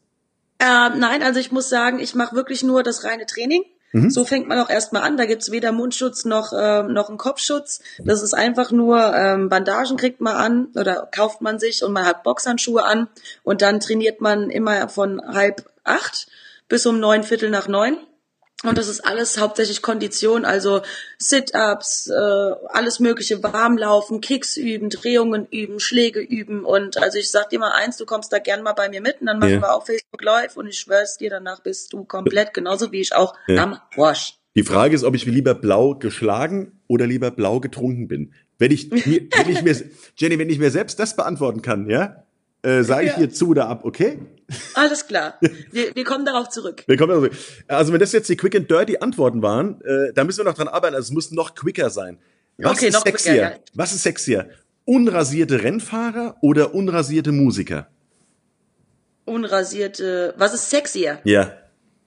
Ähm, 0.62 1.00
nein, 1.00 1.24
also 1.24 1.40
ich 1.40 1.50
muss 1.50 1.68
sagen, 1.68 1.98
ich 1.98 2.14
mache 2.14 2.36
wirklich 2.36 2.62
nur 2.62 2.84
das 2.84 3.02
reine 3.02 3.26
Training. 3.26 3.64
Mhm. 3.90 4.10
So 4.10 4.24
fängt 4.24 4.46
man 4.46 4.60
auch 4.60 4.70
erstmal 4.70 5.02
an. 5.02 5.16
Da 5.16 5.26
gibt's 5.26 5.50
weder 5.50 5.72
Mundschutz 5.72 6.24
noch, 6.24 6.52
ähm, 6.56 6.92
noch 6.92 7.08
einen 7.08 7.18
Kopfschutz. 7.18 7.80
Das 7.98 8.22
ist 8.22 8.32
einfach 8.32 8.70
nur, 8.70 9.12
ähm, 9.14 9.48
Bandagen 9.48 9.96
kriegt 9.96 10.20
man 10.20 10.36
an 10.36 10.68
oder 10.76 11.08
kauft 11.12 11.40
man 11.40 11.58
sich 11.58 11.82
und 11.82 11.92
man 11.92 12.06
hat 12.06 12.22
Boxhandschuhe 12.22 12.84
an 12.84 13.08
und 13.42 13.60
dann 13.60 13.80
trainiert 13.80 14.20
man 14.20 14.50
immer 14.50 14.88
von 14.88 15.20
halb 15.34 15.68
acht 15.82 16.28
bis 16.68 16.86
um 16.86 17.00
neun 17.00 17.24
Viertel 17.24 17.50
nach 17.50 17.66
neun. 17.66 17.98
Und 18.64 18.78
das 18.78 18.88
ist 18.88 19.00
alles 19.04 19.40
hauptsächlich 19.40 19.82
Kondition, 19.82 20.44
also 20.44 20.82
Sit-ups, 21.18 22.08
äh, 22.08 22.12
alles 22.68 23.00
mögliche, 23.00 23.42
Warmlaufen, 23.42 24.20
Kicks 24.20 24.56
üben, 24.56 24.90
Drehungen 24.90 25.46
üben, 25.50 25.80
Schläge 25.80 26.20
üben. 26.20 26.64
Und 26.64 26.96
also 26.98 27.18
ich 27.18 27.30
sag 27.30 27.50
dir 27.50 27.58
mal 27.58 27.72
eins, 27.72 27.96
du 27.96 28.06
kommst 28.06 28.32
da 28.32 28.38
gern 28.38 28.62
mal 28.62 28.72
bei 28.72 28.88
mir 28.88 29.00
mit 29.00 29.20
und 29.20 29.26
dann 29.26 29.38
machen 29.38 29.54
Ja. 29.54 29.60
wir 29.62 29.74
auch 29.74 29.84
Facebook 29.86 30.22
Live 30.22 30.56
und 30.56 30.66
ich 30.68 30.78
schwör's 30.78 31.16
dir, 31.16 31.30
danach 31.30 31.60
bist 31.60 31.92
du 31.92 32.04
komplett, 32.04 32.54
genauso 32.54 32.92
wie 32.92 33.00
ich 33.00 33.14
auch 33.14 33.34
Ja. 33.48 33.62
am 33.64 33.78
Wasch. 33.96 34.34
Die 34.54 34.64
Frage 34.64 34.94
ist, 34.94 35.04
ob 35.04 35.14
ich 35.14 35.24
lieber 35.24 35.54
blau 35.54 35.94
geschlagen 35.94 36.80
oder 36.86 37.06
lieber 37.06 37.30
blau 37.30 37.58
getrunken 37.60 38.06
bin. 38.06 38.34
Wenn 38.58 38.70
ich 38.70 38.90
wenn 38.92 39.48
ich 39.48 39.62
mir, 39.62 39.74
Jenny, 40.16 40.38
wenn 40.38 40.50
ich 40.50 40.58
mir 40.58 40.70
selbst 40.70 40.98
das 41.00 41.16
beantworten 41.16 41.62
kann, 41.62 41.88
ja, 41.88 42.24
äh, 42.62 42.82
sage 42.82 43.06
ich 43.06 43.12
Ja. 43.12 43.18
dir 43.18 43.30
zu 43.30 43.48
oder 43.48 43.68
ab, 43.68 43.84
okay? 43.84 44.18
Alles 44.74 45.06
klar. 45.06 45.38
Wir, 45.70 45.94
wir 45.94 46.04
kommen 46.04 46.24
darauf 46.26 46.48
zurück. 46.50 46.84
Wir 46.86 46.96
kommen 46.96 47.12
also, 47.12 47.28
also 47.68 47.92
wenn 47.92 48.00
das 48.00 48.12
jetzt 48.12 48.28
die 48.28 48.36
Quick 48.36 48.54
and 48.54 48.70
Dirty 48.70 48.98
Antworten 48.98 49.42
waren, 49.42 49.80
äh, 49.82 50.12
da 50.12 50.24
müssen 50.24 50.38
wir 50.40 50.44
noch 50.44 50.54
dran 50.54 50.68
arbeiten. 50.68 50.94
Also 50.94 51.06
es 51.06 51.12
muss 51.12 51.30
noch 51.30 51.54
quicker 51.54 51.88
sein. 51.90 52.18
Was 52.58 52.72
Okay, 52.78 52.88
ist 52.88 52.92
noch 52.94 53.04
quicker, 53.04 53.18
sexier? 53.18 53.42
ja. 53.42 53.52
Was 53.74 53.92
ist 53.94 54.02
sexier? 54.02 54.50
Unrasierte 54.84 55.62
Rennfahrer 55.62 56.36
oder 56.42 56.74
unrasierte 56.74 57.32
Musiker? 57.32 57.88
Unrasierte, 59.24 60.34
was 60.36 60.52
ist 60.54 60.68
sexier? 60.70 61.20
Ja, 61.24 61.52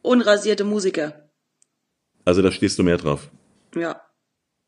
Unrasierte 0.01 0.63
Musiker. 0.65 1.29
also 2.25 2.41
da 2.43 2.51
stehst 2.51 2.77
du 2.77 2.83
mehr 2.83 2.97
drauf. 2.97 3.31
Ja. 3.75 4.01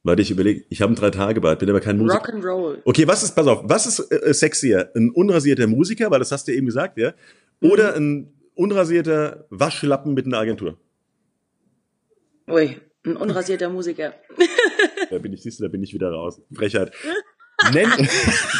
Warte, 0.07 0.21
ich 0.21 0.31
überlege, 0.31 0.63
ich 0.69 0.81
habe 0.81 0.93
ein 0.93 0.95
Drei-Tage-Bad, 0.95 1.59
bin 1.59 1.69
aber 1.69 1.81
kein 1.81 1.97
Musiker. 1.97 2.23
Rock'n'Roll. 2.23 2.77
Okay, 2.85 3.05
was 3.09 3.23
ist, 3.23 3.35
pass 3.35 3.45
auf, 3.45 3.63
was 3.65 3.85
ist 3.85 3.99
äh, 4.09 4.33
sexier? 4.33 4.89
Ein 4.95 5.09
unrasierter 5.09 5.67
Musiker, 5.67 6.09
weil 6.11 6.19
das 6.19 6.31
hast 6.31 6.47
du 6.47 6.53
eben 6.53 6.65
gesagt, 6.65 6.97
ja? 6.97 7.13
Oder 7.61 7.95
ein 7.95 8.33
unrasierter 8.55 9.45
Waschlappen 9.49 10.13
mit 10.13 10.25
einer 10.25 10.37
Agentur? 10.37 10.77
Ui, 12.49 12.77
ein 13.05 13.17
unrasierter 13.17 13.69
Musiker. 13.69 14.13
Da 15.09 15.19
bin 15.19 15.31
ich, 15.33 15.41
siehst 15.43 15.59
du, 15.59 15.63
da 15.63 15.69
bin 15.69 15.83
ich 15.83 15.93
wieder 15.93 16.09
raus. 16.09 16.41
Frechheit. 16.53 16.91
Nenn, 17.73 17.89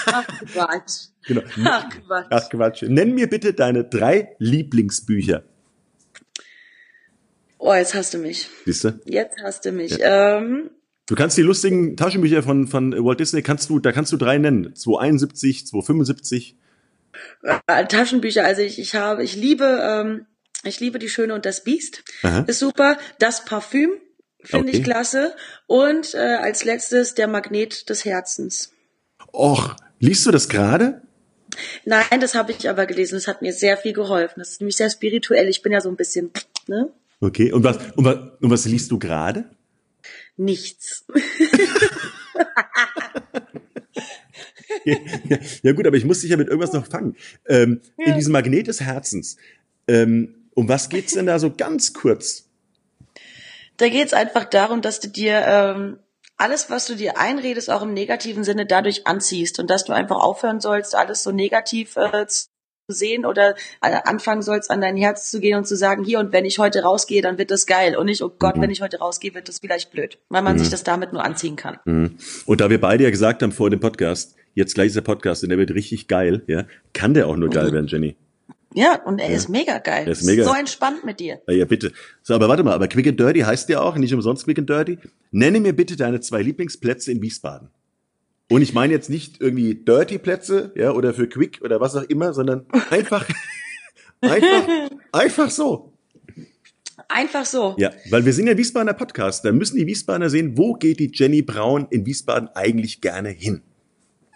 Ach 0.05 0.27
Quatsch. 0.53 1.07
genau. 1.25 1.41
Ach 1.63 1.89
Quatsch. 1.89 2.27
Ach 2.29 2.49
Quatsch. 2.49 2.83
Nenn 2.83 3.13
mir 3.15 3.27
bitte 3.27 3.53
deine 3.53 3.83
drei 3.85 4.35
Lieblingsbücher. 4.39 5.43
Oh, 7.57 7.73
jetzt 7.73 7.95
hast 7.95 8.13
du 8.13 8.17
mich. 8.17 8.49
Siehst 8.65 8.83
du? 8.83 8.99
Jetzt 9.05 9.37
hast 9.43 9.65
du 9.65 9.71
mich. 9.71 9.97
Ähm, 10.01 10.71
Du 11.07 11.15
kannst 11.15 11.37
die 11.37 11.41
lustigen 11.41 11.95
Taschenbücher 11.95 12.43
von, 12.43 12.67
von 12.67 12.91
Walt 13.03 13.19
Disney, 13.19 13.41
kannst 13.41 13.69
du, 13.69 13.79
da 13.79 13.91
kannst 13.91 14.11
du 14.11 14.17
drei 14.17 14.37
nennen. 14.37 14.75
271, 14.75 15.65
275. 15.67 16.55
äh, 17.67 17.85
Taschenbücher, 17.87 18.43
also 18.43 18.61
ich, 18.61 18.77
ich 18.77 18.93
habe, 18.95 19.23
ich 19.23 19.35
liebe, 19.35 19.79
ähm, 19.81 20.25
ich 20.63 20.79
liebe 20.79 20.99
die 20.99 21.09
Schöne 21.09 21.33
und 21.33 21.45
das 21.45 21.63
Biest. 21.63 22.03
Aha. 22.23 22.41
Ist 22.41 22.59
super. 22.59 22.97
Das 23.19 23.45
Parfüm 23.45 23.91
finde 24.43 24.67
Okay. 24.69 24.77
ich 24.77 24.83
klasse. 24.83 25.33
Und 25.65 26.13
äh, 26.13 26.17
als 26.17 26.65
letztes 26.65 27.15
der 27.15 27.27
Magnet 27.27 27.89
des 27.89 28.03
Herzens. 28.03 28.73
Och, 29.33 29.75
liest 29.99 30.25
du 30.25 30.31
das 30.31 30.49
gerade? 30.49 31.01
Nein, 31.85 32.19
das 32.19 32.35
habe 32.35 32.51
ich 32.51 32.69
aber 32.69 32.85
gelesen. 32.85 33.15
Das 33.15 33.27
hat 33.27 33.41
mir 33.41 33.53
sehr 33.53 33.77
viel 33.77 33.93
geholfen. 33.93 34.35
Das 34.39 34.51
ist 34.51 34.61
nämlich 34.61 34.75
sehr 34.75 34.89
spirituell. 34.89 35.47
Ich 35.47 35.61
bin 35.61 35.71
ja 35.71 35.79
so 35.79 35.89
ein 35.89 35.95
bisschen, 35.95 36.31
ne? 36.67 36.89
Okay. 37.21 37.51
Und 37.53 37.63
was, 37.63 37.77
und 37.95 38.03
was, 38.05 38.17
und 38.41 38.49
was 38.51 38.65
liest 38.65 38.91
du 38.91 38.99
gerade? 38.99 39.45
Nichts. 40.37 41.05
ja 45.63 45.73
gut, 45.73 45.87
aber 45.87 45.97
ich 45.97 46.05
muss 46.05 46.21
dich 46.21 46.29
ja 46.29 46.37
mit 46.37 46.47
irgendwas 46.47 46.73
noch 46.73 46.87
fangen. 46.87 47.15
Ähm, 47.47 47.81
In 47.97 48.13
diesem 48.15 48.31
Magnet 48.33 48.67
des 48.67 48.81
Herzens. 48.81 49.37
Ähm, 49.87 50.35
um 50.53 50.69
was 50.69 50.89
geht's 50.89 51.13
denn 51.13 51.25
da 51.25 51.39
so 51.39 51.51
ganz 51.51 51.93
kurz? 51.93 52.45
Da 53.77 53.89
geht's 53.89 54.13
einfach 54.13 54.45
darum, 54.45 54.81
dass 54.81 54.99
du 54.99 55.07
dir 55.07 55.43
ähm, 55.45 55.99
alles, 56.37 56.69
was 56.69 56.85
du 56.85 56.95
dir 56.95 57.17
einredest, 57.17 57.69
auch 57.69 57.81
im 57.81 57.93
negativen 57.93 58.43
Sinne 58.43 58.65
dadurch 58.65 59.07
anziehst 59.07 59.59
und 59.59 59.69
dass 59.69 59.85
du 59.85 59.93
einfach 59.93 60.17
aufhören 60.17 60.59
sollst, 60.59 60.95
alles 60.95 61.23
so 61.23 61.31
negativ 61.31 61.95
äh, 61.95 62.27
zu 62.27 62.47
sehen 62.87 63.25
oder 63.25 63.55
äh, 63.81 63.97
anfangen 64.05 64.41
sollst, 64.41 64.71
an 64.71 64.81
dein 64.81 64.95
Herz 64.95 65.29
zu 65.29 65.39
gehen 65.39 65.57
und 65.57 65.67
zu 65.67 65.75
sagen, 65.75 66.03
hier 66.03 66.19
und 66.19 66.31
wenn 66.31 66.45
ich 66.45 66.57
heute 66.57 66.83
rausgehe, 66.83 67.21
dann 67.21 67.37
wird 67.37 67.51
das 67.51 67.65
geil 67.65 67.97
und 67.97 68.05
nicht, 68.05 68.21
oh 68.21 68.31
Gott, 68.39 68.55
wenn 68.59 68.69
ich 68.69 68.81
heute 68.81 68.99
rausgehe, 68.99 69.33
wird 69.33 69.49
das 69.49 69.59
vielleicht 69.59 69.91
blöd, 69.91 70.17
weil 70.29 70.41
man 70.41 70.57
sich 70.57 70.69
das 70.69 70.83
damit 70.83 71.13
nur 71.13 71.23
anziehen 71.23 71.55
kann. 71.55 71.79
Und 72.45 72.61
da 72.61 72.69
wir 72.69 72.79
beide 72.79 73.03
ja 73.03 73.09
gesagt 73.09 73.43
haben 73.43 73.51
vor 73.51 73.69
dem 73.69 73.79
Podcast, 73.79 74.35
jetzt 74.53 74.75
gleich 74.75 74.87
ist 74.87 74.95
der 74.95 75.01
Podcast 75.01 75.43
und 75.43 75.49
der 75.49 75.57
wird 75.57 75.71
richtig 75.71 76.07
geil, 76.07 76.43
ja, 76.47 76.65
kann 76.93 77.13
der 77.13 77.27
auch 77.27 77.35
nur 77.35 77.49
geil 77.49 77.71
werden, 77.73 77.87
Jenny. 77.87 78.15
Ja, 78.73 79.01
und 79.03 79.19
er 79.19 79.29
ist 79.29 79.49
mega 79.49 79.79
geil. 79.79 80.05
Er 80.05 80.11
ist 80.11 80.23
mega. 80.23 80.43
So 80.43 80.53
entspannt 80.53 81.03
mit 81.03 81.19
dir. 81.19 81.39
Ja, 81.47 81.53
ja, 81.53 81.65
bitte. 81.65 81.91
So, 82.21 82.35
aber 82.35 82.47
warte 82.47 82.63
mal, 82.63 82.73
aber 82.73 82.87
Quick 82.87 83.07
and 83.07 83.19
Dirty 83.19 83.39
heißt 83.39 83.69
ja 83.69 83.81
auch, 83.81 83.95
nicht 83.95 84.13
umsonst 84.13 84.43
Quick 84.45 84.59
and 84.59 84.69
Dirty. 84.69 84.99
Nenne 85.31 85.59
mir 85.59 85.73
bitte 85.73 85.95
deine 85.95 86.19
zwei 86.19 86.41
Lieblingsplätze 86.41 87.11
in 87.11 87.21
Wiesbaden. 87.21 87.69
Und 88.49 88.61
ich 88.61 88.73
meine 88.73 88.93
jetzt 88.93 89.09
nicht 89.09 89.41
irgendwie 89.41 89.75
Dirty 89.75 90.17
Plätze, 90.17 90.71
ja, 90.75 90.91
oder 90.91 91.13
für 91.13 91.27
Quick 91.27 91.59
oder 91.63 91.81
was 91.81 91.95
auch 91.95 92.03
immer, 92.03 92.33
sondern 92.33 92.65
einfach, 92.89 93.27
einfach, 94.21 94.67
einfach 95.11 95.49
so. 95.49 95.93
Einfach 97.09 97.45
so. 97.45 97.75
Ja, 97.77 97.91
weil 98.09 98.25
wir 98.25 98.33
sind 98.33 98.47
ja 98.47 98.57
Wiesbadener 98.57 98.93
Podcast. 98.93 99.43
Da 99.45 99.51
müssen 99.51 99.77
die 99.77 99.85
Wiesbadener 99.85 100.29
sehen, 100.29 100.57
wo 100.57 100.73
geht 100.73 100.99
die 100.99 101.11
Jenny 101.13 101.41
Braun 101.41 101.87
in 101.89 102.05
Wiesbaden 102.05 102.49
eigentlich 102.53 103.01
gerne 103.01 103.29
hin. 103.29 103.61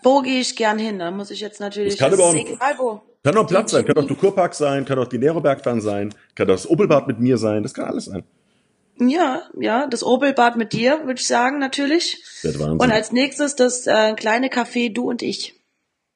Wo 0.03 0.21
gehe 0.21 0.39
ich 0.41 0.55
gern 0.55 0.77
hin? 0.79 0.99
Da 0.99 1.11
muss 1.11 1.31
ich 1.31 1.39
jetzt 1.41 1.59
natürlich. 1.59 1.95
Das 1.97 1.99
kann 1.99 2.13
aber 2.13 2.25
auch- 2.29 2.35
egal 2.35 2.75
wo. 2.77 3.01
Kann 3.23 3.37
auch 3.37 3.45
Platz 3.45 3.71
sein, 3.71 3.85
kann 3.85 3.97
auch 3.97 4.07
der 4.07 4.15
Kurpark 4.15 4.55
sein, 4.55 4.83
kann 4.83 4.97
auch 4.97 5.07
die 5.07 5.19
Nerobergbahn 5.19 5.79
sein, 5.79 6.11
kann 6.33 6.47
auch 6.49 6.53
das 6.53 6.67
Opelbad 6.67 7.07
mit 7.07 7.19
mir 7.19 7.37
sein, 7.37 7.61
das 7.61 7.71
kann 7.73 7.85
alles 7.85 8.05
sein. 8.05 8.23
Ja, 9.09 9.43
ja, 9.59 9.87
das 9.87 10.03
Opelbad 10.03 10.57
mit 10.57 10.73
dir, 10.73 10.99
würde 11.05 11.19
ich 11.19 11.25
sagen, 11.27 11.57
natürlich. 11.59 12.23
Wird 12.43 12.59
Wahnsinn. 12.59 12.79
Und 12.79 12.91
als 12.91 13.11
nächstes 13.11 13.55
das 13.55 13.87
äh, 13.87 14.13
kleine 14.13 14.47
Café 14.49 14.93
Du 14.93 15.09
und 15.09 15.21
ich. 15.23 15.55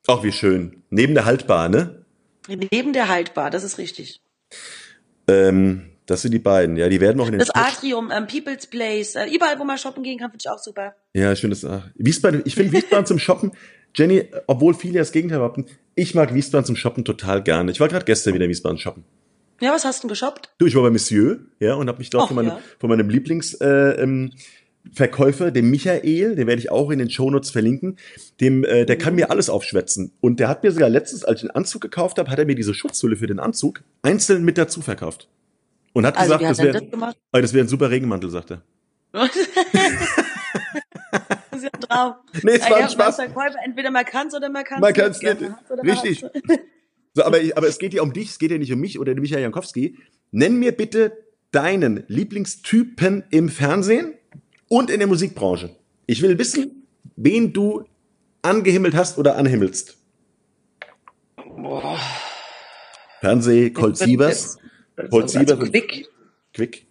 Ach, 0.08 0.24
wie 0.24 0.32
schön. 0.32 0.84
Neben 0.92 1.16
der 1.16 1.26
Haltbar, 1.26 1.68
ne? 1.70 2.06
Neben 2.48 2.94
der 2.94 3.10
Haltbar, 3.10 3.50
das 3.50 3.64
ist 3.64 3.80
richtig. 3.80 4.22
Ähm, 5.28 5.90
das 6.06 6.22
sind 6.22 6.32
die 6.34 6.40
beiden. 6.40 6.78
Ja, 6.78 6.88
die 6.90 7.02
werden 7.02 7.20
auch 7.20 7.26
in 7.26 7.32
den 7.34 7.40
Das 7.40 7.48
Sport- 7.48 7.66
Atrium, 7.66 8.12
ähm, 8.12 8.28
People's 8.28 8.68
Place, 8.68 9.16
äh, 9.16 9.26
überall, 9.34 9.58
wo 9.58 9.64
man 9.64 9.80
shoppen 9.80 10.04
gehen 10.04 10.20
kann, 10.20 10.30
finde 10.30 10.44
ich 10.46 10.50
auch 10.50 10.60
super. 10.60 10.96
Ja, 11.14 11.34
das. 11.34 11.66
ach, 11.66 11.88
Wiesbaden, 11.96 12.44
ich 12.46 12.54
finde 12.54 12.74
Wiesbaden 12.74 13.08
zum 13.08 13.18
Shoppen. 13.18 13.52
Jenny, 13.96 14.28
obwohl 14.46 14.76
viele 14.76 15.00
das 15.00 15.12
Gegenteil 15.12 15.40
behaupten, 15.40 15.66
ich 15.96 16.14
mag 16.14 16.34
Wiesbaden 16.36 16.66
zum 16.66 16.76
Shoppen 16.76 17.06
total 17.06 17.42
gerne. 17.42 17.72
Ich 17.72 17.80
war 17.80 17.88
gerade 17.88 18.06
gestern 18.06 18.34
wieder 18.36 18.44
in 18.46 18.52
Wiesbaden 18.52 18.78
shoppen. 18.78 19.06
Ja, 19.62 19.72
was 19.72 19.86
hast 19.86 20.00
du 20.00 20.08
denn 20.08 20.10
geshoppt? 20.10 20.50
Du, 20.58 20.66
ich 20.66 20.76
war 20.76 20.84
bei 20.84 20.90
Monsieur, 20.90 21.40
ja, 21.60 21.76
und 21.76 21.88
habe 21.88 22.00
mich 22.00 22.10
dort 22.10 22.26
Ach, 22.26 22.28
von 22.28 22.36
meinem, 22.36 22.48
ja. 22.50 22.60
von 22.80 22.90
meinem 22.90 23.10
Lieblings 23.10 23.54
äh, 23.56 23.68
ähm, 24.02 24.32
Verkäufer, 24.94 25.52
dem 25.52 25.72
Michael, 25.72 26.36
den 26.36 26.48
werde 26.48 26.60
ich 26.60 26.72
auch 26.72 26.92
in 26.92 27.00
den 27.00 27.10
Shownotes 27.10 27.52
verlinken, 27.52 27.98
dem, 28.42 28.64
äh, 28.64 28.86
der 28.86 28.98
kann 28.98 29.16
mir 29.16 29.32
alles 29.32 29.50
aufschwätzen. 29.50 30.12
Und 30.22 30.40
der 30.40 30.50
hat 30.50 30.64
mir 30.64 30.72
sogar 30.72 30.90
letztens, 30.90 31.24
als 31.24 31.40
ich 31.40 31.44
einen 31.50 31.56
Anzug 31.56 31.82
gekauft 31.82 32.20
habe, 32.20 32.30
hat 32.30 32.38
er 32.38 32.46
mir 32.46 32.56
diese 32.56 32.74
Schutzhülle 32.74 33.16
für 33.16 33.28
den 33.28 33.40
Anzug 33.40 33.82
einzeln 34.02 34.44
mit 34.44 34.58
dazu 34.58 34.82
verkauft. 34.82 35.30
Und 35.94 36.06
hat 36.06 36.18
Also, 36.18 36.38
gesagt, 36.38 36.44
hat 36.44 36.52
das 36.52 36.60
wäre 36.92 37.14
oh, 37.34 37.40
das 37.42 37.54
wär 37.54 37.64
ein 37.64 37.68
super 37.70 37.90
Regenmantel, 37.90 38.30
sagt 38.30 38.52
er. 38.52 38.62
ist 41.56 41.64
ja 41.64 41.70
drauf. 41.80 42.16
Nee, 42.44 42.52
es 42.54 42.70
war 42.70 42.78
ein 42.78 42.90
Spaß. 42.90 43.20
Entweder 43.66 43.92
man 43.92 44.06
kann's 44.06 44.36
oder 44.36 44.50
man 44.50 44.64
kann's 44.64 44.82
Man 44.82 44.94
kann's 44.94 45.22
Ja, 45.22 45.34
nicht. 45.34 45.42
man 45.42 45.56
hat's 45.58 45.72
oder 45.72 45.84
man 45.84 45.98
Richtig. 45.98 46.26
So, 47.16 47.24
aber, 47.24 47.40
aber 47.56 47.68
es 47.68 47.80
geht 47.80 47.94
ja 47.94 48.02
um 48.02 48.12
dich, 48.12 48.30
es 48.30 48.40
geht 48.40 48.52
ja 48.52 48.58
nicht 48.58 48.72
um 48.74 48.80
mich 48.80 49.00
oder 49.00 49.16
den 49.16 49.22
Michael 49.22 49.42
Jankowski. 49.42 49.98
Nenn 50.32 50.60
mir 50.60 50.74
bitte 50.74 51.14
deinen 51.52 52.04
Lieblingstypen 52.08 53.24
im 53.32 53.48
Fernsehen 53.48 54.14
und 54.68 54.90
in 54.90 55.00
der 55.00 55.08
Musikbranche. 55.08 55.74
Ich 56.08 56.22
will 56.22 56.38
wissen, 56.38 56.88
wen 57.16 57.54
du 57.54 57.86
angehimmelt 58.42 58.96
hast 58.96 59.18
oder 59.18 59.38
anhimmelst. 59.38 59.98
Fernseh, 63.22 63.70
Colt 63.70 63.96
Sievers, 63.98 64.58
Colt 65.10 65.30
Sievers 65.30 65.52
Also 65.52 65.64
und 65.64 65.72
quick, 65.72 66.10
Quick. 66.54 66.86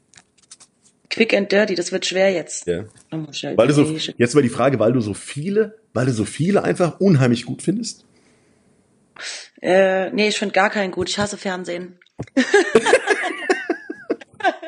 quick 1.10 1.34
and 1.34 1.52
dirty, 1.52 1.74
das 1.74 1.92
wird 1.92 2.06
schwer 2.06 2.32
jetzt. 2.32 2.66
Ja. 2.66 2.86
Ja 3.12 3.56
Weil 3.56 3.68
du 3.68 3.74
so, 3.74 3.84
jetzt 4.16 4.34
mal 4.34 4.40
die 4.40 4.48
Frage, 4.48 4.78
weil 4.78 4.94
du 4.94 5.00
so 5.00 5.12
viele, 5.12 5.78
weil 5.92 6.06
du 6.06 6.12
so 6.12 6.24
viele 6.24 6.64
einfach 6.64 6.98
unheimlich 6.98 7.44
gut 7.44 7.60
findest? 7.60 8.06
Äh, 9.64 10.10
nee, 10.10 10.28
ich 10.28 10.38
finde 10.38 10.52
gar 10.52 10.68
keinen 10.68 10.90
gut. 10.90 11.08
Ich 11.08 11.18
hasse 11.18 11.38
Fernsehen. 11.38 11.98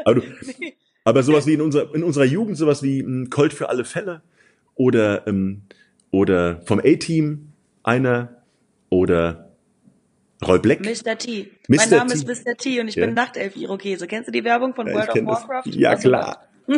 Aber, 0.07 0.15
du, 0.15 0.23
aber 1.05 1.23
sowas 1.23 1.47
wie 1.47 1.55
in 1.55 1.61
unserer, 1.61 1.95
in 1.95 2.03
unserer 2.05 2.25
Jugend, 2.25 2.57
sowas 2.57 2.83
wie 2.83 3.01
ähm, 3.01 3.29
Colt 3.29 3.53
für 3.53 3.69
alle 3.69 3.85
Fälle 3.85 4.23
oder, 4.75 5.27
ähm, 5.27 5.63
oder 6.13 6.63
vom 6.65 6.79
A-Team 6.79 7.53
einer 7.83 8.43
oder 8.89 9.51
Roy 10.47 10.59
Black. 10.61 10.81
Mr. 10.81 11.19
T. 11.19 11.51
Mr. 11.69 11.77
Mein 11.77 11.91
Name 11.91 12.11
T. 12.13 12.19
ist 12.19 12.27
Mr. 12.47 12.57
T 12.57 12.81
und 12.81 12.89
ich 12.89 12.95
Ja. 12.95 13.05
bin 13.07 13.15
Nachtelf-Irokese. 13.15 14.07
Kennst 14.07 14.29
du 14.29 14.33
die 14.33 14.45
Werbung 14.45 14.75
von 14.75 14.87
Ja, 14.87 14.95
World 14.95 15.09
of 15.09 15.15
kenn 15.15 15.27
das. 15.27 15.41
Warcraft? 15.49 15.63
Ja, 15.73 15.97
klar. 15.97 16.47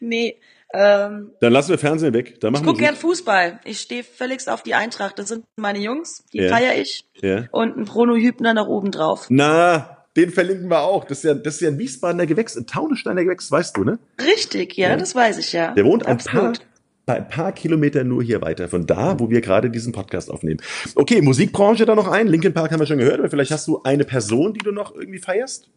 nee, 0.00 0.36
ähm, 0.74 1.32
Dann 1.40 1.52
lassen 1.52 1.70
wir 1.70 1.78
Fernsehen 1.78 2.12
weg. 2.14 2.40
Dann 2.40 2.50
ich 2.50 2.52
machen 2.60 2.66
wir 2.66 2.72
gucke 2.72 2.84
gern 2.84 2.94
Fußball. 2.96 3.60
Ich 3.64 3.80
stehe 3.80 4.04
völligst 4.04 4.48
auf 4.50 4.62
die 4.62 4.74
Eintracht. 4.74 5.18
Das 5.18 5.28
sind 5.28 5.44
meine 5.56 5.78
Jungs, 5.78 6.24
die 6.32 6.38
Ja. 6.42 6.48
feier 6.54 6.76
ich. 6.76 7.06
Ja. 7.22 7.46
Und 7.52 7.76
ein 7.76 7.84
Bruno 7.84 8.14
Hübner 8.16 8.52
nach 8.54 8.66
oben 8.66 8.90
drauf. 8.90 9.26
Na, 9.30 10.04
den 10.16 10.30
verlinken 10.30 10.68
wir 10.70 10.80
auch. 10.82 11.04
Das 11.04 11.18
ist 11.18 11.24
ja, 11.24 11.34
das 11.34 11.54
ist 11.54 11.60
ja 11.62 11.68
ein 11.68 11.78
Wiesbadener 11.78 12.26
Gewächs, 12.26 12.56
ein 12.56 12.66
Taunussteiner 12.66 13.24
Gewächs, 13.24 13.50
weißt 13.50 13.76
du, 13.76 13.84
ne? 13.84 13.98
Richtig, 14.20 14.76
ja, 14.76 14.90
Ja. 14.90 14.96
das 14.96 15.14
weiß 15.14 15.38
ich 15.38 15.52
ja. 15.52 15.72
Der 15.74 15.84
wohnt 15.84 16.04
ein 16.06 16.18
paar, 16.18 16.48
Absolut. 16.48 16.66
ein 17.06 17.28
paar 17.28 17.52
Kilometer 17.52 18.04
nur 18.04 18.22
hier 18.22 18.42
weiter, 18.42 18.68
von 18.68 18.84
da, 18.86 19.18
wo 19.18 19.30
wir 19.30 19.40
gerade 19.40 19.70
diesen 19.70 19.92
Podcast 19.92 20.30
aufnehmen. 20.30 20.60
Okay, 20.96 21.22
Musikbranche 21.22 21.86
da 21.86 21.94
noch 21.94 22.08
ein. 22.08 22.26
Linkin 22.26 22.52
Park 22.52 22.72
haben 22.72 22.80
wir 22.80 22.86
schon 22.86 22.98
gehört, 22.98 23.20
aber 23.20 23.30
vielleicht 23.30 23.52
hast 23.52 23.66
du 23.68 23.80
eine 23.84 24.04
Person, 24.04 24.52
die 24.52 24.60
du 24.60 24.72
noch 24.72 24.94
irgendwie 24.94 25.18
feierst? 25.20 25.70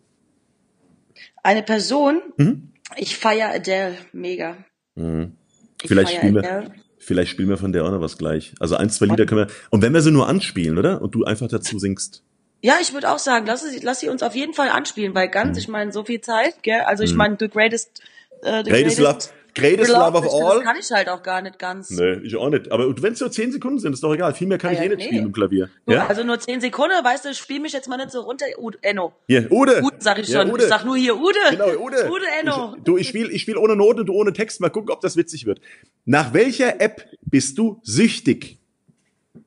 Eine 1.44 1.64
Person, 1.64 2.22
Mhm. 2.38 2.74
ich 2.98 3.18
feier 3.18 3.52
Adele 3.54 3.96
mega. 4.12 4.58
Ich 4.96 5.88
Vielleicht 5.88 6.16
spielen, 6.16 6.36
wir, 6.36 6.72
vielleicht 6.98 7.32
spielen 7.32 7.50
wir 7.50 7.58
von 7.58 7.72
der 7.72 7.86
auch 7.86 7.92
noch 7.92 8.02
was 8.02 8.18
gleich. 8.18 8.54
Also 8.60 8.76
ein, 8.76 8.90
zwei 8.90 9.08
Lieder 9.08 9.26
können 9.26 9.48
wir. 9.48 9.54
Und 9.70 9.82
wenn 9.82 9.94
wir 9.94 10.02
sie 10.02 10.12
nur 10.12 10.28
anspielen, 10.28 10.78
oder? 10.78 11.02
Und 11.02 11.16
du 11.16 11.24
einfach 11.24 11.48
dazu 11.48 11.80
singst. 11.80 12.24
Ja, 12.64 12.76
ich 12.80 12.94
würde 12.94 13.10
auch 13.10 13.18
sagen, 13.18 13.48
lass 13.48 13.64
sie, 13.64 13.80
lass 13.80 14.00
sie 14.02 14.10
uns 14.10 14.22
auf 14.22 14.36
jeden 14.36 14.54
Fall 14.54 14.70
anspielen, 14.70 15.16
weil 15.16 15.28
Mhm. 15.28 15.32
ganz, 15.32 15.58
ich 15.58 15.68
meine, 15.68 15.92
so 15.92 16.04
viel 16.04 16.22
Zeit, 16.22 16.62
gell? 16.62 16.82
Also 16.82 17.04
ich 17.04 17.16
meine, 17.16 17.38
the 17.40 17.48
greatest, 17.48 18.02
äh, 18.44 18.64
the 18.64 18.70
Greatest 18.70 19.00
Love, 19.00 19.18
greatest 19.56 19.90
love 19.92 20.18
of 20.18 20.26
ich- 20.26 20.32
all. 20.32 20.56
Das 20.58 20.64
kann 20.64 20.76
ich 20.80 20.92
halt 20.92 21.10
auch 21.10 21.24
gar 21.24 21.42
nicht 21.42 21.60
ganz. 21.60 21.90
Nee, 21.92 22.14
ich 22.24 22.36
auch 22.36 22.50
nicht. 22.50 22.72
Aber 22.72 23.02
wenn 23.02 23.14
es 23.14 23.20
nur 23.20 23.32
zehn 23.32 23.52
Sekunden 23.52 23.80
sind, 23.80 23.94
ist 23.94 24.04
doch 24.04 24.14
egal. 24.14 24.34
Viel 24.34 24.48
mehr 24.48 24.58
kann 24.58 24.70
Ah 24.72 24.74
ich 24.74 24.80
ja, 24.80 24.86
eh 24.86 24.90
nicht 24.90 24.98
nee. 25.00 25.06
spielen 25.08 25.26
im 25.26 25.32
Klavier. 25.34 25.70
Du, 25.86 25.94
Ja? 25.94 26.08
Also 26.08 26.24
nur 26.24 26.40
zehn 26.40 26.62
Sekunden, 26.62 26.96
weißt 27.04 27.26
du, 27.26 27.34
spiel 27.34 27.60
mich 27.60 27.74
jetzt 27.74 27.88
mal 27.88 27.98
nicht 27.98 28.12
so 28.12 28.22
runter. 28.22 28.46
Ude, 28.58 28.78
Enno. 28.82 29.14
Hier, 29.28 29.52
Ude. 29.52 29.82
Ude 29.84 29.98
sag 30.00 30.20
ich 30.20 30.28
Ja, 30.28 30.42
schon. 30.42 30.52
Ude. 30.52 30.64
Ich 30.64 30.70
sag 30.70 30.86
nur 30.86 30.98
hier 30.98 31.18
Ude. 31.18 31.38
Genau, 31.50 31.68
Ude. 31.80 32.10
Ude 32.12 32.26
Enno. 32.42 32.76
Ich, 32.78 32.84
du, 32.84 32.98
ich 32.98 33.08
spiele 33.08 33.30
ich 33.32 33.42
spiel 33.42 33.58
ohne 33.58 33.76
Note, 33.76 34.06
du 34.06 34.14
ohne 34.14 34.34
Text. 34.34 34.62
Mal 34.62 34.70
gucken, 34.70 34.90
ob 34.92 35.02
das 35.02 35.18
witzig 35.18 35.46
wird. 35.46 35.62
Nach 36.06 36.34
welcher 36.34 36.80
App 36.82 37.06
bist 37.24 37.58
du 37.58 37.80
süchtig? 37.84 38.58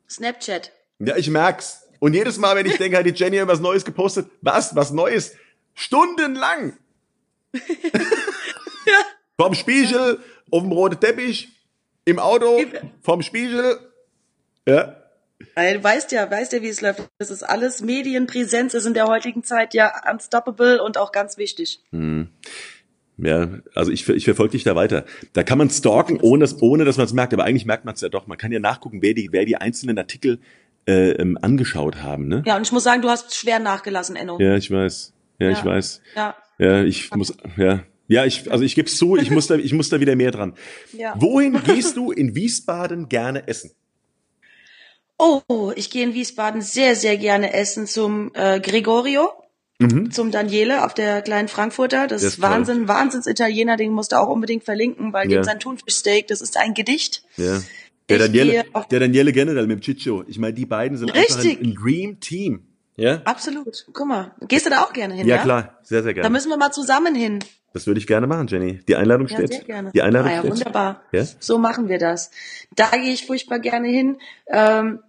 Snapchat. 0.09 0.73
Ja, 1.01 1.17
ich 1.17 1.29
merk's. 1.31 1.83
Und 1.99 2.13
jedes 2.15 2.39
Mal, 2.39 2.55
wenn 2.57 2.67
ich 2.67 2.77
denke, 2.77 2.99
hat 2.99 3.07
die 3.07 3.11
Jenny 3.11 3.37
irgendwas 3.37 3.61
Neues 3.61 3.85
gepostet, 3.85 4.27
was, 4.43 4.77
was 4.77 4.93
Neues? 4.93 5.35
Stundenlang. 5.75 6.75
Vom 9.41 9.55
Spiegel, 9.55 10.19
auf 10.51 10.63
dem 10.63 10.73
roten 10.73 11.01
Teppich, 11.01 11.49
im 12.05 12.19
Auto, 12.19 12.61
vom 13.03 13.23
Spiegel. 13.23 13.79
Ja. 14.67 14.97
Weil 15.55 15.79
du 15.79 15.85
weißt 15.85 16.13
ja, 16.13 16.31
weißt 16.31 16.53
ja, 16.53 16.63
wie 16.63 16.69
es 16.69 16.81
läuft. 16.81 17.09
Das 17.19 17.31
ist 17.31 17.43
alles 17.43 17.83
Medienpräsenz 17.83 18.75
ist 18.75 18.87
in 18.87 18.95
der 18.95 19.07
heutigen 19.07 19.43
Zeit 19.43 19.75
ja 19.75 19.93
unstoppable 20.11 20.83
und 20.83 20.97
auch 20.99 21.11
ganz 21.13 21.37
wichtig. 21.39 21.83
Ja, 23.17 23.49
also 23.75 23.91
ich, 23.93 24.09
ich 24.09 24.25
verfolge 24.25 24.53
dich 24.53 24.65
da 24.65 24.75
weiter. 24.75 25.05
Da 25.33 25.43
kann 25.43 25.59
man 25.59 25.71
stalken, 25.71 26.19
ohne, 26.21 26.41
dass- 26.45 26.61
ohne 26.63 26.85
dass 26.85 26.97
man 26.97 27.07
es 27.07 27.13
merkt. 27.13 27.33
Aber 27.33 27.45
eigentlich 27.45 27.67
merkt 27.67 27.85
man 27.85 27.95
es 27.95 28.01
ja 28.01 28.09
doch. 28.09 28.27
Man 28.27 28.39
kann 28.39 28.53
ja 28.53 28.59
nachgucken, 28.61 29.03
wer 29.03 29.15
die, 29.15 29.29
wer 29.33 29.45
die 29.45 29.57
einzelnen 29.57 29.99
Artikel 29.99 30.41
äh, 30.87 31.11
ähm, 31.13 31.39
angeschaut 31.41 32.03
haben. 32.03 32.29
Ne? 32.29 32.43
Ja, 32.47 32.57
und 32.57 32.63
ich 32.63 32.73
muss 32.73 32.85
sagen, 32.85 33.03
du 33.03 33.09
hast 33.09 33.35
schwer 33.35 33.59
nachgelassen, 33.59 34.17
Enno. 34.17 34.39
Ja, 34.41 34.57
ich 34.57 34.71
weiß. 34.71 35.13
Ja, 35.39 35.51
ich 35.51 35.59
Ja. 35.59 35.65
weiß. 35.65 36.01
Ja. 36.15 36.37
Ja, 36.59 36.83
ich 36.85 37.11
muss, 37.15 37.35
ja. 37.57 37.81
Ja, 38.15 38.25
ich, 38.25 38.51
also 38.51 38.65
ich 38.65 38.75
gebe 38.75 38.89
es 38.89 38.97
zu, 38.97 39.17
ich 39.17 39.31
muss, 39.31 39.47
da, 39.49 39.57
ich 39.57 39.73
muss 39.73 39.89
da 39.89 39.99
wieder 40.01 40.15
mehr 40.17 40.31
dran. 40.31 40.55
Ja. 40.93 41.15
Wohin 41.17 41.61
gehst 41.65 41.97
du 41.97 42.13
in 42.13 42.35
Wiesbaden 42.35 43.09
gerne 43.09 43.49
essen? 43.49 43.73
Oh, 45.19 45.73
ich 45.77 45.91
gehe 45.91 46.05
in 46.05 46.15
Wiesbaden 46.15 46.61
sehr, 46.61 46.97
sehr 46.97 47.17
gerne 47.17 47.53
essen 47.53 47.87
zum 47.87 48.33
äh, 48.35 48.61
Gregorio, 48.61 49.29
zum 50.11 50.31
Daniele 50.31 50.85
auf 50.85 50.95
der 50.95 51.21
kleinen 51.23 51.49
Frankfurter. 51.49 52.07
Das 52.07 52.21
Der 52.23 52.29
ist 52.29 52.35
ist 52.35 52.41
toll. 52.41 52.51
Wahnsinn, 52.51 52.89
Wahnsinns-Italiener, 52.89 53.77
den 53.77 53.93
musst 53.93 54.13
du 54.13 54.17
auch 54.21 54.29
unbedingt 54.29 54.65
verlinken, 54.65 55.13
weil 55.13 55.31
Ja. 55.31 55.41
dem 55.41 55.45
sein 55.45 55.61
Thunfischsteak, 55.61 56.27
das 56.29 56.41
ist 56.41 56.57
ein 56.57 56.75
Gedicht. 56.75 57.25
Ja. 57.37 57.61
Der 58.09 58.17
Ich 58.19 58.23
Daniele, 58.23 58.65
der 58.91 59.01
Daniele 59.01 59.33
generell 59.33 59.67
mit 59.67 59.79
dem 59.79 59.81
Chicho. 59.83 60.25
Ich 60.27 60.39
meine, 60.39 60.55
die 60.55 60.67
beiden 60.67 60.97
sind 60.97 61.11
einfach 61.11 61.39
ein, 61.39 61.47
Richtig. 61.47 61.61
ein 61.61 61.75
Dream 61.75 62.21
Team. 62.21 62.67
Ja? 62.97 63.23
Absolut. 63.25 63.87
Guck 63.93 64.07
mal, 64.07 64.35
gehst 64.49 64.67
du 64.67 64.71
da 64.71 64.83
auch 64.85 64.93
gerne 64.93 65.15
hin? 65.15 65.27
Ja, 65.27 65.37
Ja, 65.37 65.43
klar. 65.43 65.79
Sehr, 65.83 66.03
sehr 66.03 66.13
Da 66.15 66.23
gerne. 66.23 66.31
müssen 66.31 66.49
wir 66.51 66.57
mal 66.57 66.71
zusammen 66.73 67.15
hin. 67.15 67.41
Das 67.75 67.89
würde 67.89 67.99
ich 67.99 68.07
gerne 68.07 68.29
machen, 68.29 68.47
Jenny. 68.47 68.81
Die 68.89 68.95
Einladung 68.95 69.27
Ja, 69.27 69.37
steht. 69.37 69.53
sehr 69.53 69.65
gerne. 69.65 69.91
Die 69.93 70.01
Einladung 70.01 70.29
ah, 70.29 70.35
ja, 70.35 70.39
steht. 70.39 70.51
wunderbar. 70.53 71.03
Ja? 71.11 71.25
So 71.41 71.59
machen 71.59 71.89
wir 71.89 71.99
das. 71.99 72.31
Da 72.77 72.89
gehe 72.93 73.13
ich 73.13 73.27
furchtbar 73.27 73.59
gerne 73.59 73.89
hin. 73.89 74.19
Ähm, 74.47 75.01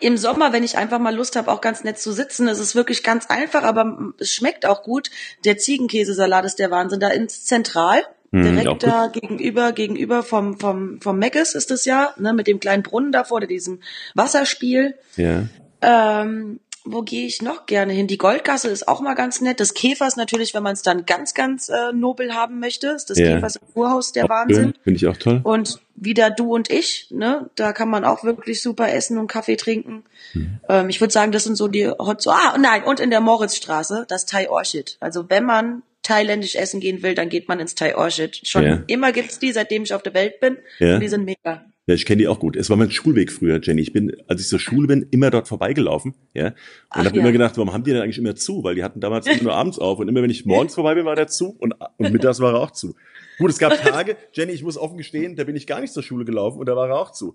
Im 0.00 0.18
Sommer, 0.18 0.52
wenn 0.52 0.62
ich 0.62 0.76
einfach 0.76 0.98
mal 0.98 1.16
Lust 1.16 1.34
habe, 1.34 1.50
auch 1.50 1.62
ganz 1.62 1.82
nett 1.82 1.98
zu 1.98 2.12
sitzen, 2.12 2.46
es 2.46 2.60
ist 2.60 2.76
wirklich 2.76 3.02
ganz 3.02 3.26
einfach, 3.30 3.64
aber 3.64 4.12
es 4.18 4.32
schmeckt 4.32 4.66
auch 4.66 4.82
gut. 4.82 5.10
Der 5.46 5.56
Ziegenkäsesalat 5.56 6.44
ist 6.44 6.58
der 6.58 6.70
Wahnsinn. 6.70 7.00
Da 7.00 7.08
ins 7.08 7.46
Zentral, 7.46 8.00
auch 8.00 8.38
direkt 8.38 8.82
da 8.82 9.06
gegenüber, 9.06 9.72
gegenüber 9.72 10.22
vom, 10.22 10.60
vom, 10.60 11.00
vom 11.00 11.18
Meckes 11.18 11.54
ist 11.54 11.70
es 11.70 11.86
ja, 11.86 12.14
ne, 12.18 12.34
mit 12.34 12.46
dem 12.46 12.60
kleinen 12.60 12.82
Brunnen 12.82 13.12
davor, 13.12 13.38
oder 13.38 13.46
diesem 13.46 13.80
Wasserspiel. 14.14 14.94
Ja. 15.16 15.48
Ähm, 15.80 16.60
wo 16.92 17.02
gehe 17.02 17.26
ich 17.26 17.42
noch 17.42 17.66
gerne 17.66 17.92
hin? 17.92 18.06
Die 18.06 18.18
Goldgasse 18.18 18.68
ist 18.68 18.88
auch 18.88 19.00
mal 19.00 19.14
ganz 19.14 19.40
nett. 19.40 19.60
Das 19.60 19.74
Käfers 19.74 20.16
natürlich, 20.16 20.54
wenn 20.54 20.62
man 20.62 20.72
es 20.74 20.82
dann 20.82 21.06
ganz, 21.06 21.34
ganz 21.34 21.68
äh, 21.68 21.92
nobel 21.92 22.34
haben 22.34 22.58
möchte. 22.60 22.88
Ist 22.88 23.10
das 23.10 23.18
Ja. 23.18 23.34
Käfers 23.34 23.56
im 23.56 23.72
Kurhaus 23.72 24.12
der 24.12 24.24
Auch 24.26 24.28
Wahnsinn. 24.30 24.74
Finde 24.82 24.96
ich 24.96 25.06
auch 25.06 25.16
toll. 25.16 25.40
Und 25.42 25.80
wieder 25.96 26.30
du 26.30 26.54
und 26.54 26.70
ich, 26.70 27.08
ne? 27.10 27.50
Da 27.56 27.72
kann 27.72 27.88
man 27.90 28.04
auch 28.04 28.24
wirklich 28.24 28.62
super 28.62 28.92
essen 28.92 29.18
und 29.18 29.26
Kaffee 29.26 29.56
trinken. 29.56 30.04
Mhm. 30.34 30.60
Ähm, 30.68 30.88
ich 30.88 31.00
würde 31.00 31.12
sagen, 31.12 31.32
das 31.32 31.44
sind 31.44 31.56
so 31.56 31.68
die 31.68 31.88
Hot 31.88 32.26
Ah, 32.26 32.56
nein, 32.58 32.84
und 32.84 33.00
in 33.00 33.10
der 33.10 33.20
Moritzstraße, 33.20 34.06
das 34.08 34.26
Thai 34.26 34.50
Orchid. 34.50 34.96
Also 35.00 35.28
wenn 35.28 35.44
man 35.44 35.82
thailändisch 36.02 36.54
essen 36.56 36.80
gehen 36.80 37.02
will, 37.02 37.14
dann 37.14 37.28
geht 37.28 37.48
man 37.48 37.60
ins 37.60 37.74
Thai 37.74 37.96
Orchid. 37.96 38.40
Schon 38.46 38.64
Ja. 38.64 38.78
immer 38.86 39.12
gibt's 39.12 39.38
die, 39.38 39.52
seitdem 39.52 39.82
ich 39.82 39.92
auf 39.92 40.02
der 40.02 40.14
Welt 40.14 40.40
bin. 40.40 40.56
Ja. 40.78 40.94
Und 40.94 41.00
die 41.00 41.08
sind 41.08 41.24
mega. 41.24 41.64
Ja, 41.86 41.94
ich 41.94 42.04
kenne 42.04 42.18
die 42.18 42.28
auch 42.28 42.38
gut. 42.38 42.56
Es 42.56 42.70
war 42.70 42.76
mein 42.76 42.90
Schulweg 42.90 43.32
früher, 43.32 43.58
Jenny. 43.60 43.80
Ich 43.80 43.92
bin, 43.92 44.14
als 44.28 44.40
ich 44.40 44.48
zur 44.48 44.60
Schule 44.60 44.86
bin, 44.86 45.06
immer 45.10 45.30
dort 45.30 45.48
vorbeigelaufen, 45.48 46.14
ja. 46.34 46.54
Und 46.94 47.04
habe 47.04 47.16
ja. 47.16 47.22
immer 47.22 47.32
gedacht, 47.32 47.56
warum 47.56 47.72
haben 47.72 47.84
die 47.84 47.90
denn 47.92 48.02
eigentlich 48.02 48.18
immer 48.18 48.36
zu? 48.36 48.62
Weil 48.62 48.74
die 48.74 48.84
hatten 48.84 49.00
damals 49.00 49.26
immer 49.26 49.42
nur 49.42 49.54
abends 49.54 49.78
auf. 49.78 49.98
Und 49.98 50.08
immer 50.08 50.22
wenn 50.22 50.30
ich 50.30 50.46
morgens 50.46 50.74
vorbei 50.74 50.94
bin, 50.94 51.04
war 51.04 51.16
der 51.16 51.26
zu 51.26 51.56
und, 51.58 51.74
und 51.96 52.12
mittags 52.12 52.38
war 52.40 52.54
er 52.54 52.60
auch 52.60 52.70
zu. 52.70 52.94
Gut, 53.38 53.50
es 53.50 53.58
gab 53.58 53.72
Tage, 53.82 54.16
Jenny, 54.32 54.52
ich 54.52 54.62
muss 54.62 54.76
offen 54.76 54.98
gestehen, 54.98 55.36
da 55.36 55.44
bin 55.44 55.56
ich 55.56 55.66
gar 55.66 55.80
nicht 55.80 55.92
zur 55.92 56.02
Schule 56.02 56.24
gelaufen 56.24 56.58
und 56.58 56.66
da 56.66 56.76
war 56.76 56.88
er 56.88 56.96
auch 56.96 57.12
zu. 57.12 57.34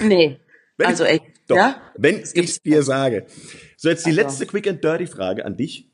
Nee. 0.00 0.38
Wenn 0.76 0.86
also 0.88 1.04
echt, 1.04 1.24
Doch, 1.46 1.56
ja? 1.56 1.80
wenn 1.96 2.18
ich 2.18 2.32
gibt's 2.32 2.60
dir 2.60 2.82
sage. 2.82 3.26
So, 3.76 3.88
jetzt 3.88 4.06
die 4.06 4.10
Also. 4.10 4.22
letzte 4.22 4.46
Quick 4.46 4.66
and 4.66 4.82
Dirty 4.82 5.06
Frage 5.06 5.44
an 5.44 5.56
dich. 5.56 5.88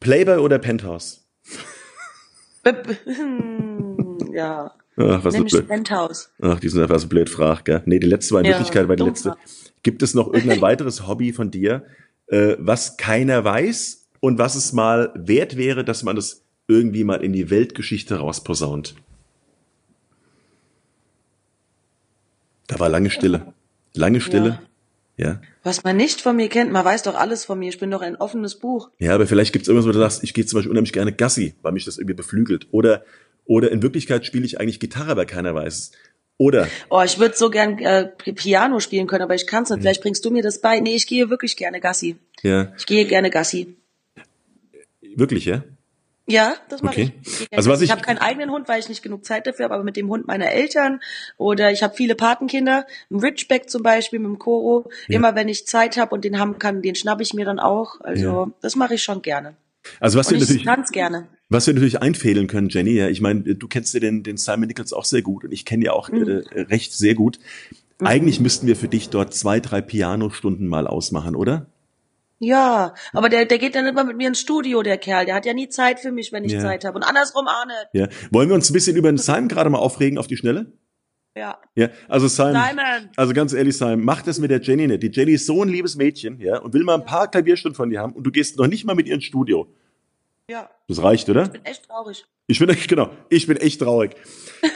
Playboy 0.00 0.38
oder 0.38 0.58
Penthouse? 0.58 1.26
Hm, 3.04 4.18
ja. 4.32 4.74
Ach, 4.98 5.22
was 5.24 5.34
Nämlich 5.34 5.52
ist 5.52 5.58
blöd. 5.60 5.68
Penthouse. 5.68 6.30
Ach, 6.40 6.58
die 6.58 6.68
sind 6.68 6.80
einfach 6.82 6.98
so 6.98 7.08
blöd 7.08 7.28
frag, 7.28 7.64
gell? 7.64 7.82
Nee, 7.84 7.98
die 7.98 8.06
letzte 8.06 8.34
war 8.34 8.40
in 8.40 8.46
Ja, 8.46 8.52
Wirklichkeit 8.52 8.88
war 8.88 8.96
die 8.96 9.02
letzte. 9.02 9.30
frag. 9.30 9.38
Gibt 9.82 10.02
es 10.02 10.14
noch 10.14 10.32
irgendein 10.32 10.60
weiteres 10.62 11.06
Hobby 11.06 11.32
von 11.32 11.50
dir, 11.50 11.84
äh, 12.28 12.56
was 12.58 12.96
keiner 12.96 13.44
weiß 13.44 14.06
und 14.20 14.38
was 14.38 14.54
es 14.56 14.72
mal 14.72 15.12
wert 15.14 15.56
wäre, 15.56 15.84
dass 15.84 16.02
man 16.02 16.16
das 16.16 16.42
irgendwie 16.66 17.04
mal 17.04 17.22
in 17.22 17.32
die 17.32 17.50
Weltgeschichte 17.50 18.16
rausposaunt? 18.16 18.94
Da 22.66 22.80
war 22.80 22.88
lange 22.88 23.10
Stille. 23.10 23.52
Lange 23.94 24.20
Stille. 24.20 24.60
Ja. 25.16 25.40
Was 25.62 25.82
man 25.84 25.96
nicht 25.96 26.20
von 26.20 26.36
mir 26.36 26.48
kennt, 26.48 26.72
man 26.72 26.84
weiß 26.84 27.04
doch 27.04 27.14
alles 27.14 27.44
von 27.44 27.58
mir. 27.58 27.68
Ich 27.68 27.78
bin 27.78 27.90
doch 27.90 28.02
ein 28.02 28.16
offenes 28.16 28.56
Buch. 28.56 28.90
Ja, 28.98 29.14
aber 29.14 29.26
vielleicht 29.26 29.52
gibt's 29.52 29.68
irgendwas, 29.68 29.88
wo 29.88 29.92
du 29.92 29.98
sagst, 29.98 30.22
ich 30.24 30.34
gehe 30.34 30.44
zum 30.44 30.58
Beispiel 30.58 30.70
unheimlich 30.70 30.92
gerne 30.92 31.12
Gassi, 31.12 31.54
weil 31.62 31.72
mich 31.72 31.84
das 31.84 31.96
irgendwie 31.98 32.14
beflügelt. 32.14 32.66
Oder, 32.72 33.02
oder 33.46 33.70
in 33.72 33.82
Wirklichkeit 33.82 34.26
spiele 34.26 34.44
ich 34.44 34.60
eigentlich 34.60 34.80
Gitarre, 34.80 35.10
aber 35.12 35.24
keiner 35.26 35.54
weiß 35.54 35.74
es. 35.78 35.92
Oder, 36.38 36.68
Oh, 36.90 37.00
ich 37.02 37.18
würde 37.18 37.34
so 37.34 37.48
gern 37.48 37.78
äh, 37.78 38.08
Piano 38.08 38.78
spielen 38.80 39.06
können, 39.06 39.22
aber 39.22 39.34
ich 39.34 39.46
kann's 39.46 39.70
Hm. 39.70 39.76
nicht. 39.76 39.82
Vielleicht 39.84 40.02
bringst 40.02 40.24
du 40.24 40.30
mir 40.30 40.42
das 40.42 40.60
bei. 40.60 40.80
Nee, 40.80 40.94
ich 40.94 41.06
gehe 41.06 41.30
wirklich 41.30 41.56
gerne 41.56 41.80
Gassi. 41.80 42.16
ja, 42.42 42.72
Ich 42.76 42.84
gehe 42.84 43.06
gerne 43.06 43.30
Gassi. 43.30 43.74
wirklich, 45.14 45.44
ja? 45.46 45.64
Ja, 46.28 46.56
das 46.68 46.82
mache 46.82 46.94
Okay. 47.02 47.12
ich. 47.22 47.40
ich. 47.42 47.48
Also 47.56 47.70
was 47.70 47.80
ich- 47.80 47.84
ich 47.86 47.90
habe 47.92 48.02
keinen 48.02 48.18
eigenen 48.18 48.50
Hund, 48.50 48.66
weil 48.68 48.80
ich 48.80 48.88
nicht 48.88 49.02
genug 49.02 49.24
Zeit 49.24 49.46
dafür 49.46 49.66
habe, 49.66 49.74
aber 49.76 49.84
mit 49.84 49.96
dem 49.96 50.08
Hund 50.08 50.26
meiner 50.26 50.50
Eltern 50.50 51.00
oder 51.36 51.70
ich 51.70 51.84
habe 51.84 51.94
viele 51.94 52.16
Patenkinder, 52.16 52.84
ein 53.12 53.20
Ridgeback 53.20 53.70
zum 53.70 53.84
Beispiel 53.84 54.18
mit 54.18 54.28
dem 54.28 54.38
Koro. 54.40 54.90
Immer 55.06 55.36
wenn 55.36 55.48
ich 55.48 55.68
Zeit 55.68 55.96
habe 55.96 56.12
und 56.14 56.24
den 56.24 56.40
haben 56.40 56.58
kann, 56.58 56.82
den 56.82 56.96
schnapp 56.96 57.20
ich 57.20 57.32
mir 57.32 57.44
dann 57.44 57.60
auch. 57.60 58.00
Also 58.00 58.24
Ja. 58.24 58.50
das 58.60 58.74
mache 58.74 58.94
ich 58.94 59.04
schon 59.04 59.22
gerne. 59.22 59.54
Also 60.00 60.18
was 60.18 60.26
Und 60.26 60.34
ich 60.34 60.40
natürlich, 60.40 60.64
ganz 60.64 60.90
gerne. 60.90 61.28
Was 61.48 61.66
wir 61.66 61.74
natürlich 61.74 62.00
einfädeln 62.02 62.46
können, 62.46 62.68
Jenny, 62.68 62.92
ja, 62.92 63.08
ich 63.08 63.20
meine, 63.20 63.42
du 63.54 63.68
kennst 63.68 63.94
ja 63.94 64.00
den, 64.00 64.22
den 64.22 64.36
Simon 64.36 64.68
Nichols 64.68 64.92
auch 64.92 65.04
sehr 65.04 65.22
gut 65.22 65.44
und 65.44 65.52
ich 65.52 65.64
kenne 65.64 65.84
ja 65.84 65.92
auch 65.92 66.08
Mhm. 66.10 66.28
äh, 66.52 66.60
recht 66.62 66.92
sehr 66.92 67.14
gut. 67.14 67.38
Eigentlich 68.00 68.40
müssten 68.40 68.66
wir 68.66 68.76
für 68.76 68.88
dich 68.88 69.08
dort 69.08 69.32
zwei, 69.32 69.58
drei 69.60 69.80
Pianostunden 69.80 70.66
mal 70.68 70.86
ausmachen, 70.86 71.34
oder? 71.34 71.66
Ja, 72.38 72.92
aber 73.14 73.30
der, 73.30 73.46
der 73.46 73.56
geht 73.58 73.74
dann 73.74 73.86
immer 73.86 74.04
mit 74.04 74.18
mir 74.18 74.28
ins 74.28 74.40
Studio, 74.40 74.82
der 74.82 74.98
Kerl. 74.98 75.24
Der 75.24 75.34
hat 75.34 75.46
ja 75.46 75.54
nie 75.54 75.70
Zeit 75.70 76.00
für 76.00 76.12
mich, 76.12 76.32
wenn 76.32 76.44
ich 76.44 76.52
Ja. 76.52 76.60
Zeit 76.60 76.84
habe. 76.84 76.96
Und 76.96 77.02
andersrum 77.04 77.46
Arne. 77.48 77.72
Ja. 77.94 78.08
Wollen 78.30 78.48
wir 78.50 78.54
uns 78.54 78.68
ein 78.68 78.74
bisschen 78.74 78.94
über 78.96 79.10
den 79.10 79.16
Simon 79.16 79.48
gerade 79.48 79.70
mal 79.70 79.78
aufregen 79.78 80.18
auf 80.18 80.26
die 80.26 80.36
Schnelle? 80.36 80.72
Ja. 81.34 81.58
Ja, 81.74 81.88
also 82.08 82.28
Simon, 82.28 82.52
Simon. 82.68 83.10
also 83.16 83.32
ganz 83.32 83.52
ehrlich, 83.54 83.76
Simon, 83.78 84.04
mach 84.04 84.20
das 84.22 84.38
mit 84.38 84.50
der 84.50 84.60
Jenny 84.60 84.86
nicht. 84.86 85.02
Die 85.02 85.10
Jenny 85.10 85.32
ist 85.32 85.46
so 85.46 85.62
ein 85.62 85.68
liebes 85.70 85.96
Mädchen, 85.96 86.38
ja, 86.40 86.58
und 86.58 86.74
will 86.74 86.82
mal 86.84 86.94
ein 86.96 87.04
paar 87.06 87.30
Klavierstunden 87.30 87.74
von 87.76 87.88
dir 87.90 88.00
haben 88.00 88.12
und 88.12 88.24
du 88.24 88.30
gehst 88.30 88.58
noch 88.58 88.66
nicht 88.66 88.84
mal 88.84 88.94
mit 88.94 89.06
ihr 89.06 89.14
ins 89.14 89.24
Studio. 89.24 89.66
Ja. 90.48 90.70
Das 90.88 91.02
reicht, 91.02 91.28
oder? 91.28 91.44
Ich 91.44 91.50
bin 91.50 91.64
echt 91.64 91.84
traurig. 91.86 92.24
Ich 92.46 92.58
bin 92.60 92.68
echt, 92.68 92.88
genau, 92.88 93.10
ich 93.28 93.46
bin 93.48 93.56
echt 93.56 93.80
traurig. 93.80 94.14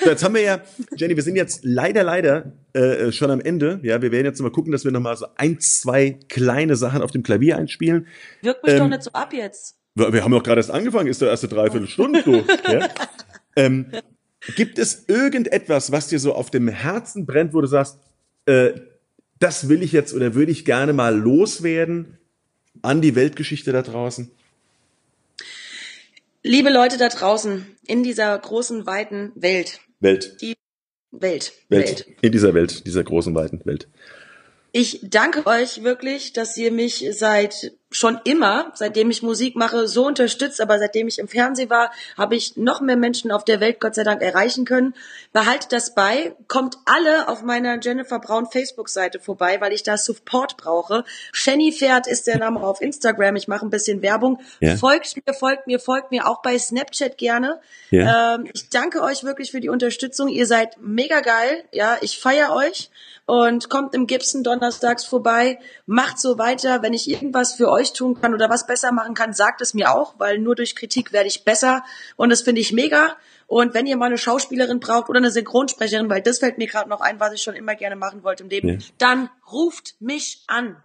So, 0.03 0.11
jetzt 0.11 0.25
haben 0.25 0.35
wir 0.35 0.43
ja, 0.43 0.61
Jenny, 0.97 1.14
wir 1.14 1.23
sind 1.23 1.37
jetzt 1.37 1.61
leider, 1.62 2.03
leider 2.03 2.53
äh, 2.73 3.12
schon 3.12 3.31
am 3.31 3.41
Ende. 3.41 3.79
Ja, 3.85 4.03
wir 4.03 4.11
werden 4.11 4.27
jetzt 4.27 4.41
mal 4.41 4.51
gucken, 4.51 4.73
dass 4.73 4.85
wir 4.85 4.91
noch 4.91 5.01
mal 5.01 5.16
so 5.16 5.27
ein, 5.37 5.61
zwei 5.61 6.18
kleine 6.29 6.75
Sachen 6.75 7.03
auf 7.03 7.12
dem 7.12 7.23
Klavier 7.23 7.57
einspielen. 7.57 8.09
Wirkt 8.43 8.64
mich 8.64 8.73
Ähm, 8.73 8.79
doch 8.81 8.89
nicht 8.89 9.05
so 9.05 9.12
ab 9.12 9.33
jetzt. 9.33 9.77
Wir, 9.95 10.12
wir 10.12 10.25
haben 10.25 10.33
doch 10.33 10.43
gerade 10.43 10.59
erst 10.59 10.73
angefangen, 10.73 11.07
ist 11.07 11.23
doch 11.23 11.29
erste 11.29 11.47
Dreiviertelstunde, 11.47 12.23
du. 12.25 12.45
ja? 12.68 12.89
ähm, 13.57 13.93
gibt 14.57 14.81
es 14.81 15.05
irgendetwas, 15.07 15.93
was 15.93 16.09
dir 16.09 16.18
so 16.18 16.35
auf 16.35 16.51
dem 16.51 16.66
Herzen 16.66 17.27
brennt, 17.27 17.55
wo 17.55 17.61
du 17.61 17.68
sagst, 17.68 18.01
äh, 18.47 18.73
das 19.39 19.68
will 19.68 19.85
ich 19.85 19.93
jetzt 19.93 20.12
oder 20.14 20.35
würde 20.35 20.51
ich 20.51 20.64
gerne 20.64 20.93
mal 20.93 21.16
loswerden 21.16 22.18
an 22.83 23.01
die 23.01 23.14
Weltgeschichte 23.14 23.71
da 23.71 23.83
draußen? 23.83 24.33
Liebe 26.43 26.70
Leute 26.70 26.97
da 26.97 27.09
draußen, 27.09 27.66
in 27.86 28.03
dieser 28.03 28.38
großen, 28.38 28.86
weiten 28.86 29.32
Welt. 29.34 29.80
Welt. 30.01 30.41
Die 30.41 30.55
Welt. 31.11 31.53
Welt. 31.68 32.07
In 32.22 32.32
dieser 32.32 32.55
Welt, 32.55 32.86
dieser 32.86 33.05
großen, 33.05 33.34
weiten 33.34 33.61
Welt. 33.66 33.88
Ich 34.72 35.01
danke 35.03 35.47
euch 35.47 35.82
wirklich, 35.82 36.32
dass 36.32 36.57
ihr 36.57 36.72
mich 36.72 37.05
seit 37.11 37.72
schon 37.91 38.20
immer, 38.24 38.70
seitdem 38.74 39.11
ich 39.11 39.22
Musik 39.22 39.57
mache, 39.57 39.88
so 39.88 40.07
unterstützt. 40.07 40.61
Aber 40.61 40.78
seitdem 40.78 41.09
ich 41.09 41.18
im 41.18 41.28
Fernsehen 41.28 41.70
war, 41.70 41.91
habe 42.16 42.36
ich 42.36 42.57
noch 42.57 42.80
mehr 42.80 42.97
Menschen 42.97 43.32
auf 43.32 43.45
der 43.45 43.61
Welt, 43.61 43.80
Gott 43.80 43.95
sei 43.95 44.05
Dank, 44.05 44.22
erreichen 44.22 44.64
können. 44.64 44.95
Behaltet 45.32 45.72
das 45.72 45.95
bei. 45.95 46.34
Kommt 46.47 46.76
alle 46.84 47.28
auf 47.28 47.43
meiner 47.43 47.80
Jennifer 47.80 48.20
Braun 48.20 48.47
Facebook-Seite 48.47 49.18
vorbei, 49.18 49.61
weil 49.61 49.72
ich 49.72 49.82
da 49.82 49.97
Support 49.97 50.57
brauche. 50.57 51.05
Shenny 51.32 51.72
Pferd 51.72 52.07
ist 52.07 52.26
der 52.26 52.38
Name 52.38 52.62
auf 52.62 52.80
Instagram. 52.80 53.34
Ich 53.36 53.49
mache 53.49 53.66
ein 53.66 53.70
bisschen 53.70 54.03
Werbung. 54.03 54.41
Ja. 54.61 54.76
Folgt 54.76 55.16
mir, 55.16 55.34
folgt 55.34 55.66
mir, 55.66 55.80
folgt 55.80 56.12
mir 56.12 56.28
auch 56.28 56.43
bei 56.43 56.59
Snapchat 56.59 57.18
gerne. 57.18 57.61
Ja. 57.91 58.36
Ähm, 58.36 58.49
ich 58.53 58.68
danke 58.68 59.03
euch 59.03 59.24
wirklich 59.24 59.51
für 59.51 59.61
die 59.61 59.68
Unterstützung. 59.68 60.28
Ihr 60.28 60.47
seid 60.47 60.76
mega 60.80 61.20
geil. 61.20 61.64
Ja, 61.72 61.99
ich 62.01 62.18
feier 62.18 62.55
euch 62.55 62.91
und 63.30 63.70
kommt 63.70 63.95
im 63.95 64.09
Gibson 64.09 64.43
donnerstags 64.43 65.05
vorbei. 65.05 65.61
Macht 65.86 66.18
so 66.18 66.36
weiter. 66.36 66.82
Wenn 66.82 66.93
ich 66.93 67.09
irgendwas 67.09 67.55
für 67.55 67.70
euch 67.70 67.80
tun 67.93 68.20
kann 68.20 68.35
oder 68.35 68.49
was 68.51 68.66
besser 68.66 68.93
machen 68.93 69.14
kann, 69.14 69.33
sagt 69.33 69.61
es 69.61 69.74
mir 69.74 69.93
auch, 69.95 70.14
weil 70.18 70.39
nur 70.39 70.55
durch 70.55 70.76
Kritik 70.76 71.12
werde 71.12 71.28
ich 71.28 71.45
besser. 71.45 71.83
Und 72.16 72.31
das 72.31 72.43
finde 72.43 72.61
ich 72.61 72.72
mega. 72.72 73.16
Und 73.47 73.74
wenn 73.74 73.87
ihr 73.87 73.97
mal 73.97 74.07
eine 74.07 74.18
Schauspielerin 74.18 74.78
braucht 74.78 75.09
oder 75.09 75.18
eine 75.18 75.31
Synchronsprecherin, 75.31 76.09
weil 76.09 76.22
das 76.22 76.39
fällt 76.39 76.59
mir 76.59 76.66
gerade 76.68 76.89
noch 76.89 77.01
ein, 77.01 77.18
was 77.18 77.33
ich 77.35 77.43
schon 77.43 77.55
immer 77.55 77.74
gerne 77.74 77.97
machen 77.97 78.22
wollte 78.22 78.45
im 78.45 78.49
Leben, 78.49 78.68
Ja. 78.68 78.76
dann 78.99 79.28
ruft 79.51 79.97
mich 80.01 80.45
an. 80.47 80.76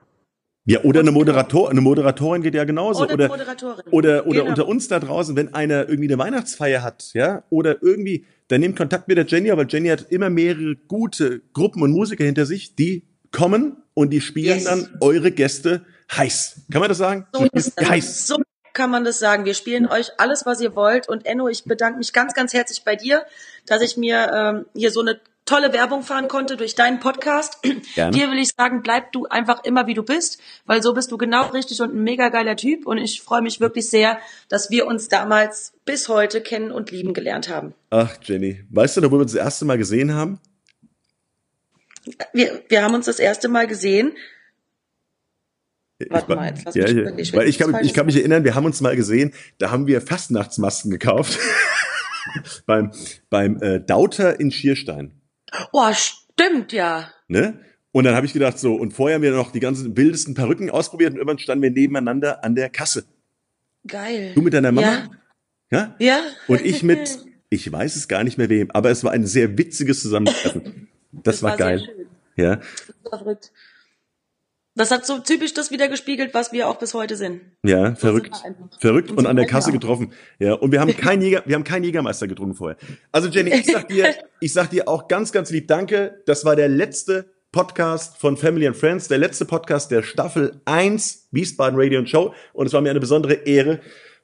Ja, 0.67 0.81
oder 0.83 1.01
eine 1.01 1.11
Moderator, 1.11 1.69
eine 1.69 1.81
Moderatorin 1.81 2.41
geht 2.41 2.55
ja 2.55 2.63
genauso. 2.63 3.03
Oder 3.03 3.29
Oder, 3.29 3.45
oder, 3.91 4.25
oder 4.25 4.39
Genau. 4.39 4.45
unter 4.49 4.67
uns 4.67 4.87
da 4.87 4.99
draußen, 4.99 5.35
wenn 5.35 5.53
einer 5.53 5.87
irgendwie 5.87 6.07
eine 6.11 6.17
Weihnachtsfeier 6.17 6.81
hat, 6.81 7.11
ja, 7.13 7.43
oder 7.51 7.83
irgendwie, 7.83 8.25
dann 8.47 8.61
nehmt 8.61 8.75
Kontakt 8.75 9.07
mit 9.07 9.17
der 9.17 9.27
Jenny, 9.27 9.55
weil 9.55 9.67
Jenny 9.69 9.89
hat 9.89 10.07
immer 10.09 10.31
mehrere 10.31 10.75
gute 10.87 11.41
Gruppen 11.53 11.83
und 11.83 11.91
Musiker 11.91 12.23
hinter 12.23 12.47
sich, 12.47 12.75
die 12.75 13.03
kommen 13.31 13.77
und 13.93 14.09
die 14.11 14.21
spielen 14.21 14.55
Yes. 14.55 14.63
dann 14.63 14.97
eure 15.01 15.29
Gäste 15.31 15.85
heiß. 16.11 16.61
Kann 16.71 16.81
man 16.81 16.89
das 16.89 16.97
sagen? 16.97 17.27
So, 17.33 17.47
ist 17.51 17.79
heiß. 17.79 18.27
so 18.27 18.37
kann 18.73 18.91
man 18.91 19.03
das 19.03 19.19
sagen. 19.19 19.45
Wir 19.45 19.53
spielen 19.53 19.87
euch 19.87 20.11
alles, 20.17 20.45
was 20.45 20.61
ihr 20.61 20.75
wollt. 20.75 21.09
Und 21.09 21.25
Enno, 21.25 21.47
ich 21.47 21.63
bedanke 21.63 21.97
mich 21.97 22.13
ganz, 22.13 22.33
ganz 22.33 22.53
herzlich 22.53 22.83
bei 22.83 22.95
dir, 22.95 23.25
dass 23.65 23.81
ich 23.81 23.97
mir 23.97 24.31
ähm, 24.33 24.65
hier 24.75 24.91
so 24.91 25.01
eine 25.01 25.19
tolle 25.45 25.73
Werbung 25.73 26.01
fahren 26.01 26.27
konnte 26.27 26.57
durch 26.57 26.75
deinen 26.75 26.99
Podcast. 26.99 27.59
Gerne. 27.95 28.11
Dir 28.11 28.29
will 28.31 28.39
ich 28.39 28.51
sagen, 28.57 28.81
bleib 28.81 29.11
du 29.11 29.25
einfach 29.27 29.63
immer 29.63 29.87
wie 29.87 29.93
du 29.93 30.03
bist, 30.03 30.39
weil 30.65 30.81
so 30.81 30.93
bist 30.93 31.11
du 31.11 31.17
genau 31.17 31.47
richtig 31.49 31.81
und 31.81 31.93
ein 31.93 32.03
mega 32.03 32.29
geiler 32.29 32.55
Typ. 32.55 32.85
Und 32.85 32.97
ich 32.97 33.21
freue 33.21 33.41
mich 33.41 33.59
wirklich 33.59 33.89
sehr, 33.89 34.19
dass 34.49 34.69
wir 34.71 34.87
uns 34.87 35.07
damals 35.07 35.73
bis 35.85 36.09
heute 36.09 36.41
kennen 36.41 36.71
und 36.71 36.91
lieben 36.91 37.13
gelernt 37.13 37.47
haben. 37.47 37.73
Ach, 37.91 38.17
Jenny, 38.23 38.63
weißt 38.71 38.97
du 38.97 39.01
noch, 39.01 39.11
wo 39.11 39.15
wir 39.15 39.21
uns 39.21 39.33
das 39.33 39.41
erste 39.41 39.65
Mal 39.65 39.77
gesehen 39.77 40.13
haben? 40.13 40.39
Wir, 42.33 42.61
wir 42.67 42.83
haben 42.83 42.93
uns 42.93 43.05
das 43.05 43.19
erste 43.19 43.47
Mal 43.47 43.67
gesehen. 43.67 44.15
Warte 46.09 46.31
Ich- 46.31 46.35
mal, 46.35 46.47
jetzt 46.49 46.65
lass 46.65 46.75
ja, 46.75 46.93
mich. 46.93 47.29
Ich 47.29 47.33
weil 47.33 47.47
ich 47.47 47.57
kann, 47.57 47.77
ich 47.83 47.93
kann 47.93 48.05
mich 48.05 48.17
erinnern, 48.17 48.43
wir 48.43 48.55
haben 48.55 48.65
uns 48.65 48.81
mal 48.81 48.95
gesehen, 48.95 49.33
da 49.57 49.71
haben 49.71 49.87
wir 49.87 50.01
Fastnachtsmasken 50.01 50.91
gekauft. 50.91 51.39
beim 52.65 52.91
beim 53.29 53.61
äh, 53.61 53.79
Dauter 53.79 54.39
in 54.39 54.51
Schierstein. 54.51 55.21
Oh, 55.71 55.91
stimmt 55.93 56.73
ja. 56.73 57.09
Ne? 57.27 57.59
Und 57.91 58.03
dann 58.03 58.15
habe 58.15 58.25
ich 58.25 58.33
gedacht, 58.33 58.59
so, 58.59 58.75
und 58.75 58.91
vorher 58.91 59.15
haben 59.15 59.21
wir 59.21 59.31
noch 59.31 59.51
die 59.51 59.61
ganzen 59.61 59.95
wildesten 59.95 60.33
Perücken 60.33 60.69
ausprobiert 60.69 61.11
und 61.11 61.17
irgendwann 61.17 61.39
standen 61.39 61.63
wir 61.63 61.71
nebeneinander 61.71 62.43
an 62.43 62.55
der 62.55 62.69
Kasse. 62.69 63.05
Geil. 63.87 64.33
Du 64.35 64.41
mit 64.41 64.53
deiner 64.53 64.73
Mama? 64.73 64.87
Ja. 64.87 65.09
Ja? 65.71 65.95
Ja. 65.99 66.19
Und 66.47 66.61
ich 66.65 66.83
mit, 66.83 67.19
ich 67.49 67.71
weiß 67.71 67.95
es 67.95 68.09
gar 68.09 68.23
nicht 68.25 68.37
mehr 68.37 68.49
wem, 68.49 68.69
aber 68.71 68.89
es 68.89 69.03
war 69.03 69.11
ein 69.11 69.25
sehr 69.25 69.57
witziges 69.57 70.01
Zusammentreffen. 70.01 70.89
Das, 71.23 71.41
war, 71.41 71.51
sehr 71.55 71.65
geil. 71.65 72.07
Ja. 72.35 72.57
Das 72.57 72.93
war 73.09 73.19
verrückt. 73.19 73.53
Das 74.77 74.91
hat 74.91 75.05
so 75.05 75.19
typisch 75.19 75.53
das 75.53 75.71
wieder 75.71 75.87
gespiegelt, 75.87 76.33
was 76.33 76.51
wir 76.51 76.67
auch 76.67 76.77
bis 76.77 76.93
heute 76.93 77.15
sind. 77.15 77.41
Ja, 77.63 77.95
verrückt. 77.95 78.31
wir 78.31 78.45
einfach. 78.45 78.79
Verrückt 78.79 79.09
Und 79.11 79.19
und 79.19 79.23
so 79.23 79.29
an 79.29 79.37
der 79.37 79.45
Kasse 79.45 79.69
auch. 79.69 79.73
getroffen. 79.73 80.11
Ja, 80.37 80.53
und 80.53 80.73
wir 80.73 80.81
haben 80.81 80.95
keinen 80.95 81.21
Jäger, 81.21 81.43
wir 81.45 81.55
haben 81.55 81.63
keinen 81.63 81.85
Jägermeister 81.85 82.27
getrunken 82.27 82.55
vorher. 82.55 82.77
Also 83.11 83.29
Jenny, 83.29 83.51
ich 83.53 83.67
sag 83.67 83.87
dir, 83.87 84.13
ich 84.41 84.51
sag 84.51 84.69
dir 84.69 84.87
auch 84.89 85.07
ganz, 85.07 85.31
ganz 85.31 85.49
lieb 85.49 85.69
Danke. 85.69 86.21
Das 86.25 86.43
war 86.43 86.57
der 86.57 86.67
letzte 86.67 87.31
Podcast 87.53 88.17
von 88.17 88.35
Family 88.35 88.67
and 88.67 88.75
Friends, 88.75 89.07
der 89.07 89.17
letzte 89.17 89.45
Podcast 89.45 89.91
der 89.91 90.03
Staffel 90.03 90.59
1 90.65 91.29
Wiesbaden 91.31 91.79
Radio 91.79 91.99
und 91.99 92.09
Show. 92.09 92.33
Und 92.51 92.67
es 92.67 92.73
war 92.73 92.81
mir 92.81 92.89
eine 92.89 92.99
besondere 92.99 93.33
Ehre, 93.33 93.79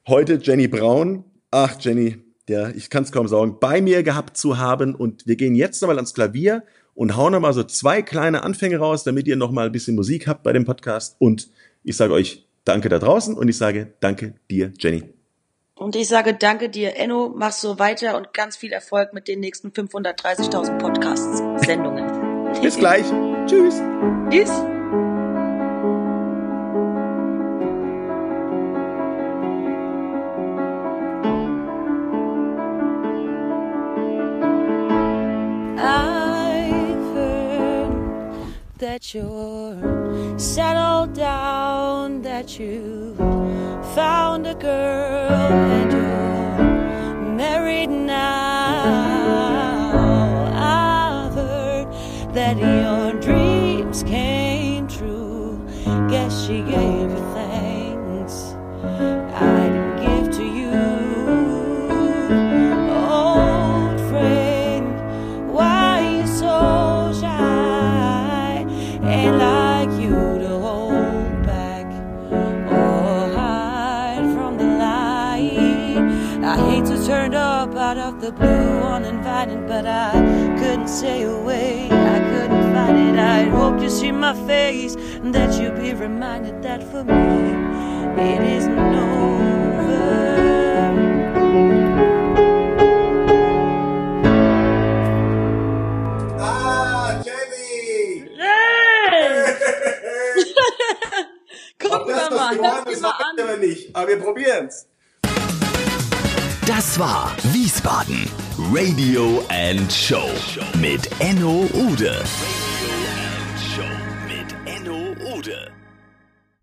heute 0.06 0.34
Jenny 0.34 0.68
Braun, 0.68 1.24
ach 1.50 1.76
Jenny, 1.80 2.18
ja, 2.46 2.68
ich 2.68 2.90
kann 2.90 3.04
es 3.04 3.12
kaum 3.12 3.28
sagen, 3.28 3.56
bei 3.58 3.80
mir 3.80 4.02
gehabt 4.02 4.36
zu 4.36 4.58
haben. 4.58 4.94
Und 4.94 5.26
wir 5.26 5.36
gehen 5.36 5.54
jetzt 5.54 5.80
nochmal 5.80 5.96
ans 5.96 6.12
Klavier 6.12 6.62
und 6.94 7.16
hauen 7.16 7.32
nochmal 7.32 7.52
so 7.52 7.62
zwei 7.64 8.02
kleine 8.02 8.42
Anfänge 8.42 8.78
raus, 8.78 9.04
damit 9.04 9.26
ihr 9.26 9.36
nochmal 9.36 9.66
ein 9.66 9.72
bisschen 9.72 9.96
Musik 9.96 10.26
habt 10.26 10.42
bei 10.42 10.52
dem 10.52 10.64
Podcast. 10.64 11.16
Und 11.18 11.48
ich 11.84 11.96
sage 11.96 12.12
euch 12.12 12.46
Danke 12.64 12.88
da 12.88 13.00
draußen 13.00 13.36
und 13.36 13.48
ich 13.48 13.56
sage 13.58 13.92
Danke 14.00 14.34
dir, 14.48 14.72
Jenny. 14.78 15.02
Und 15.74 15.96
ich 15.96 16.06
sage 16.06 16.34
danke 16.34 16.68
dir, 16.68 16.96
Enno, 16.96 17.32
mach 17.34 17.50
so 17.50 17.78
weiter 17.78 18.16
und 18.16 18.32
ganz 18.32 18.56
viel 18.56 18.72
Erfolg 18.72 19.12
mit 19.12 19.26
den 19.26 19.40
nächsten 19.40 19.70
530.000 19.70 20.78
Podcasts, 20.78 21.42
Sendungen. 21.66 22.52
Bis 22.62 22.78
gleich. 22.78 23.06
Tschüss. 23.46 23.82
Tschüss. 24.30 24.81
That 38.82 39.14
you're 39.14 39.78
settled 40.36 41.14
down, 41.14 42.20
that 42.22 42.58
you 42.58 43.14
found 43.94 44.44
a 44.44 44.56
girl 44.56 45.30
and 45.30 45.92
you're 45.92 47.36
married 47.36 47.90
now. 47.90 48.42
I've 50.52 51.32
heard 51.32 51.86
that 52.34 52.58
your 52.58 53.20
dreams 53.20 54.02
came 54.02 54.88
true. 54.88 55.64
Guess 56.10 56.46
she 56.46 56.62
gave 56.62 56.91
the 78.22 78.30
blue 78.30 78.46
uninvited, 78.46 79.66
but 79.66 79.84
I 79.84 80.12
couldn't 80.56 80.86
stay 80.86 81.24
away. 81.24 81.88
I 81.90 82.18
couldn't 82.30 82.72
fight 82.72 82.94
it. 82.94 83.18
I 83.18 83.42
hope 83.48 83.82
you 83.82 83.90
see 83.90 84.12
my 84.12 84.32
face 84.46 84.94
and 84.94 85.34
that 85.34 85.60
you 85.60 85.72
be 85.72 85.92
reminded 85.92 86.62
that 86.62 86.84
for 86.84 87.02
me 87.02 87.50
it 88.22 88.42
isn't 88.42 88.78
over. 88.78 89.32
Ah, 96.38 97.20
Jenny! 97.24 98.30
Gucken 101.80 102.06
wir 102.06 102.30
mal, 102.30 102.56
hör 102.56 102.84
dir 102.84 103.00
mal 103.00 103.14
an. 103.18 103.36
wir 103.36 103.56
nicht, 103.56 103.96
aber 103.96 104.06
wir 104.06 104.20
probieren's. 104.20 104.91
Das 106.66 106.96
war 106.96 107.34
Wiesbaden 107.52 108.30
Radio 108.72 109.44
and 109.48 109.92
Show 109.92 110.30
mit 110.80 111.10
Enno 111.18 111.68
Ude. 111.72 112.22